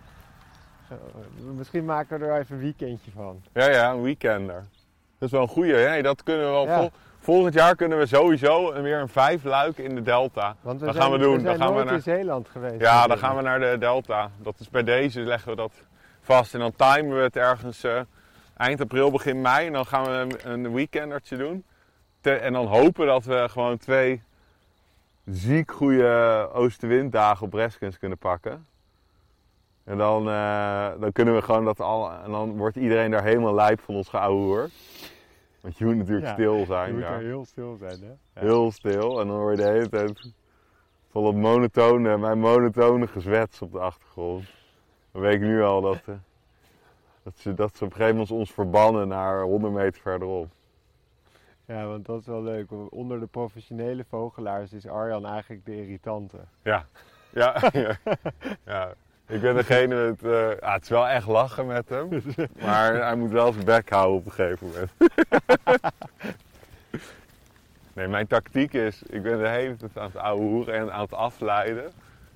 Misschien 1.56 1.84
maken 1.84 2.18
we 2.18 2.26
er 2.26 2.38
even 2.40 2.54
een 2.56 2.62
weekendje 2.62 3.11
van. 3.14 3.42
Ja, 3.52 3.68
ja, 3.70 3.90
een 3.90 4.02
weekender. 4.02 4.64
Dat 5.18 5.28
is 5.28 5.30
wel 5.30 5.42
een 5.42 5.48
goeie, 5.48 5.74
hè? 5.74 6.02
Dat 6.02 6.22
kunnen 6.22 6.44
we 6.46 6.50
wel... 6.52 6.66
Ja. 6.66 6.76
vol- 6.78 6.90
volgend 7.29 7.55
jaar 7.55 7.76
kunnen 7.76 7.99
we 7.99 8.07
sowieso 8.07 8.83
weer 8.83 8.99
een 9.01 9.09
vijf 9.09 9.45
luik 9.45 9.79
in 9.79 9.95
de 9.95 10.03
Delta. 10.03 10.57
Want 10.61 10.81
we 10.81 10.87
Dat 10.87 10.95
zijn, 10.95 11.07
gaan 11.07 11.18
we 11.18 11.24
doen. 11.24 11.35
We 11.35 11.41
zijn 11.41 11.59
Dan 11.59 11.66
gaan 11.66 11.76
we 11.76 11.85
naar- 11.85 11.95
in 11.95 12.03
Zeeland 12.03 12.49
geweest. 12.49 12.81
Ja, 12.81 13.07
dan 13.07 13.18
gaan 13.18 13.37
we 13.37 13.43
naar 13.43 13.61
de 13.61 13.76
Delta. 13.79 14.31
Dat 14.43 14.55
is 14.59 14.70
bij 14.70 14.83
deze, 14.83 15.20
leggen 15.20 15.51
we 15.51 15.57
dat 15.57 15.72
vast. 16.20 16.55
En 16.55 16.61
dan 16.61 16.72
timen 16.76 17.16
we 17.16 17.22
het 17.22 17.37
ergens 17.37 17.85
eh, 17.85 18.01
eind 18.57 18.81
april, 18.81 19.11
begin 19.11 19.41
mei. 19.41 19.66
En 19.66 19.72
dan 19.72 19.87
gaan 19.87 20.05
we 20.05 20.11
een, 20.11 20.53
een 20.53 20.72
weekendertje 20.74 21.37
doen. 21.37 21.64
Te- 22.20 22.33
en 22.35 22.53
dan 22.53 22.66
hopen 22.66 23.07
dat 23.07 23.24
we 23.24 23.47
gewoon 23.51 23.79
twee 23.79 24.22
ziek 25.26 25.72
goede 25.72 26.49
oostenwinddagen 26.53 27.45
op 27.45 27.51
Breskens 27.51 27.99
kunnen 27.99 28.18
pakken. 28.18 28.66
En 29.85 29.99
dan, 29.99 30.29
eh, 30.29 30.89
dan 31.01 31.12
kunnen 31.12 31.35
we 31.35 31.43
gewoon 31.43 31.64
dat 31.64 31.81
al. 31.81 32.11
En 32.24 32.31
dan 32.31 32.57
wordt 32.57 32.76
iedereen 32.76 33.11
daar 33.11 33.22
helemaal 33.22 33.55
lijp 33.55 33.81
van 33.81 33.95
ons 33.95 34.09
geouwehoerd. 34.09 34.70
Want 35.61 35.78
je 35.78 35.84
moet 35.84 35.96
natuurlijk 35.96 36.26
Ja, 36.26 36.32
stil 36.32 36.54
Je 36.56 36.64
zijn 36.64 36.92
moet 36.92 37.02
daar. 37.02 37.12
er 37.18 37.24
heel 37.26 37.44
stil 37.44 37.76
zijn, 37.76 38.00
hè? 38.00 38.09
Ja. 38.09 38.16
Heel 38.32 38.70
stil. 38.72 39.20
En 39.20 39.26
dan 39.26 39.36
hoor 39.36 39.50
je 39.50 39.56
de 39.56 39.68
hele 39.68 39.88
tijd 39.88 40.32
van 41.11 41.22
dat 41.24 41.34
monotone, 41.34 42.16
mijn 42.18 42.38
monotone 42.38 43.06
gezwets 43.06 43.62
op 43.62 43.72
de 43.72 43.78
achtergrond. 43.78 44.44
Dan 45.12 45.22
weet 45.22 45.34
ik 45.34 45.40
nu 45.40 45.62
al 45.62 45.80
dat, 45.80 46.00
eh, 46.06 46.14
dat, 47.22 47.38
ze, 47.38 47.54
dat 47.54 47.76
ze 47.76 47.84
op 47.84 47.90
een 47.90 47.96
gegeven 47.96 48.16
moment 48.16 48.30
ons 48.30 48.52
verbannen 48.52 49.09
naar 49.09 49.42
100 49.42 49.72
meter 49.72 50.00
verderop. 50.00 50.48
Ja, 51.64 51.86
want 51.86 52.06
dat 52.06 52.20
is 52.20 52.26
wel 52.26 52.42
leuk. 52.42 52.70
Onder 52.90 53.20
de 53.20 53.26
professionele 53.26 54.04
vogelaars 54.09 54.72
is 54.72 54.86
Arjan 54.86 55.26
eigenlijk 55.26 55.64
de 55.64 55.76
irritante. 55.76 56.38
Ja, 56.62 56.86
ja, 57.32 57.62
ja. 57.72 57.96
ja. 58.64 58.94
Ik 59.29 59.41
ben 59.41 59.55
degene 59.55 59.95
met. 60.20 60.24
ah, 60.62 60.72
het 60.72 60.83
is 60.83 60.89
wel 60.89 61.09
echt 61.09 61.26
lachen 61.26 61.66
met 61.66 61.89
hem. 61.89 62.09
Maar 62.64 62.95
hij 62.95 63.14
moet 63.16 63.31
wel 63.31 63.53
zijn 63.53 63.64
bek 63.64 63.91
houden 63.91 64.16
op 64.18 64.26
een 64.26 64.33
gegeven 64.33 64.66
moment. 64.66 64.91
Nee, 67.93 68.09
mijn 68.09 68.26
tactiek 68.26 68.72
is: 68.72 69.03
ik 69.03 69.22
ben 69.22 69.39
de 69.39 69.49
hele 69.49 69.76
tijd 69.76 69.99
aan 69.99 70.05
het 70.07 70.16
ouwe 70.16 70.43
hoeren 70.43 70.74
en 70.74 70.93
aan 70.93 71.01
het 71.01 71.12
afleiden. 71.12 71.93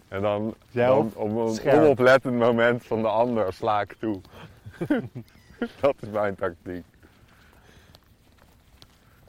En 0.09 0.21
dan, 0.21 0.55
dan 0.71 1.13
op 1.15 1.37
een 1.37 1.55
scherp. 1.55 1.83
onoplettend 1.83 2.35
moment 2.35 2.85
van 2.87 3.03
de 3.03 3.09
ander 3.09 3.53
sla 3.53 3.81
ik 3.81 3.97
toe. 3.99 4.21
Dat 5.81 5.95
is 6.01 6.09
mijn 6.09 6.35
tactiek. 6.35 6.85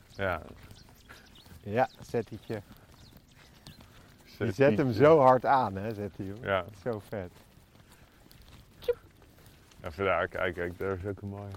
Ja. 0.07 0.41
Ja, 1.63 1.89
Zettietje. 2.09 2.61
Je 4.37 4.51
Zet 4.51 4.77
hem 4.77 4.91
zo 4.91 5.19
hard 5.19 5.45
aan, 5.45 5.75
hè, 5.75 5.93
zet 5.93 6.11
hij. 6.17 6.33
Ja, 6.41 6.65
Zo 6.83 7.01
vet. 7.09 7.31
Even 9.83 10.05
daar 10.05 10.27
kijken. 10.27 10.53
Kijk, 10.53 10.77
daar 10.77 10.97
is 10.97 11.05
ook 11.05 11.21
een 11.21 11.27
mooie. 11.27 11.51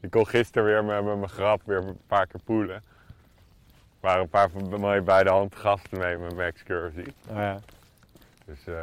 Ik 0.00 0.10
kon 0.10 0.26
gisteren 0.26 0.64
weer 0.64 0.84
met, 0.84 1.04
met 1.04 1.16
mijn 1.16 1.28
grap 1.28 1.62
weer 1.64 1.76
een 1.76 1.98
paar 2.06 2.26
keer 2.26 2.40
poelen. 2.44 2.74
Er 2.74 4.06
waren 4.06 4.22
een 4.22 4.28
paar 4.28 4.50
van 4.50 4.80
mooie 4.80 5.00
bij 5.00 5.22
de 5.22 5.30
hand 5.30 5.56
gasten 5.56 5.98
mee 5.98 6.16
met 6.16 6.34
mijn 6.34 6.48
excursie. 6.48 7.14
Oh, 7.28 7.36
ja. 7.36 7.60
Dus 8.44 8.66
eh, 8.66 8.74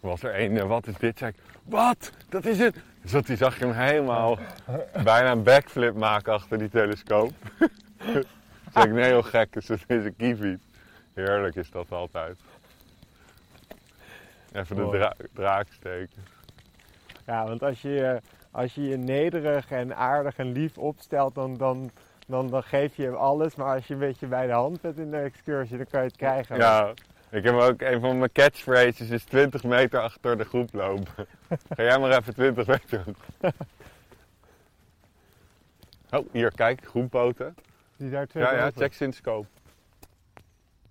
was 0.00 0.22
er 0.22 0.30
één, 0.34 0.56
eh, 0.56 0.66
wat 0.66 0.86
is 0.86 0.96
dit? 0.96 1.18
Zei 1.18 1.30
ik, 1.30 1.42
wat? 1.64 2.12
Dat 2.28 2.44
is 2.44 2.58
het! 2.58 2.76
Dus 3.02 3.10
dat 3.10 3.26
die 3.26 3.36
zag 3.36 3.58
je 3.58 3.64
hem 3.64 3.74
helemaal 3.74 4.38
bijna 5.04 5.30
een 5.30 5.42
backflip 5.42 5.94
maken 5.94 6.32
achter 6.32 6.58
die 6.58 6.68
telescoop. 6.68 7.32
zei 8.72 8.86
ik, 8.86 8.92
nee 8.92 9.04
heel 9.04 9.22
gek, 9.22 9.52
dus 9.52 9.66
dat 9.66 9.78
is 9.86 10.04
een 10.04 10.16
kiwi. 10.16 10.58
Heerlijk 11.14 11.54
is 11.54 11.70
dat 11.70 11.92
altijd. 11.92 12.38
Even 14.52 14.76
de 14.76 14.88
dra- 14.90 15.14
draak 15.32 15.66
steken. 15.72 16.24
Ja, 17.26 17.46
want 17.46 17.62
als 17.62 17.82
je, 17.82 17.88
je- 17.90 18.20
als 18.50 18.74
je 18.74 18.82
je 18.88 18.96
nederig 18.96 19.70
en 19.70 19.96
aardig 19.96 20.36
en 20.36 20.52
lief 20.52 20.78
opstelt, 20.78 21.34
dan, 21.34 21.56
dan, 21.56 21.90
dan, 22.26 22.50
dan 22.50 22.62
geef 22.62 22.96
je 22.96 23.02
hem 23.02 23.14
alles. 23.14 23.54
Maar 23.54 23.74
als 23.74 23.86
je 23.86 23.94
een 23.94 24.00
beetje 24.00 24.26
bij 24.26 24.46
de 24.46 24.52
hand 24.52 24.80
bent 24.80 24.98
in 24.98 25.10
de 25.10 25.16
excursie, 25.16 25.76
dan 25.76 25.86
kan 25.90 26.00
je 26.00 26.06
het 26.06 26.16
krijgen. 26.16 26.56
Ja, 26.56 26.92
ik 27.30 27.44
heb 27.44 27.54
ook 27.54 27.80
een 27.80 28.00
van 28.00 28.18
mijn 28.18 28.32
catchphrases 28.32 29.10
is 29.10 29.24
20 29.24 29.64
meter 29.64 30.00
achter 30.00 30.38
de 30.38 30.44
groep 30.44 30.68
lopen. 30.72 31.26
Ga 31.76 31.82
jij 31.82 31.98
maar 31.98 32.10
even 32.16 32.34
20 32.34 32.66
meter. 32.66 33.04
Oh, 36.10 36.26
hier, 36.32 36.52
kijk, 36.54 36.84
groenpoten. 36.84 37.54
Die 37.96 38.10
daar 38.10 38.26
twee 38.26 38.42
Ja, 38.42 38.54
ja, 38.54 38.70
check 38.70 38.92
Synscope. 38.92 39.46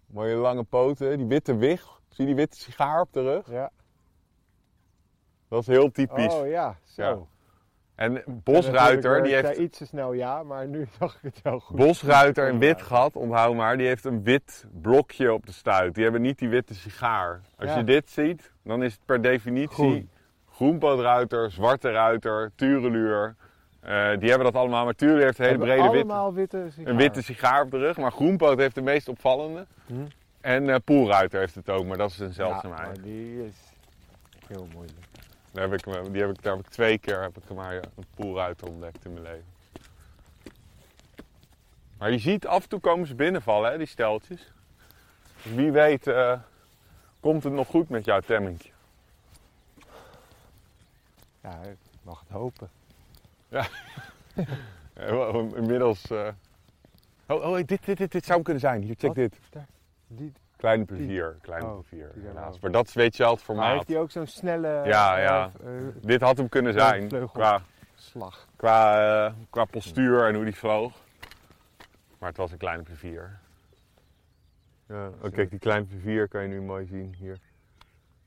Mooie 0.07 0.35
lange 0.35 0.63
poten, 0.63 1.17
die 1.17 1.27
witte 1.27 1.55
wig. 1.57 1.81
Zie 2.09 2.17
je 2.17 2.25
die 2.25 2.35
witte 2.35 2.57
sigaar 2.57 3.01
op 3.01 3.13
de 3.13 3.21
rug? 3.21 3.49
Ja. 3.49 3.71
Dat 5.49 5.61
is 5.61 5.67
heel 5.67 5.91
typisch. 5.91 6.33
Oh 6.33 6.47
ja, 6.47 6.77
zo. 6.83 7.01
Ja. 7.03 7.17
En 7.95 8.23
Bosruiter, 8.27 9.23
die 9.23 9.31
ik 9.35 9.41
heeft... 9.41 9.55
zei 9.55 9.65
iets 9.67 9.77
te 9.77 9.85
snel 9.85 10.13
ja, 10.13 10.43
maar 10.43 10.67
nu 10.67 10.87
zag 10.99 11.15
ik 11.15 11.21
het 11.21 11.41
wel 11.43 11.59
goed. 11.59 11.77
Bosruiter 11.77 12.47
in 12.49 12.59
wit 12.59 12.81
gat, 12.81 13.15
onthoud 13.15 13.55
maar, 13.55 13.77
die 13.77 13.87
heeft 13.87 14.05
een 14.05 14.23
wit 14.23 14.65
blokje 14.81 15.33
op 15.33 15.45
de 15.45 15.51
stuit. 15.51 15.93
Die 15.95 16.03
hebben 16.03 16.21
niet 16.21 16.39
die 16.39 16.49
witte 16.49 16.73
sigaar. 16.73 17.41
Als 17.57 17.69
Ja. 17.69 17.77
je 17.77 17.83
dit 17.83 18.09
ziet, 18.09 18.51
dan 18.63 18.83
is 18.83 18.93
het 18.93 19.01
per 19.05 19.21
definitie 19.21 19.73
Groen. 19.73 20.09
groenpootruiter, 20.51 21.51
zwarte 21.51 21.91
ruiter, 21.91 22.51
tureluur. 22.55 23.35
Eh, 23.79 23.91
die 24.19 24.29
hebben 24.29 24.51
dat 24.51 24.55
allemaal, 24.61 24.83
maar 24.83 24.95
tureluur 24.95 25.23
heeft 25.23 25.39
een 25.39 25.45
hele 25.45 25.57
brede 25.57 25.81
witte, 25.81 25.95
allemaal 25.97 26.33
witte 26.33 26.65
sigaren. 26.69 26.91
een 26.91 26.97
witte 26.97 27.21
sigaar 27.21 27.61
op 27.63 27.71
de 27.71 27.77
rug. 27.77 27.97
Maar 27.97 28.11
groenpoot 28.11 28.57
heeft 28.59 28.75
de 28.75 28.81
meest 28.81 29.07
opvallende. 29.09 29.65
Hm? 29.85 29.93
En 30.41 30.69
eh 30.69 30.75
poelruiter 30.85 31.39
heeft 31.39 31.55
het 31.55 31.69
ook, 31.69 31.85
maar 31.85 31.97
dat 31.97 32.09
is 32.09 32.19
een 32.19 32.27
Ja, 32.27 32.33
zeldzaamheid. 32.33 32.85
maar 32.87 33.01
die 33.01 33.45
is 33.45 33.55
heel 34.47 34.67
moeilijk. 34.73 34.97
Daar 35.55 35.69
heb 35.69 35.73
ik, 35.79 35.85
me- 35.85 36.11
die 36.11 36.21
heb 36.21 36.29
ik, 36.37 36.45
ik 36.45 36.67
twee 36.67 36.97
keer 36.97 37.21
heb 37.21 37.37
ik 37.37 37.53
maar 37.53 37.73
een 37.75 38.05
poelruiter 38.15 38.67
ontdekt 38.67 39.05
in 39.05 39.11
mijn 39.13 39.23
leven. 39.25 39.45
Maar 41.97 42.11
je 42.11 42.17
ziet 42.19 42.47
af 42.47 42.63
en 42.63 42.69
toe 42.69 42.79
komen 42.79 43.07
ze 43.07 43.15
binnenvallen, 43.15 43.71
hè, 43.71 43.77
die 43.77 43.87
steltjes. 43.87 44.51
Dus 45.43 45.53
wie 45.53 45.71
weet 45.71 46.07
eh, 46.07 46.39
komt 47.19 47.43
het 47.43 47.53
nog 47.53 47.67
goed 47.67 47.89
met 47.89 48.05
jouw 48.05 48.19
temmingje. 48.19 48.69
Ja, 51.43 51.61
ik 51.61 51.77
mag 52.01 52.19
het 52.19 52.29
hopen. 52.29 52.69
Eh, 54.93 55.09
wel, 55.09 55.55
Inmiddels... 55.55 56.03
eh, 56.11 56.27
Oh, 57.27 57.43
oh 57.49 57.55
dit, 57.55 57.85
dit, 57.85 57.97
dit, 57.97 58.11
dit 58.11 58.23
zou 58.23 58.33
hem 58.35 58.43
kunnen 58.43 58.61
zijn. 58.61 58.81
Hier, 58.81 58.95
check 58.97 59.07
Wat? 59.07 59.15
dit. 59.15 59.39
Die, 60.07 60.33
Kleine 60.57 60.85
plezier, 60.85 61.37
kleine 61.41 61.65
Oh, 61.67 61.79
plezier, 61.79 62.11
helaas. 62.15 62.59
Maar 62.59 62.71
dat 62.71 62.87
is 62.87 62.93
weet 62.93 63.17
je 63.17 63.23
al 63.23 63.29
het 63.35 63.37
maar 63.47 63.55
formaat. 63.55 63.73
heeft 63.73 63.87
hij 63.87 63.99
ook 63.99 64.11
zo'n 64.11 64.27
snelle 64.27 64.67
Ja, 64.85 65.17
eh, 65.17 65.23
ja. 65.23 65.51
eh, 65.63 65.71
Dit 66.01 66.21
had 66.21 66.37
hem 66.37 66.49
kunnen 66.49 66.73
zijn, 66.73 67.27
qua, 67.31 67.61
slag? 67.95 68.47
qua, 68.55 69.35
qua 69.49 69.65
postuur 69.65 70.27
en 70.27 70.35
hoe 70.35 70.43
die 70.43 70.55
vloog. 70.55 70.93
Maar 72.19 72.29
het 72.29 72.37
was 72.37 72.51
een 72.51 72.57
kleine 72.57 72.83
plezier. 72.83 73.39
Ja, 74.87 75.07
oh, 75.21 75.31
kijk, 75.31 75.49
die 75.49 75.59
kleine 75.59 75.85
plezier 75.85 76.27
kan 76.27 76.41
je 76.41 76.47
nu 76.47 76.61
mooi 76.61 76.85
zien 76.85 77.13
hier. 77.17 77.37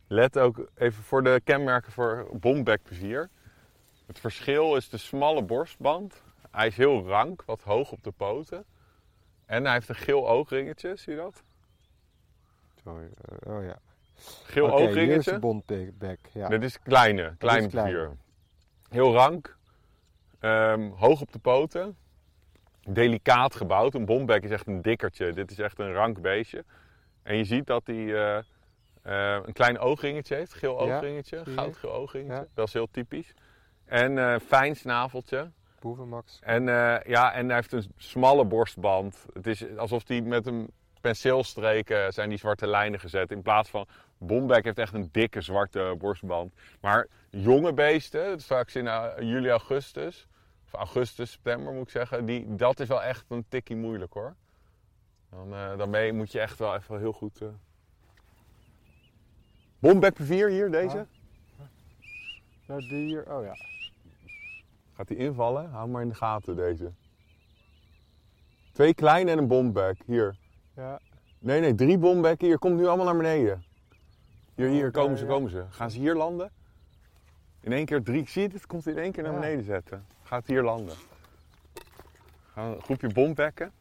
Let 0.07 0.39
ook 0.39 0.69
even 0.75 1.03
voor 1.03 1.23
de 1.23 1.41
kenmerken 1.45 1.93
voor 1.93 2.29
bombekplezier. 2.33 3.29
Het 4.07 4.19
verschil 4.21 4.77
is 4.77 4.89
de 4.89 4.97
smalle 4.97 5.43
borstband. 5.43 6.23
Hij 6.51 6.67
is 6.67 6.77
heel 6.77 7.07
rank, 7.07 7.43
wat 7.47 7.63
hoog 7.63 7.93
op 7.93 8.03
de 8.03 8.11
poten. 8.11 8.65
En 9.47 9.65
hij 9.65 9.73
heeft 9.73 9.89
een 9.89 9.95
geel 9.95 10.29
oogringetje, 10.29 10.97
zie 10.97 11.13
je 11.15 11.19
dat? 11.21 11.43
Eh, 12.89 13.53
oh 13.55 13.65
ja. 13.65 13.79
Geel 14.45 14.65
Oké, 14.65 14.77
hier 14.77 14.89
is 14.89 14.97
oogringetje. 14.97 15.33
de 15.33 15.39
bondbek. 15.39 16.19
Ja. 16.33 16.49
Dit 16.49 16.63
is 16.63 16.79
kleine, 16.79 17.35
kleine 17.39 17.69
plezier. 17.69 18.17
Heel 18.89 19.13
rank, 19.13 19.57
ehm, 20.41 20.91
hoog 20.91 21.21
op 21.21 21.33
de 21.33 21.39
poten, 21.39 21.97
delicaat 22.89 23.55
gebouwd. 23.55 23.95
Een 23.95 24.05
bombek 24.05 24.43
is 24.43 24.51
echt 24.51 24.67
een 24.67 24.83
dikkertje, 24.83 25.33
dit 25.33 25.51
is 25.51 25.59
echt 25.59 25.79
een 25.79 25.93
rank 25.93 26.21
beestje. 26.21 26.65
En 27.23 27.37
je 27.37 27.45
ziet 27.45 27.67
dat 27.67 27.87
hij 27.87 28.15
eh, 28.15 28.39
eh, 29.03 29.43
een 29.47 29.53
klein 29.53 29.79
oogringetje 29.79 30.35
heeft, 30.35 30.55
geel 30.55 30.81
oogringetje, 30.81 31.45
goudgeel 31.45 31.93
oogringetje. 31.93 32.43
Ja. 32.43 32.47
Dat 32.55 32.67
is 32.67 32.73
heel 32.73 32.89
typisch. 32.91 33.35
En 33.85 34.19
eh, 34.19 34.41
fijn 34.47 34.77
snaveltje. 34.77 35.51
Boevenmax. 35.81 36.39
En, 36.43 36.65
ja, 37.07 37.33
en 37.33 37.47
hij 37.47 37.55
heeft 37.55 37.73
een 37.73 37.93
smalle 37.97 38.45
borstband. 38.45 39.27
Het 39.33 39.47
is 39.47 39.77
alsof 39.77 40.09
hij 40.09 40.21
met 40.21 40.47
een 40.47 40.71
penseelstreek 41.01 41.91
eh, 41.91 42.07
zijn 42.09 42.29
die 42.29 42.39
zwarte 42.39 42.67
lijnen 42.67 43.01
gezet. 43.01 43.31
In 43.31 43.43
plaats 43.43 43.71
van 43.71 43.87
Bombek 44.19 44.65
heeft 44.65 44.79
echt 44.79 44.95
een 44.95 45.09
dikke 45.13 45.41
zwarte 45.41 45.95
borstband. 45.99 46.53
Maar 46.81 47.07
jonge 47.31 47.73
beesten, 47.73 48.41
straks 48.41 48.75
in 48.75 48.87
eh, 48.87 49.05
juli, 49.19 49.49
augustus, 49.49 50.27
of 50.65 50.73
augustus, 50.73 51.31
september 51.31 51.73
moet 51.73 51.83
ik 51.83 51.91
zeggen, 51.91 52.25
die, 52.27 52.55
dat 52.55 52.81
is 52.81 52.89
wel 52.89 53.03
echt 53.03 53.25
een 53.29 53.45
tikkie 53.49 53.77
moeilijk 53.77 54.13
hoor. 54.13 54.35
Dan, 55.31 55.55
eh 55.55 55.79
daarmee 55.79 56.13
moet 56.13 56.33
je 56.33 56.41
echt 56.41 56.59
wel 56.59 56.75
even 56.75 56.99
heel 56.99 57.13
goed. 57.13 57.41
eh 57.41 57.49
Bombek 59.79 60.17
4 60.21 60.49
hier, 60.49 60.71
deze. 60.71 61.07
Nou, 62.67 62.81
die 62.81 63.07
hier. 63.07 63.37
Oh 63.37 63.45
ja. 63.45 63.55
Gaat 64.95 65.09
hij 65.09 65.19
invallen? 65.19 65.71
Hou 65.71 65.89
maar 65.89 66.03
in 66.03 66.09
de 66.09 66.15
gaten 66.15 66.57
deze. 66.57 66.93
Twee 68.73 68.95
kleine 68.95 69.31
en 69.31 69.39
een 69.39 69.47
bombek. 69.47 69.97
Hier. 70.07 70.37
Ja. 70.79 71.01
Nee, 71.39 71.61
nee, 71.61 71.75
drie 71.75 71.99
bombekken. 71.99 72.47
Hier, 72.47 72.59
komt 72.59 72.77
nu 72.77 72.87
allemaal 72.87 73.07
naar 73.07 73.17
beneden. 73.17 73.65
Hier, 74.55 74.69
hier, 74.69 74.87
Oh, 74.87 74.93
komen 74.93 75.19
ze, 75.19 75.27
komen 75.27 75.51
ze. 75.51 75.65
Gaan 75.69 75.91
ze 75.91 75.99
hier 75.99 76.15
landen? 76.15 76.51
In 77.61 77.73
één 77.73 77.85
keer 77.85 78.03
drie. 78.03 78.29
Zie 78.29 78.43
je 78.43 78.49
dit? 78.49 78.67
Komt 78.67 78.87
in 78.87 78.99
één 78.99 79.13
keer 79.13 79.23
naar 79.23 79.35
beneden 79.35 79.65
zetten. 79.65 80.07
Gaat 80.23 80.47
hier 80.47 80.63
landen. 80.63 80.95
Gaan 82.53 82.73
een 82.73 82.83
groepje 82.83 83.09
bombekken. 83.09 83.73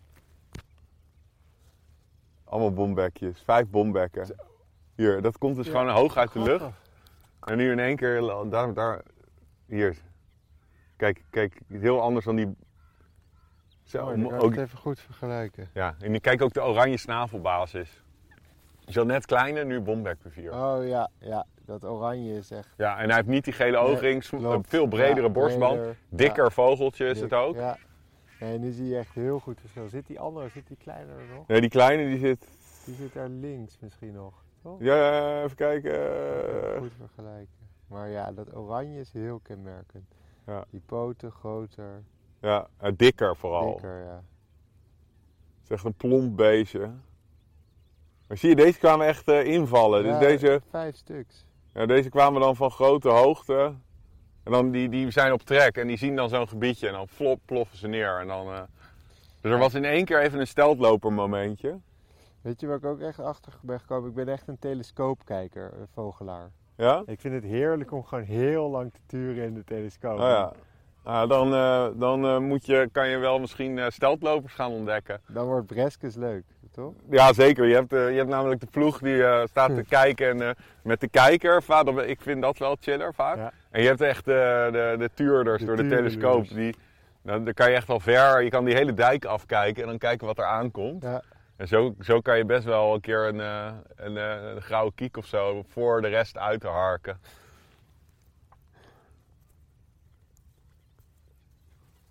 Allemaal 2.43 2.73
bombekjes. 2.73 3.41
Vijf 3.41 3.67
bombekken. 3.69 4.35
Hier, 4.95 5.21
dat 5.21 5.37
komt 5.37 5.55
dus 5.55 5.65
Ja, 5.65 5.71
gewoon 5.71 5.89
hoog 5.89 6.17
uit 6.17 6.33
de 6.33 6.41
lucht. 6.41 6.65
En 7.39 7.57
nu 7.57 7.71
in 7.71 7.79
één 7.79 7.95
keer, 7.95 8.21
daar, 8.49 8.73
daar, 8.73 9.01
hier. 9.65 9.97
Kijk, 10.95 11.23
kijk, 11.29 11.61
heel 11.67 12.01
anders 12.01 12.25
dan 12.25 12.35
die. 12.35 12.55
Zo, 13.87 14.05
kan 14.05 14.25
ik 14.25 14.41
ook, 14.43 14.51
het 14.51 14.59
even 14.59 14.77
goed 14.77 14.99
vergelijken. 14.99 15.69
ja, 15.73 15.95
en 15.99 16.21
kijk 16.21 16.41
ook 16.41 16.53
de 16.53 16.63
oranje 16.63 16.97
snavelbasis. 16.97 18.03
Je 18.79 18.97
had 18.99 19.07
net 19.07 19.25
kleine, 19.25 19.63
nu 19.65 19.79
bombekbevier. 19.81 20.53
Oh 20.53 20.87
ja, 20.87 21.09
ja. 21.19 21.45
Dat 21.65 21.83
oranje 21.83 22.33
is 22.37 22.51
echt. 22.51 22.73
Ja, 22.77 22.97
en 22.99 23.05
hij 23.05 23.15
heeft 23.15 23.27
niet 23.27 23.43
die 23.43 23.53
gele 23.53 23.77
oogring, 23.77 24.25
een 24.31 24.63
veel 24.67 24.87
bredere 24.87 25.21
Ja, 25.21 25.29
borstband. 25.29 25.75
breder. 25.77 25.95
Dikker 26.09 26.43
Ja, 26.43 26.49
vogeltje 26.49 27.05
is 27.05 27.13
dik. 27.19 27.23
het 27.23 27.33
ook. 27.39 27.55
Ja. 27.55 27.77
En 28.39 28.59
nu 28.59 28.71
zie 28.71 28.87
je 28.87 28.97
echt 28.97 29.13
heel 29.13 29.39
goed 29.39 29.59
verschil. 29.59 29.87
Zit 29.89 30.07
die 30.07 30.19
andere, 30.19 30.49
zit 30.49 30.67
die 30.67 30.77
kleinere 30.77 31.19
nog? 31.35 31.47
Nee, 31.47 31.61
die 31.61 31.69
kleine 31.69 32.05
die 32.05 32.17
zit. 32.17 32.47
Die 32.85 32.95
zit 32.95 33.13
daar 33.13 33.29
links 33.29 33.77
misschien 33.79 34.13
nog. 34.13 34.33
Toch? 34.63 34.79
Ja, 34.79 35.43
even 35.43 35.55
kijken. 35.55 35.91
Even 35.91 36.77
Goed 36.81 36.91
vergelijken. 36.97 37.55
Maar 37.87 38.09
ja, 38.09 38.31
dat 38.31 38.55
oranje 38.55 38.99
is 38.99 39.11
heel 39.11 39.39
kenmerkend. 39.43 40.05
Ja. 40.45 40.65
Die 40.69 40.81
poten 40.85 41.31
groter, 41.31 42.03
Ja, 42.41 42.67
eh, 42.77 42.91
dikker 42.95 43.35
vooral. 43.35 43.71
dikker, 43.71 44.03
ja. 44.03 44.23
Het 45.61 45.63
is 45.63 45.69
echt 45.69 45.83
een 45.85 45.93
plomp 45.93 46.35
beestje. 46.37 46.89
Maar 48.27 48.37
zie 48.37 48.49
je, 48.49 48.55
deze 48.55 48.79
kwamen 48.79 49.05
echt 49.07 49.27
eh, 49.27 49.45
invallen. 49.45 50.05
Ja, 50.05 50.19
Dus 50.19 50.27
deze, 50.27 50.61
Vijf 50.69 50.95
stuks. 50.95 51.45
ja, 51.73 51.85
deze 51.85 52.09
kwamen 52.09 52.41
dan 52.41 52.55
van 52.55 52.71
grote 52.71 53.09
hoogte. 53.09 53.73
En 54.43 54.51
dan 54.51 54.71
die, 54.71 54.89
die 54.89 55.11
zijn 55.11 55.33
op 55.33 55.41
trek 55.41 55.77
en 55.77 55.87
die 55.87 55.97
zien 55.97 56.15
dan 56.15 56.29
zo'n 56.29 56.47
gebiedje 56.47 56.87
en 56.87 56.93
dan 56.93 57.07
flop, 57.07 57.39
ploffen 57.45 57.77
ze 57.77 57.87
neer. 57.87 58.19
En 58.19 58.27
dan, 58.27 58.47
eh, 58.53 58.61
Dus 59.41 59.51
er 59.51 59.57
was 59.57 59.73
in 59.73 59.85
één 59.85 60.05
keer 60.05 60.21
even 60.21 60.39
een 60.39 60.47
steltloper 60.47 61.13
momentje. 61.13 61.79
Weet 62.41 62.59
je 62.59 62.67
waar 62.67 62.77
ik 62.77 62.85
ook 62.85 62.99
echt 62.99 63.19
achter 63.19 63.53
ben 63.61 63.79
gekomen? 63.79 64.09
Ik 64.09 64.15
ben 64.15 64.27
echt 64.27 64.47
een 64.47 64.59
telescoopkijker, 64.59 65.73
een 65.79 65.87
vogelaar. 65.93 66.51
Ja? 66.75 67.03
Ik 67.05 67.19
vind 67.19 67.33
het 67.33 67.43
heerlijk 67.43 67.91
om 67.91 68.03
gewoon 68.03 68.23
heel 68.23 68.69
lang 68.69 68.93
te 68.93 68.99
turen 69.05 69.43
in 69.43 69.53
de 69.53 69.63
telescoop. 69.63 70.19
Oh 70.19 70.25
ja. 70.25 70.53
Ah, 71.07 71.29
dan 71.29 71.53
eh, 71.53 71.87
dan 71.93 72.25
eh, 72.25 72.37
moet 72.37 72.65
je, 72.65 72.89
kan 72.91 73.07
je 73.07 73.17
wel 73.17 73.39
misschien 73.39 73.79
eh, 73.79 73.85
steltlopers 73.89 74.53
gaan 74.53 74.71
ontdekken. 74.71 75.21
Dan 75.27 75.45
wordt 75.45 75.65
Breskes 75.65 76.15
leuk, 76.15 76.43
toch? 76.71 76.93
Ja, 77.09 77.33
zeker. 77.33 77.65
Je 77.65 77.73
hebt, 77.73 77.91
je 77.91 77.97
hebt 77.97 78.29
namelijk 78.29 78.61
de 78.61 78.67
ploeg 78.71 78.99
die 78.99 79.23
staat 79.47 79.75
te 79.75 79.83
kijken 79.99 80.41
en, 80.41 80.55
met 80.81 80.99
de 80.99 81.07
kijker. 81.07 81.63
Vaak, 81.63 81.87
ik 81.87 82.21
vind 82.21 82.41
dat 82.41 82.57
wel 82.57 82.77
chiller 82.79 83.13
vaak. 83.13 83.37
Ja. 83.37 83.51
En 83.71 83.81
je 83.81 83.87
hebt 83.87 84.01
echt 84.01 84.25
de, 84.25 84.69
de, 84.71 84.95
de 84.99 85.09
tuurders 85.13 85.59
De 85.59 85.65
door 85.65 85.75
de 85.75 85.87
telescoop. 85.87 86.49
Die, 86.49 86.75
dan, 87.21 87.43
dan 87.43 87.53
kan 87.53 87.69
je 87.69 87.75
echt 87.75 87.89
al 87.89 87.99
ver, 87.99 88.43
je 88.43 88.49
kan 88.49 88.65
die 88.65 88.75
hele 88.75 88.93
dijk 88.93 89.25
afkijken 89.25 89.83
en 89.83 89.89
dan 89.89 89.97
kijken 89.97 90.27
wat 90.27 90.37
er 90.37 90.45
aankomt. 90.45 91.03
Ja. 91.03 91.21
En 91.57 91.67
zo, 91.67 91.95
zo 91.99 92.19
kan 92.19 92.37
je 92.37 92.45
best 92.45 92.65
wel 92.65 92.93
een 92.93 93.01
keer 93.01 93.27
een, 93.27 93.39
een, 93.95 94.17
eh, 94.17 94.51
een 94.55 94.61
grauwe 94.61 94.91
kiek 94.95 95.17
of 95.17 95.25
zo 95.25 95.63
voor 95.67 96.01
de 96.01 96.07
rest 96.07 96.37
uit 96.37 96.61
te 96.61 96.67
harken. 96.67 97.19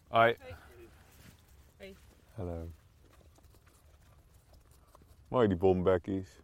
Hoi. 0.09 0.37
Hallo. 2.35 2.69
Mooi 5.29 5.49
die 5.49 5.57
bombekkies. 5.57 6.41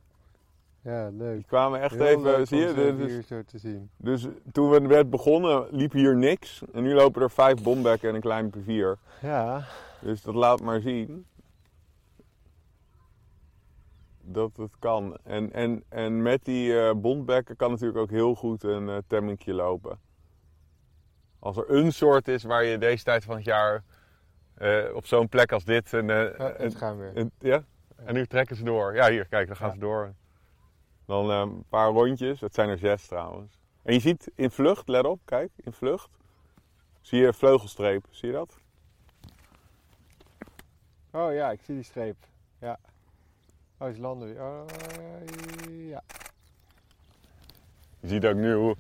Ja, 0.80 1.08
leuk. 1.08 1.34
Die 1.36 1.44
kwamen 1.44 1.80
echt 1.80 1.94
Heel 1.94 2.06
even, 2.06 2.22
leuk 2.22 2.46
zie 2.46 2.58
je? 2.58 2.74
Dit 2.74 3.08
hier 3.08 3.22
zo 3.22 3.42
te 3.42 3.58
zien. 3.58 3.90
Dus 3.96 4.26
toen 4.52 4.70
we 4.70 4.86
werd 4.86 5.10
begonnen 5.10 5.66
liep 5.70 5.92
hier 5.92 6.16
niks. 6.16 6.62
En 6.72 6.82
nu 6.82 6.94
lopen 6.94 7.22
er 7.22 7.30
vijf 7.30 7.62
bombekken 7.62 8.08
en 8.08 8.14
een 8.14 8.20
klein 8.20 8.52
P4. 8.56 9.00
Ja, 9.20 9.64
Dus 10.00 10.22
dat 10.22 10.34
laat 10.34 10.60
maar 10.60 10.80
zien. 10.80 11.26
Dat 14.20 14.56
het 14.56 14.78
kan. 14.78 15.16
En, 15.22 15.52
en, 15.52 15.84
en 15.88 16.22
met 16.22 16.44
die 16.44 16.80
eh 16.80 16.94
bondbekken 16.94 17.56
kan 17.56 17.70
natuurlijk 17.70 17.98
ook 17.98 18.10
heel 18.10 18.34
goed 18.34 18.62
een 18.62 18.88
uh, 18.88 18.96
temmingje 19.06 19.54
lopen. 19.54 19.98
Als 21.42 21.56
er 21.56 21.70
een 21.70 21.92
soort 21.92 22.28
is 22.28 22.42
waar 22.42 22.64
je 22.64 22.78
deze 22.78 23.04
tijd 23.04 23.24
van 23.24 23.34
het 23.36 23.44
jaar 23.44 23.82
eh, 24.54 24.94
op 24.94 25.06
zo'n 25.06 25.28
plek 25.28 25.52
als 25.52 25.64
dit... 25.64 25.92
Een, 25.92 26.10
eh, 26.10 26.16
ja 26.38 26.44
het 26.46 26.60
een- 26.60 26.76
gaan 26.76 26.98
weer. 26.98 27.10
een- 27.16 27.32
ja? 27.38 27.64
En 28.04 28.14
nu 28.14 28.26
trekken 28.26 28.56
ze 28.56 28.64
door. 28.64 28.94
Ja, 28.94 29.08
hier, 29.10 29.26
kijk, 29.26 29.46
dan 29.46 29.56
gaan 29.56 29.68
Ja. 29.68 29.74
ze 29.74 29.80
door. 29.80 30.12
Dan 31.06 31.30
eh, 31.30 31.38
een 31.38 31.64
paar 31.68 31.88
rondjes. 31.90 32.38
Dat 32.40 32.54
zijn 32.54 32.68
er 32.68 32.78
zes 32.78 33.06
trouwens. 33.06 33.60
En 33.82 33.94
je 33.94 34.00
ziet 34.00 34.30
in 34.34 34.50
vlucht, 34.50 34.88
let 34.88 35.04
op, 35.04 35.20
kijk, 35.24 35.50
in 35.56 35.72
vlucht. 35.72 36.08
Zie 37.00 37.20
je 37.20 37.32
vleugelstreep, 37.32 38.04
zie 38.10 38.28
je 38.28 38.34
dat? 38.34 38.56
Oh 41.10 41.32
ja, 41.34 41.50
ik 41.50 41.60
zie 41.62 41.74
die 41.74 41.84
streep. 41.84 42.16
Ja. 42.58 42.78
Oh, 43.78 43.92
ze 43.94 44.00
landen 44.00 44.28
weer. 44.28 44.42
Oh, 44.42 44.64
ja. 45.88 46.02
Je 48.00 48.08
ziet 48.08 48.26
ook 48.26 48.34
nu 48.36 48.54
hoe, 48.54 48.76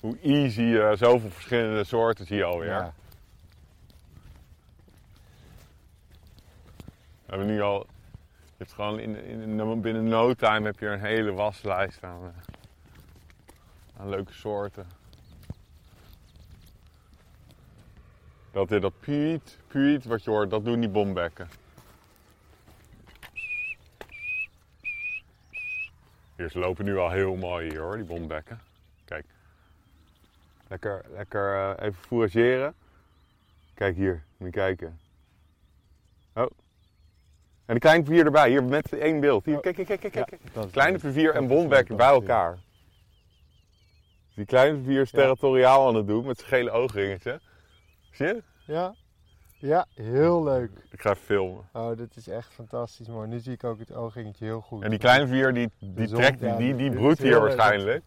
hoe 0.00 0.18
easy 0.22 0.76
eh, 0.76 0.96
zoveel 0.96 1.30
verschillende 1.30 1.84
soorten 1.84 2.26
zie 2.26 2.36
je 2.36 2.44
alweer. 2.44 2.68
ja. 2.68 2.94
We 7.26 7.32
hebben 7.32 7.46
nu 7.46 7.60
al, 7.60 7.86
je 8.44 8.54
hebt 8.56 8.72
gewoon 8.72 8.98
in, 8.98 9.24
in, 9.24 9.80
binnen 9.80 10.08
no 10.08 10.34
time 10.34 10.66
heb 10.66 10.78
je 10.78 10.86
een 10.86 11.00
hele 11.00 11.32
waslijst 11.32 12.02
aan, 12.04 12.20
eh, 12.22 12.54
aan 13.96 14.08
leuke 14.08 14.32
soorten. 14.32 14.86
Dat 18.50 18.68
dit 18.68 18.82
dat 18.82 19.00
puut, 19.00 19.58
puut 19.68 20.04
wat 20.04 20.24
je 20.24 20.30
hoort, 20.30 20.50
dat 20.50 20.64
doen 20.64 20.80
die 20.80 20.88
bombekken. 20.88 21.48
Hier, 26.36 26.50
ze 26.50 26.58
lopen 26.58 26.84
nu 26.84 26.96
al 26.98 27.10
heel 27.10 27.36
mooi 27.36 27.68
hier 27.68 27.80
hoor, 27.80 27.96
die 27.96 28.04
bombekken. 28.04 28.60
Lekker, 30.68 31.04
lekker 31.10 31.54
eh, 31.54 31.86
even 31.86 32.02
fourageren. 32.02 32.74
Kijk 33.74 33.96
hier, 33.96 34.24
moet 34.36 34.48
je 34.48 34.54
kijken. 34.60 34.98
Oh. 36.34 36.46
En 37.66 37.74
de 37.74 37.80
kleine 37.80 38.04
vier 38.04 38.24
erbij, 38.24 38.48
hier 38.48 38.64
met 38.64 38.92
één 38.92 39.20
beeld. 39.20 39.44
Hier, 39.44 39.56
Oh. 39.56 39.62
kijk, 39.62 39.74
kijk, 39.74 40.00
kijk, 40.00 40.12
kijk. 40.12 40.38
Ja, 40.54 40.64
Kleine 40.70 40.98
vier 40.98 41.34
en 41.34 41.46
bombek 41.46 41.96
bij 41.96 42.06
elkaar. 42.08 42.58
Die 44.34 44.44
kleine 44.44 44.82
vier 44.82 45.00
is 45.00 45.10
territoriaal 45.10 45.88
aan 45.88 45.94
het 45.94 46.06
doen 46.06 46.26
met 46.26 46.38
zijn 46.38 46.48
gele 46.48 46.70
oogringetje. 46.70 47.40
Zie 48.10 48.26
je? 48.26 48.42
Ja. 48.66 48.94
Ja, 49.58 49.86
heel 49.94 50.44
leuk. 50.44 50.70
Ik 50.90 51.00
ga 51.00 51.10
even 51.10 51.22
filmen. 51.24 51.68
Oh, 51.72 51.96
dit 51.96 52.16
is 52.16 52.28
echt 52.28 52.52
fantastisch 52.52 53.08
mooi. 53.08 53.28
Nu 53.28 53.38
zie 53.38 53.52
ik 53.52 53.64
ook 53.64 53.78
het 53.78 53.92
oogringetje 53.92 54.44
heel 54.44 54.60
goed. 54.60 54.82
En 54.82 54.90
die 54.90 54.98
kleine 54.98 55.26
vier 55.26 55.52
die, 55.54 55.70
die 55.78 56.08
trekt, 56.08 56.40
die, 56.40 56.56
die 56.56 56.74
dit 56.74 56.94
broedt 56.94 57.18
hier 57.18 57.40
waarschijnlijk. 57.40 58.04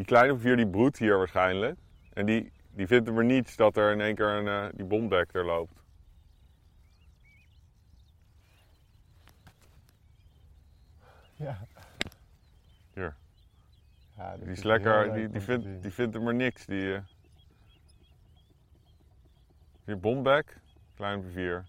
Die 0.00 0.08
kleine 0.08 0.36
vier 0.38 0.56
die 0.56 0.66
broedt 0.68 0.98
hier 0.98 1.16
waarschijnlijk. 1.18 1.78
En 2.12 2.26
die, 2.26 2.52
die 2.70 2.86
vindt 2.86 3.08
er 3.08 3.14
maar 3.14 3.24
niets 3.24 3.56
dat 3.56 3.76
er 3.76 3.92
in 3.92 4.00
één 4.00 4.14
keer 4.14 4.28
een, 4.28 4.48
eh, 4.48 4.68
die 4.76 4.84
bombek 4.84 5.34
er 5.34 5.44
loopt. 5.44 5.82
Ja. 11.36 11.58
Hier. 12.94 13.16
Ja, 14.16 14.36
Die 14.36 14.46
is 14.48 14.62
lekker, 14.62 15.12
die, 15.14 15.28
die, 15.28 15.40
vindt, 15.40 15.82
die 15.82 15.90
vindt 15.92 16.14
er 16.14 16.22
maar 16.22 16.34
niks. 16.34 16.66
Die, 16.66 16.94
eh. 16.94 17.00
Hier 19.84 19.98
bombek, 19.98 20.56
kleine 20.94 21.22
vier. 21.22 21.66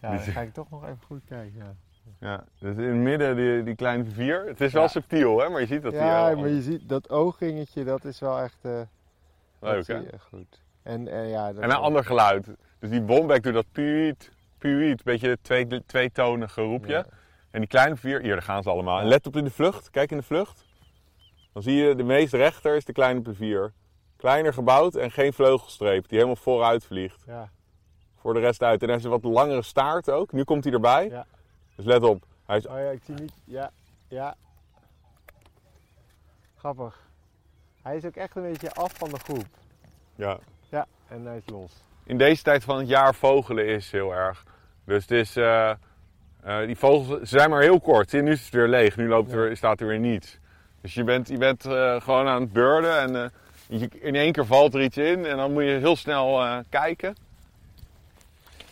Ja, 0.00 0.10
die- 0.10 0.24
dan 0.24 0.32
ga 0.34 0.40
ik 0.40 0.52
toch 0.52 0.70
nog 0.70 0.84
even 0.84 1.02
goed 1.06 1.24
kijken. 1.24 1.58
Ja, 1.58 1.74
Ja, 2.20 2.44
dus 2.58 2.76
in 2.76 2.82
het 2.82 2.96
midden 2.96 3.36
die, 3.36 3.62
die 3.62 3.74
kleine 3.74 4.04
vier. 4.04 4.46
Het 4.46 4.60
is 4.60 4.72
wel 4.72 4.88
subtiel, 4.88 5.40
hè, 5.40 5.48
maar 5.48 5.60
je 5.60 5.66
ziet 5.66 5.82
dat 5.82 5.92
ja 5.92 6.34
maar 6.34 6.48
je 6.48 6.62
ziet 6.62 6.88
dat 6.88 7.10
oogringetje, 7.10 7.84
dat 7.84 8.04
is 8.04 8.20
wel 8.20 8.38
echt, 8.38 8.58
dat 8.62 8.86
leuk, 9.60 9.84
zie 9.84 9.94
hè? 9.94 10.18
goed. 10.18 10.64
En 10.82 11.08
eh, 11.08 11.30
ja, 11.30 11.52
dat 11.52 11.62
En 11.62 11.70
een 11.70 11.76
ander 11.76 12.04
geluid. 12.04 12.46
Dus 12.78 12.90
die 12.90 13.00
bombek 13.00 13.42
doet 13.42 13.54
dat 13.54 13.66
puut, 13.72 14.30
puut, 14.58 15.04
beetje 15.04 15.38
twee, 15.42 15.84
tweetonige 15.86 16.62
roepje. 16.62 16.92
Ja. 16.92 17.06
En 17.50 17.60
die 17.60 17.68
kleine 17.68 17.96
vier, 17.96 18.20
hier 18.20 18.32
daar 18.32 18.42
gaan 18.42 18.62
ze 18.62 18.70
allemaal. 18.70 19.00
En 19.00 19.06
let 19.06 19.26
op 19.26 19.36
in 19.36 19.44
de 19.44 19.50
vlucht, 19.50 19.90
kijk 19.90 20.10
in 20.10 20.16
de 20.16 20.22
vlucht. 20.22 20.64
Dan 21.52 21.62
zie 21.62 21.74
je 21.74 21.94
de 21.94 22.02
meest 22.02 22.32
rechter 22.32 22.76
is 22.76 22.84
de 22.84 22.92
kleine 22.92 23.22
P4. 23.22 23.74
Kleiner 24.16 24.52
gebouwd 24.52 24.94
en 24.94 25.10
geen 25.10 25.32
vleugelstreep 25.32 26.08
die 26.08 26.18
helemaal 26.18 26.36
vooruit 26.36 26.84
vliegt. 26.84 27.22
Ja, 27.26 27.50
Voor 28.16 28.34
de 28.34 28.40
rest 28.40 28.62
uit. 28.62 28.80
En 28.80 28.84
hij 28.84 28.94
heeft 28.94 29.04
een 29.04 29.20
wat 29.20 29.24
langere 29.24 29.62
staart 29.62 30.10
ook. 30.10 30.32
Nu 30.32 30.44
komt 30.44 30.64
hij 30.64 30.72
erbij. 30.72 31.08
Ja. 31.08 31.26
Dus 31.76 31.84
let 31.84 32.02
op. 32.02 32.24
Hij 32.46 32.56
is 32.56 32.66
oh 32.66 32.78
ja, 32.78 32.90
ik 32.90 33.00
zie 33.04 33.14
niet. 33.14 33.32
Ja, 33.44 33.70
ja. 34.08 34.34
Grappig. 36.56 37.04
Hij 37.82 37.96
is 37.96 38.04
ook 38.04 38.16
echt 38.16 38.36
een 38.36 38.42
beetje 38.42 38.72
af 38.72 38.92
van 38.96 39.08
de 39.08 39.18
groep. 39.18 39.46
ja, 40.14 40.38
Ja, 40.68 40.86
en 41.08 41.26
hij 41.26 41.36
is 41.36 41.42
los. 41.46 41.72
in 42.04 42.18
deze 42.18 42.42
tijd 42.42 42.64
van 42.64 42.78
het 42.78 42.88
jaar 42.88 43.14
vogelen 43.14 43.66
is 43.66 43.90
heel 43.90 44.14
erg. 44.14 44.44
Dus 44.84 45.02
het 45.02 45.10
is, 45.10 45.36
eh, 45.36 45.70
eh, 46.42 46.66
die 46.66 46.76
vogels 46.76 47.18
ze 47.18 47.38
zijn 47.38 47.50
maar 47.50 47.62
heel 47.62 47.80
kort. 47.80 48.12
Nu 48.12 48.30
is 48.30 48.44
het 48.44 48.54
weer 48.54 48.68
leeg. 48.68 48.96
Nu 48.96 49.08
loopt 49.08 49.32
er, 49.32 49.56
staat 49.56 49.80
er 49.80 49.86
weer 49.86 49.98
niets. 49.98 50.38
Dus 50.80 50.94
je 50.94 51.04
bent, 51.04 51.28
je 51.28 51.38
bent 51.38 51.64
eh, 51.64 52.00
gewoon 52.00 52.28
aan 52.28 52.40
het 52.40 52.52
beurden 52.52 52.98
en 53.00 53.32
je, 53.68 53.88
in 54.00 54.14
één 54.14 54.32
keer 54.32 54.46
valt 54.46 54.74
er 54.74 54.82
iets 54.82 54.96
in 54.96 55.26
en 55.26 55.36
dan 55.36 55.52
moet 55.52 55.62
je 55.62 55.68
heel 55.70 55.96
snel 55.96 56.62
kijken. 56.68 57.16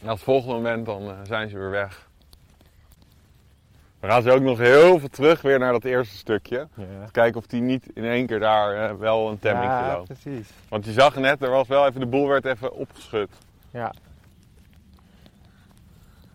En 0.00 0.10
op 0.10 0.16
het 0.16 0.22
volgende 0.22 0.54
moment 0.54 0.86
dan 0.86 1.14
zijn 1.26 1.48
ze 1.48 1.58
weer 1.58 1.70
weg. 1.70 2.08
Dan 4.04 4.12
gaan 4.12 4.22
ze 4.22 4.30
ook 4.30 4.42
nog 4.42 4.58
heel 4.58 4.98
veel 4.98 5.08
terug 5.08 5.42
weer 5.42 5.58
naar 5.58 5.72
dat 5.72 5.84
eerste 5.84 6.16
stukje. 6.16 6.68
Ja, 6.74 6.84
Kijken 7.12 7.40
of 7.40 7.46
die 7.46 7.60
niet 7.60 7.86
in 7.94 8.04
één 8.04 8.26
keer 8.26 8.40
daar 8.40 8.90
eh, 8.90 8.96
wel 8.96 9.30
een 9.30 9.38
temming 9.38 9.70
ja 9.70 9.92
loopt. 9.94 10.06
precies. 10.06 10.50
Want 10.68 10.84
je 10.84 10.92
zag 10.92 11.16
net, 11.16 11.42
er 11.42 11.50
was 11.50 11.68
wel 11.68 11.86
even, 11.86 12.00
de 12.00 12.06
boel 12.06 12.28
werd 12.28 12.44
even 12.44 12.72
opgeschud. 12.72 13.30
Ja, 13.70 13.92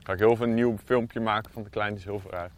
Ga 0.03 0.13
ik 0.13 0.19
heel 0.19 0.35
veel 0.35 0.45
een 0.45 0.53
nieuw 0.53 0.77
filmpje 0.85 1.19
maken 1.19 1.51
van 1.51 1.63
de 1.63 1.69
kleine 1.69 1.99
zilverij. 1.99 2.49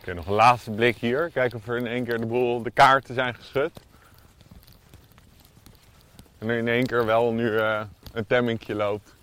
Oké, 0.00 0.14
nog 0.14 0.26
een 0.26 0.32
laatste 0.34 0.70
blik 0.70 0.96
hier. 0.96 1.30
Kijken 1.32 1.58
of 1.58 1.68
er 1.68 1.76
in 1.76 1.86
één 1.86 2.04
keer 2.04 2.20
de 2.20 2.26
boel, 2.26 2.62
de 2.62 2.70
kaarten 2.70 3.14
zijn 3.14 3.34
geschud. 3.34 3.80
En 6.44 6.50
in 6.50 6.68
één 6.68 6.86
keer 6.86 7.04
wel 7.06 7.32
nu 7.32 7.56
eh, 7.58 7.80
een 8.12 8.26
temmingje 8.26 8.74
loopt. 8.74 9.14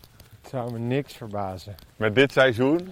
het 0.42 0.50
zou 0.50 0.72
me 0.72 0.80
niks 0.80 1.14
verbazen. 1.14 1.76
Met 1.96 2.16
dit 2.16 2.32
seizoen, 2.32 2.92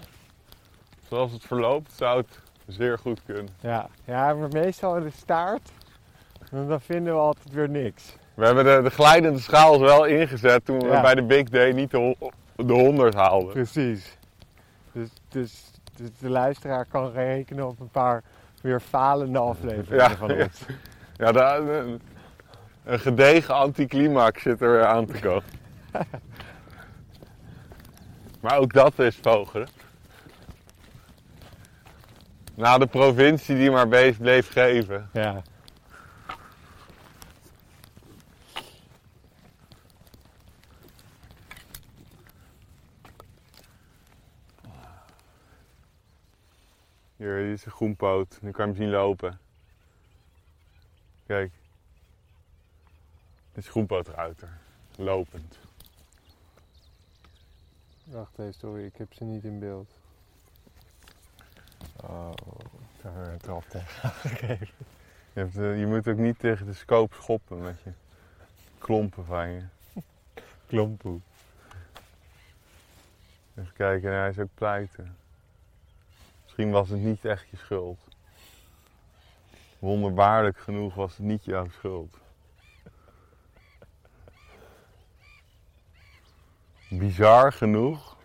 zoals 1.07 1.31
het 1.31 1.43
verloopt, 1.43 1.91
zou 1.95 2.17
het 2.17 2.39
zeer 2.67 2.97
goed 2.97 3.21
kunnen. 3.25 3.47
Ja, 3.59 3.89
ja 4.05 4.33
maar 4.33 4.47
meestal 4.51 4.95
in 4.97 5.03
de 5.03 5.11
staart, 5.15 5.71
dan 6.51 6.81
vinden 6.81 7.13
we 7.13 7.19
altijd 7.19 7.53
weer 7.53 7.69
niks. 7.69 8.15
We 8.33 8.45
hebben 8.45 8.63
de, 8.65 8.79
de 8.83 8.89
glijdende 8.89 9.39
schaal 9.39 9.79
wel 9.79 10.05
ingezet 10.05 10.65
toen 10.65 10.79
we 10.79 10.85
Ja. 10.87 11.01
bij 11.01 11.15
de 11.15 11.23
Big 11.23 11.49
Day 11.49 11.71
niet 11.71 11.91
de, 11.91 12.15
de 12.55 12.73
100 12.73 13.13
haalden. 13.13 13.53
Precies. 13.53 14.17
Dus, 14.91 15.09
dus, 15.29 15.71
dus 15.95 16.09
de 16.19 16.29
luisteraar 16.29 16.85
kan 16.85 17.11
rekenen 17.11 17.67
op 17.67 17.79
een 17.79 17.89
paar 17.89 18.23
weer 18.61 18.79
falende 18.79 19.39
afleveringen 19.39 20.09
Ja, 20.09 20.15
van 20.15 20.35
ja. 20.35 20.43
ons. 20.43 20.61
Ja, 21.17 21.31
daar- 21.31 21.61
een, 22.89 22.99
gedegen 22.99 23.55
anticlimax 23.55 24.41
zit 24.41 24.61
er 24.61 24.71
weer 24.71 24.85
aan 24.85 25.05
te 25.05 25.19
komen. 25.19 25.43
Maar 28.41 28.57
ook 28.57 28.73
dat 28.73 28.99
is 28.99 29.15
vogelen. 29.15 29.67
Nou, 32.55 32.79
de 32.79 32.87
provincie 32.87 33.55
die 33.55 33.71
maar 33.71 33.87
bleef, 33.87 34.17
bleef 34.17 34.51
geven. 34.51 35.09
Ja. 35.13 35.41
Hier, 47.15 47.37
hier 47.37 47.51
is 47.51 47.65
een 47.65 47.71
groenpoot. 47.71 48.37
Nu 48.41 48.51
kan 48.51 48.65
je 48.65 48.71
hem 48.71 48.81
zien 48.81 48.91
lopen. 48.91 49.39
Kijk. 51.27 51.58
Dit 53.59 53.67
is 53.67 53.73
groenpootruiter. 53.73 54.49
Lopend. 54.95 55.57
Wacht 58.03 58.39
even, 58.39 58.53
sorry, 58.53 58.85
ik 58.85 58.95
heb 58.97 59.13
ze 59.13 59.23
niet 59.23 59.43
in 59.43 59.59
beeld. 59.59 59.89
Oh, 61.95 62.31
daar 63.01 63.13
heb 63.13 63.25
ik 63.25 63.31
een 63.31 63.37
trap 63.37 63.63
tegen 63.69 64.09
gegeven. 64.29 64.85
Je, 65.33 65.39
hebt, 65.39 65.57
eh, 65.57 65.79
je 65.79 65.85
moet 65.85 66.07
ook 66.07 66.17
niet 66.17 66.39
tegen 66.39 66.65
de 66.65 66.73
scope 66.73 67.15
schoppen 67.15 67.61
met 67.61 67.81
je 67.83 67.91
klompen 68.77 69.25
van 69.25 69.49
je. 69.49 69.63
Klompoe. 70.67 71.19
Even 73.55 73.73
kijken, 73.73 74.11
hij 74.11 74.29
is 74.29 74.39
ook 74.39 74.53
pleiten. 74.53 75.15
Misschien 76.43 76.71
was 76.71 76.89
het 76.89 76.99
niet 76.99 77.25
echt 77.25 77.49
je 77.49 77.57
schuld. 77.57 77.99
Wonderbaarlijk 79.79 80.57
genoeg 80.57 80.95
was 80.95 81.17
het 81.17 81.25
niet 81.25 81.45
jouw 81.45 81.69
schuld. 81.69 82.17
Bizar 86.99 87.53
genoeg 87.53 88.17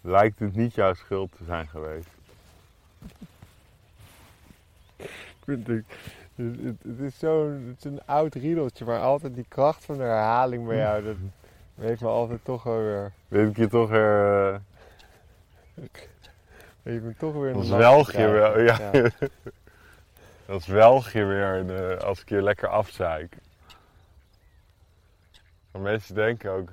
lijkt 0.00 0.38
het 0.38 0.54
niet 0.56 0.74
jouw 0.74 0.94
schuld 0.94 1.32
te 1.36 1.44
zijn 1.44 1.68
geweest. 1.68 2.08
Ik 4.96 5.10
vind 5.44 5.66
het, 5.66 5.84
het, 6.34 6.78
het- 6.82 6.98
is 7.00 7.18
zo'n 7.78 8.00
oud 8.06 8.34
riedeltje, 8.34 8.84
maar 8.84 9.00
altijd 9.00 9.34
die 9.34 9.44
kracht 9.48 9.84
van 9.84 9.96
de 9.96 10.02
herhaling 10.02 10.66
bij 10.66 10.76
jou, 10.76 11.02
dat 11.04 11.16
heeft 11.74 12.00
me 12.00 12.08
altijd 12.08 12.40
toch 12.44 12.62
wel 12.62 12.78
weer, 12.78 13.12
Dit 13.28 13.52
keer 13.54 13.68
toch 13.68 13.88
weer. 13.90 14.60
heeft 16.82 17.02
me 17.02 17.14
toch 17.18 17.34
weer 17.34 17.50
in 17.50 17.58
de 17.60 17.64
zwelg 17.64 18.12
je 18.12 18.28
wel, 18.28 18.60
ja. 18.60 18.90
dan 20.46 20.60
zwelg 20.60 21.12
je 21.12 21.24
weer 21.24 21.66
de- 21.66 21.98
als 22.04 22.20
ik 22.20 22.28
je 22.28 22.42
lekker 22.42 22.68
afzeik. 22.68 23.36
Maar 25.70 25.82
mensen 25.82 26.14
denken 26.14 26.50
ook. 26.50 26.68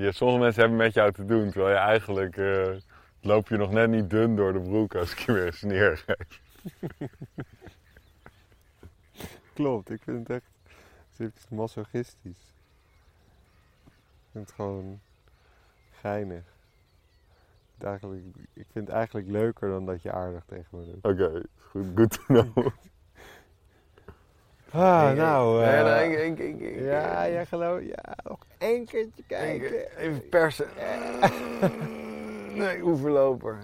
Ja, 0.00 0.12
sommige 0.12 0.40
mensen 0.40 0.60
hebben 0.60 0.78
met 0.78 0.94
jou 0.94 1.12
te 1.12 1.24
doen, 1.24 1.50
terwijl 1.50 1.74
je 1.74 1.80
eigenlijk. 1.80 2.36
eh, 2.36 2.76
loop 3.20 3.48
je 3.48 3.56
nog 3.56 3.70
net 3.70 3.90
niet 3.90 4.10
dun 4.10 4.36
door 4.36 4.52
de 4.52 4.60
broek 4.60 4.94
als 4.94 5.12
ik 5.12 5.18
je 5.18 5.32
weer 5.32 5.46
eens 5.46 5.62
neergeef. 5.62 6.40
Klopt, 9.54 9.90
ik 9.90 10.02
vind 10.02 10.28
het 10.28 10.36
echt 10.36 10.50
het 11.16 11.36
is 11.36 11.48
masochistisch. 11.48 12.52
Ik 13.84 14.32
vind 14.32 14.46
het 14.46 14.54
gewoon 14.54 15.00
geinig. 16.00 16.42
Ik 18.52 18.66
vind 18.72 18.86
het 18.86 18.88
eigenlijk 18.88 19.28
leuker 19.28 19.68
dan 19.68 19.86
dat 19.86 20.02
je 20.02 20.12
aardig 20.12 20.44
tegen 20.46 20.78
me 20.78 20.84
doet. 20.84 21.04
Oké, 21.04 21.42
goed, 21.58 21.86
good 21.94 22.10
to 22.10 22.22
know. 22.26 22.66
Ah, 24.72 25.10
nou. 25.12 25.60
Ja, 25.64 25.78
eh, 25.78 25.84
nee, 25.84 26.26
ik- 26.26 26.38
ik- 26.38 26.60
ik- 26.60 26.60
ik- 26.60 26.84
ja, 26.84 27.28
jij 27.28 27.46
gelooft. 27.46 27.84
Ja, 27.86 28.14
nog 28.24 28.38
één 28.58 28.84
keertje 28.86 29.22
kijken. 29.26 29.96
Even 29.98 30.28
persen. 30.28 30.66
Nee, 32.54 32.82
oeverloper. 32.82 33.58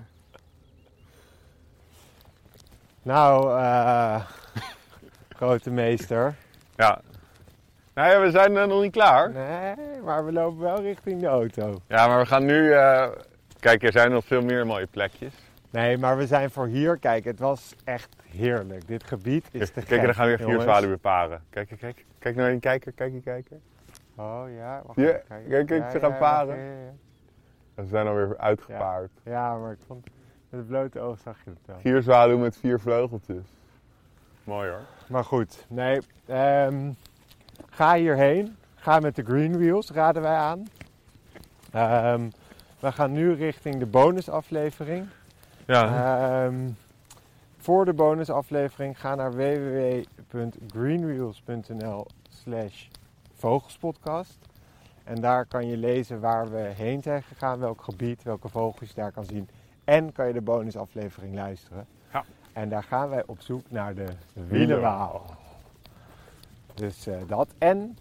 Nou, 3.03 3.59
eh 3.61 4.21
grote 5.39 5.71
meester. 5.71 6.35
Ja. 6.77 7.01
Nou 7.95 8.11
ja, 8.11 8.21
we 8.21 8.31
zijn 8.31 8.53
nog 8.53 8.83
niet 8.83 8.93
klaar. 8.93 9.31
Nee, 9.31 9.75
maar 10.05 10.25
we 10.25 10.33
lopen 10.33 10.61
wel 10.61 10.81
richting 10.81 11.21
de 11.21 11.27
auto. 11.27 11.81
Ja, 11.89 12.07
maar 12.07 12.19
we 12.19 12.27
gaan 12.27 12.45
nu. 12.45 12.73
eh, 12.73 13.09
Kijk, 13.61 13.83
er 13.83 13.93
zijn 13.93 14.11
nog 14.11 14.25
veel 14.25 14.43
meer 14.43 14.67
mooie 14.67 14.87
plekjes. 14.87 15.33
Nee, 15.77 15.99
maar 15.99 16.17
we 16.17 16.27
zijn 16.27 16.51
voor 16.51 16.67
hier. 16.67 16.99
Kijk, 16.99 17.25
het 17.25 17.39
was 17.39 17.75
echt 17.85 18.17
heerlijk. 18.31 18.87
Dit 18.89 19.05
gebied 19.05 19.49
is 19.51 19.71
te 19.71 19.73
Kijk, 19.73 19.87
gek, 19.87 19.99
en 19.99 20.05
dan 20.05 20.15
gaan 20.15 20.29
we 20.29 20.37
weer 20.37 20.47
vier 20.47 20.61
zwaluwen 20.61 20.99
paren. 20.99 21.43
Kijk, 21.51 21.69
kijk, 21.69 21.81
kijk. 21.81 22.05
Kijk 22.19 22.37
naar 22.37 22.51
die 22.51 22.61
kijker, 22.61 22.93
kijk 22.93 23.13
die 23.13 23.23
kijker. 23.23 23.57
Oh 24.15 24.45
ja, 24.57 24.83
wacht 24.87 24.99
Ja, 24.99 25.21
kijk, 25.49 25.67
kijk, 25.67 25.91
ze 25.91 25.99
gaan 25.99 26.11
ja, 26.11 26.17
paren. 26.17 26.57
ja, 26.57 26.65
ja, 26.65 26.93
ja. 27.77 27.83
Ze 27.83 27.89
zijn 27.89 28.07
alweer 28.07 28.39
uitgepaard. 28.39 29.11
Ja, 29.25 29.57
maar 29.57 29.73
ik 29.73 29.79
vond 29.87 30.05
met 30.49 30.61
het 30.61 30.69
blote 30.69 31.01
oog 31.01 31.19
zag 31.19 31.37
je 31.45 31.51
het 31.51 31.59
wel. 31.67 31.79
Vier 31.79 32.03
zwaluwen 32.03 32.41
met 32.41 32.57
vier 32.57 32.81
vleugeltjes. 32.81 33.45
Mooi 34.45 34.71
hoor. 34.71 34.85
Maar 35.09 35.25
goed, 35.25 35.67
nee. 35.69 36.01
ehm, 36.27 36.93
ga 37.69 37.95
hierheen. 37.95 38.57
Ga 38.75 38.99
met 39.01 39.17
de 39.17 39.23
Green 39.23 39.59
Wheels, 39.59 39.91
raden 39.91 40.23
wij 40.23 40.37
aan. 40.37 40.67
Ehm, 41.73 42.29
we 42.81 42.93
gaan 42.93 43.13
nu 43.13 43.33
richting 43.33 43.79
de 43.79 43.87
bonusaflevering. 43.87 45.09
Ja. 45.67 46.45
Ehm, 46.45 46.69
voor 47.57 47.85
de 47.85 47.93
bonusaflevering 47.93 49.01
ga 49.01 49.15
naar 49.15 49.33
www.greenwheels.nl 49.33 52.07
slash 52.29 52.87
vogelspodcast. 53.35 54.39
En 55.05 55.21
daar 55.21 55.47
kan 55.47 55.67
je 55.67 55.77
lezen 55.77 56.21
waar 56.21 56.51
we 56.51 56.59
heen 56.59 57.03
zijn 57.03 57.23
gegaan, 57.23 57.59
welk 57.59 57.83
gebied, 57.83 58.23
welke 58.23 58.49
vogels 58.49 58.89
je 58.89 58.95
daar 58.95 59.13
kan 59.13 59.25
zien. 59.25 59.49
En 59.85 60.13
kan 60.13 60.27
je 60.27 60.33
de 60.33 60.41
bonusaflevering 60.41 61.35
luisteren. 61.35 61.87
Ja. 62.13 62.25
En 62.53 62.69
daar 62.69 62.83
gaan 62.83 63.09
wij 63.09 63.23
op 63.27 63.41
zoek 63.41 63.71
naar 63.71 63.95
de 63.95 64.07
wielenwaal. 64.33 65.25
Dus 66.75 67.07
eh, 67.07 67.17
dat. 67.27 67.49
En, 67.59 67.99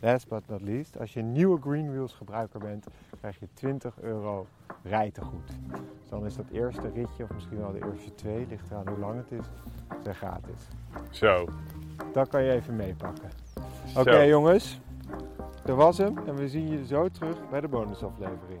last 0.00 0.28
but 0.28 0.48
not 0.48 0.60
least, 0.60 0.98
als 0.98 1.12
je 1.12 1.20
een 1.20 1.32
nieuwe 1.32 1.60
Greenwheels 1.60 2.12
gebruiker 2.12 2.60
bent, 2.60 2.86
krijg 3.26 3.40
je 3.40 3.48
20 3.54 4.00
euro 4.00 4.46
rijtegoed. 4.82 5.48
Dus 6.00 6.08
dan 6.08 6.26
is 6.26 6.36
dat 6.36 6.44
eerste 6.52 6.90
ritje, 6.94 7.22
of 7.22 7.32
misschien 7.34 7.58
wel 7.58 7.72
de 7.72 7.86
eerste 7.92 8.14
twee, 8.14 8.46
ligt 8.48 8.70
eraan 8.70 8.88
hoe 8.88 8.98
lang 8.98 9.16
het 9.16 9.40
is, 9.40 9.46
zijn 10.02 10.14
gratis. 10.14 10.68
Zo. 11.10 11.48
Dat 12.12 12.28
kan 12.28 12.42
je 12.42 12.52
even 12.52 12.76
meepakken. 12.76 13.30
Oké 13.96 14.20
jongens, 14.20 14.80
dat 15.64 15.76
was 15.76 15.98
hem. 15.98 16.18
En 16.26 16.34
we 16.34 16.48
zien 16.48 16.68
je 16.68 16.86
zo 16.86 17.08
terug 17.08 17.48
bij 17.50 17.60
de 17.60 17.68
bonusaflevering. 17.68 18.60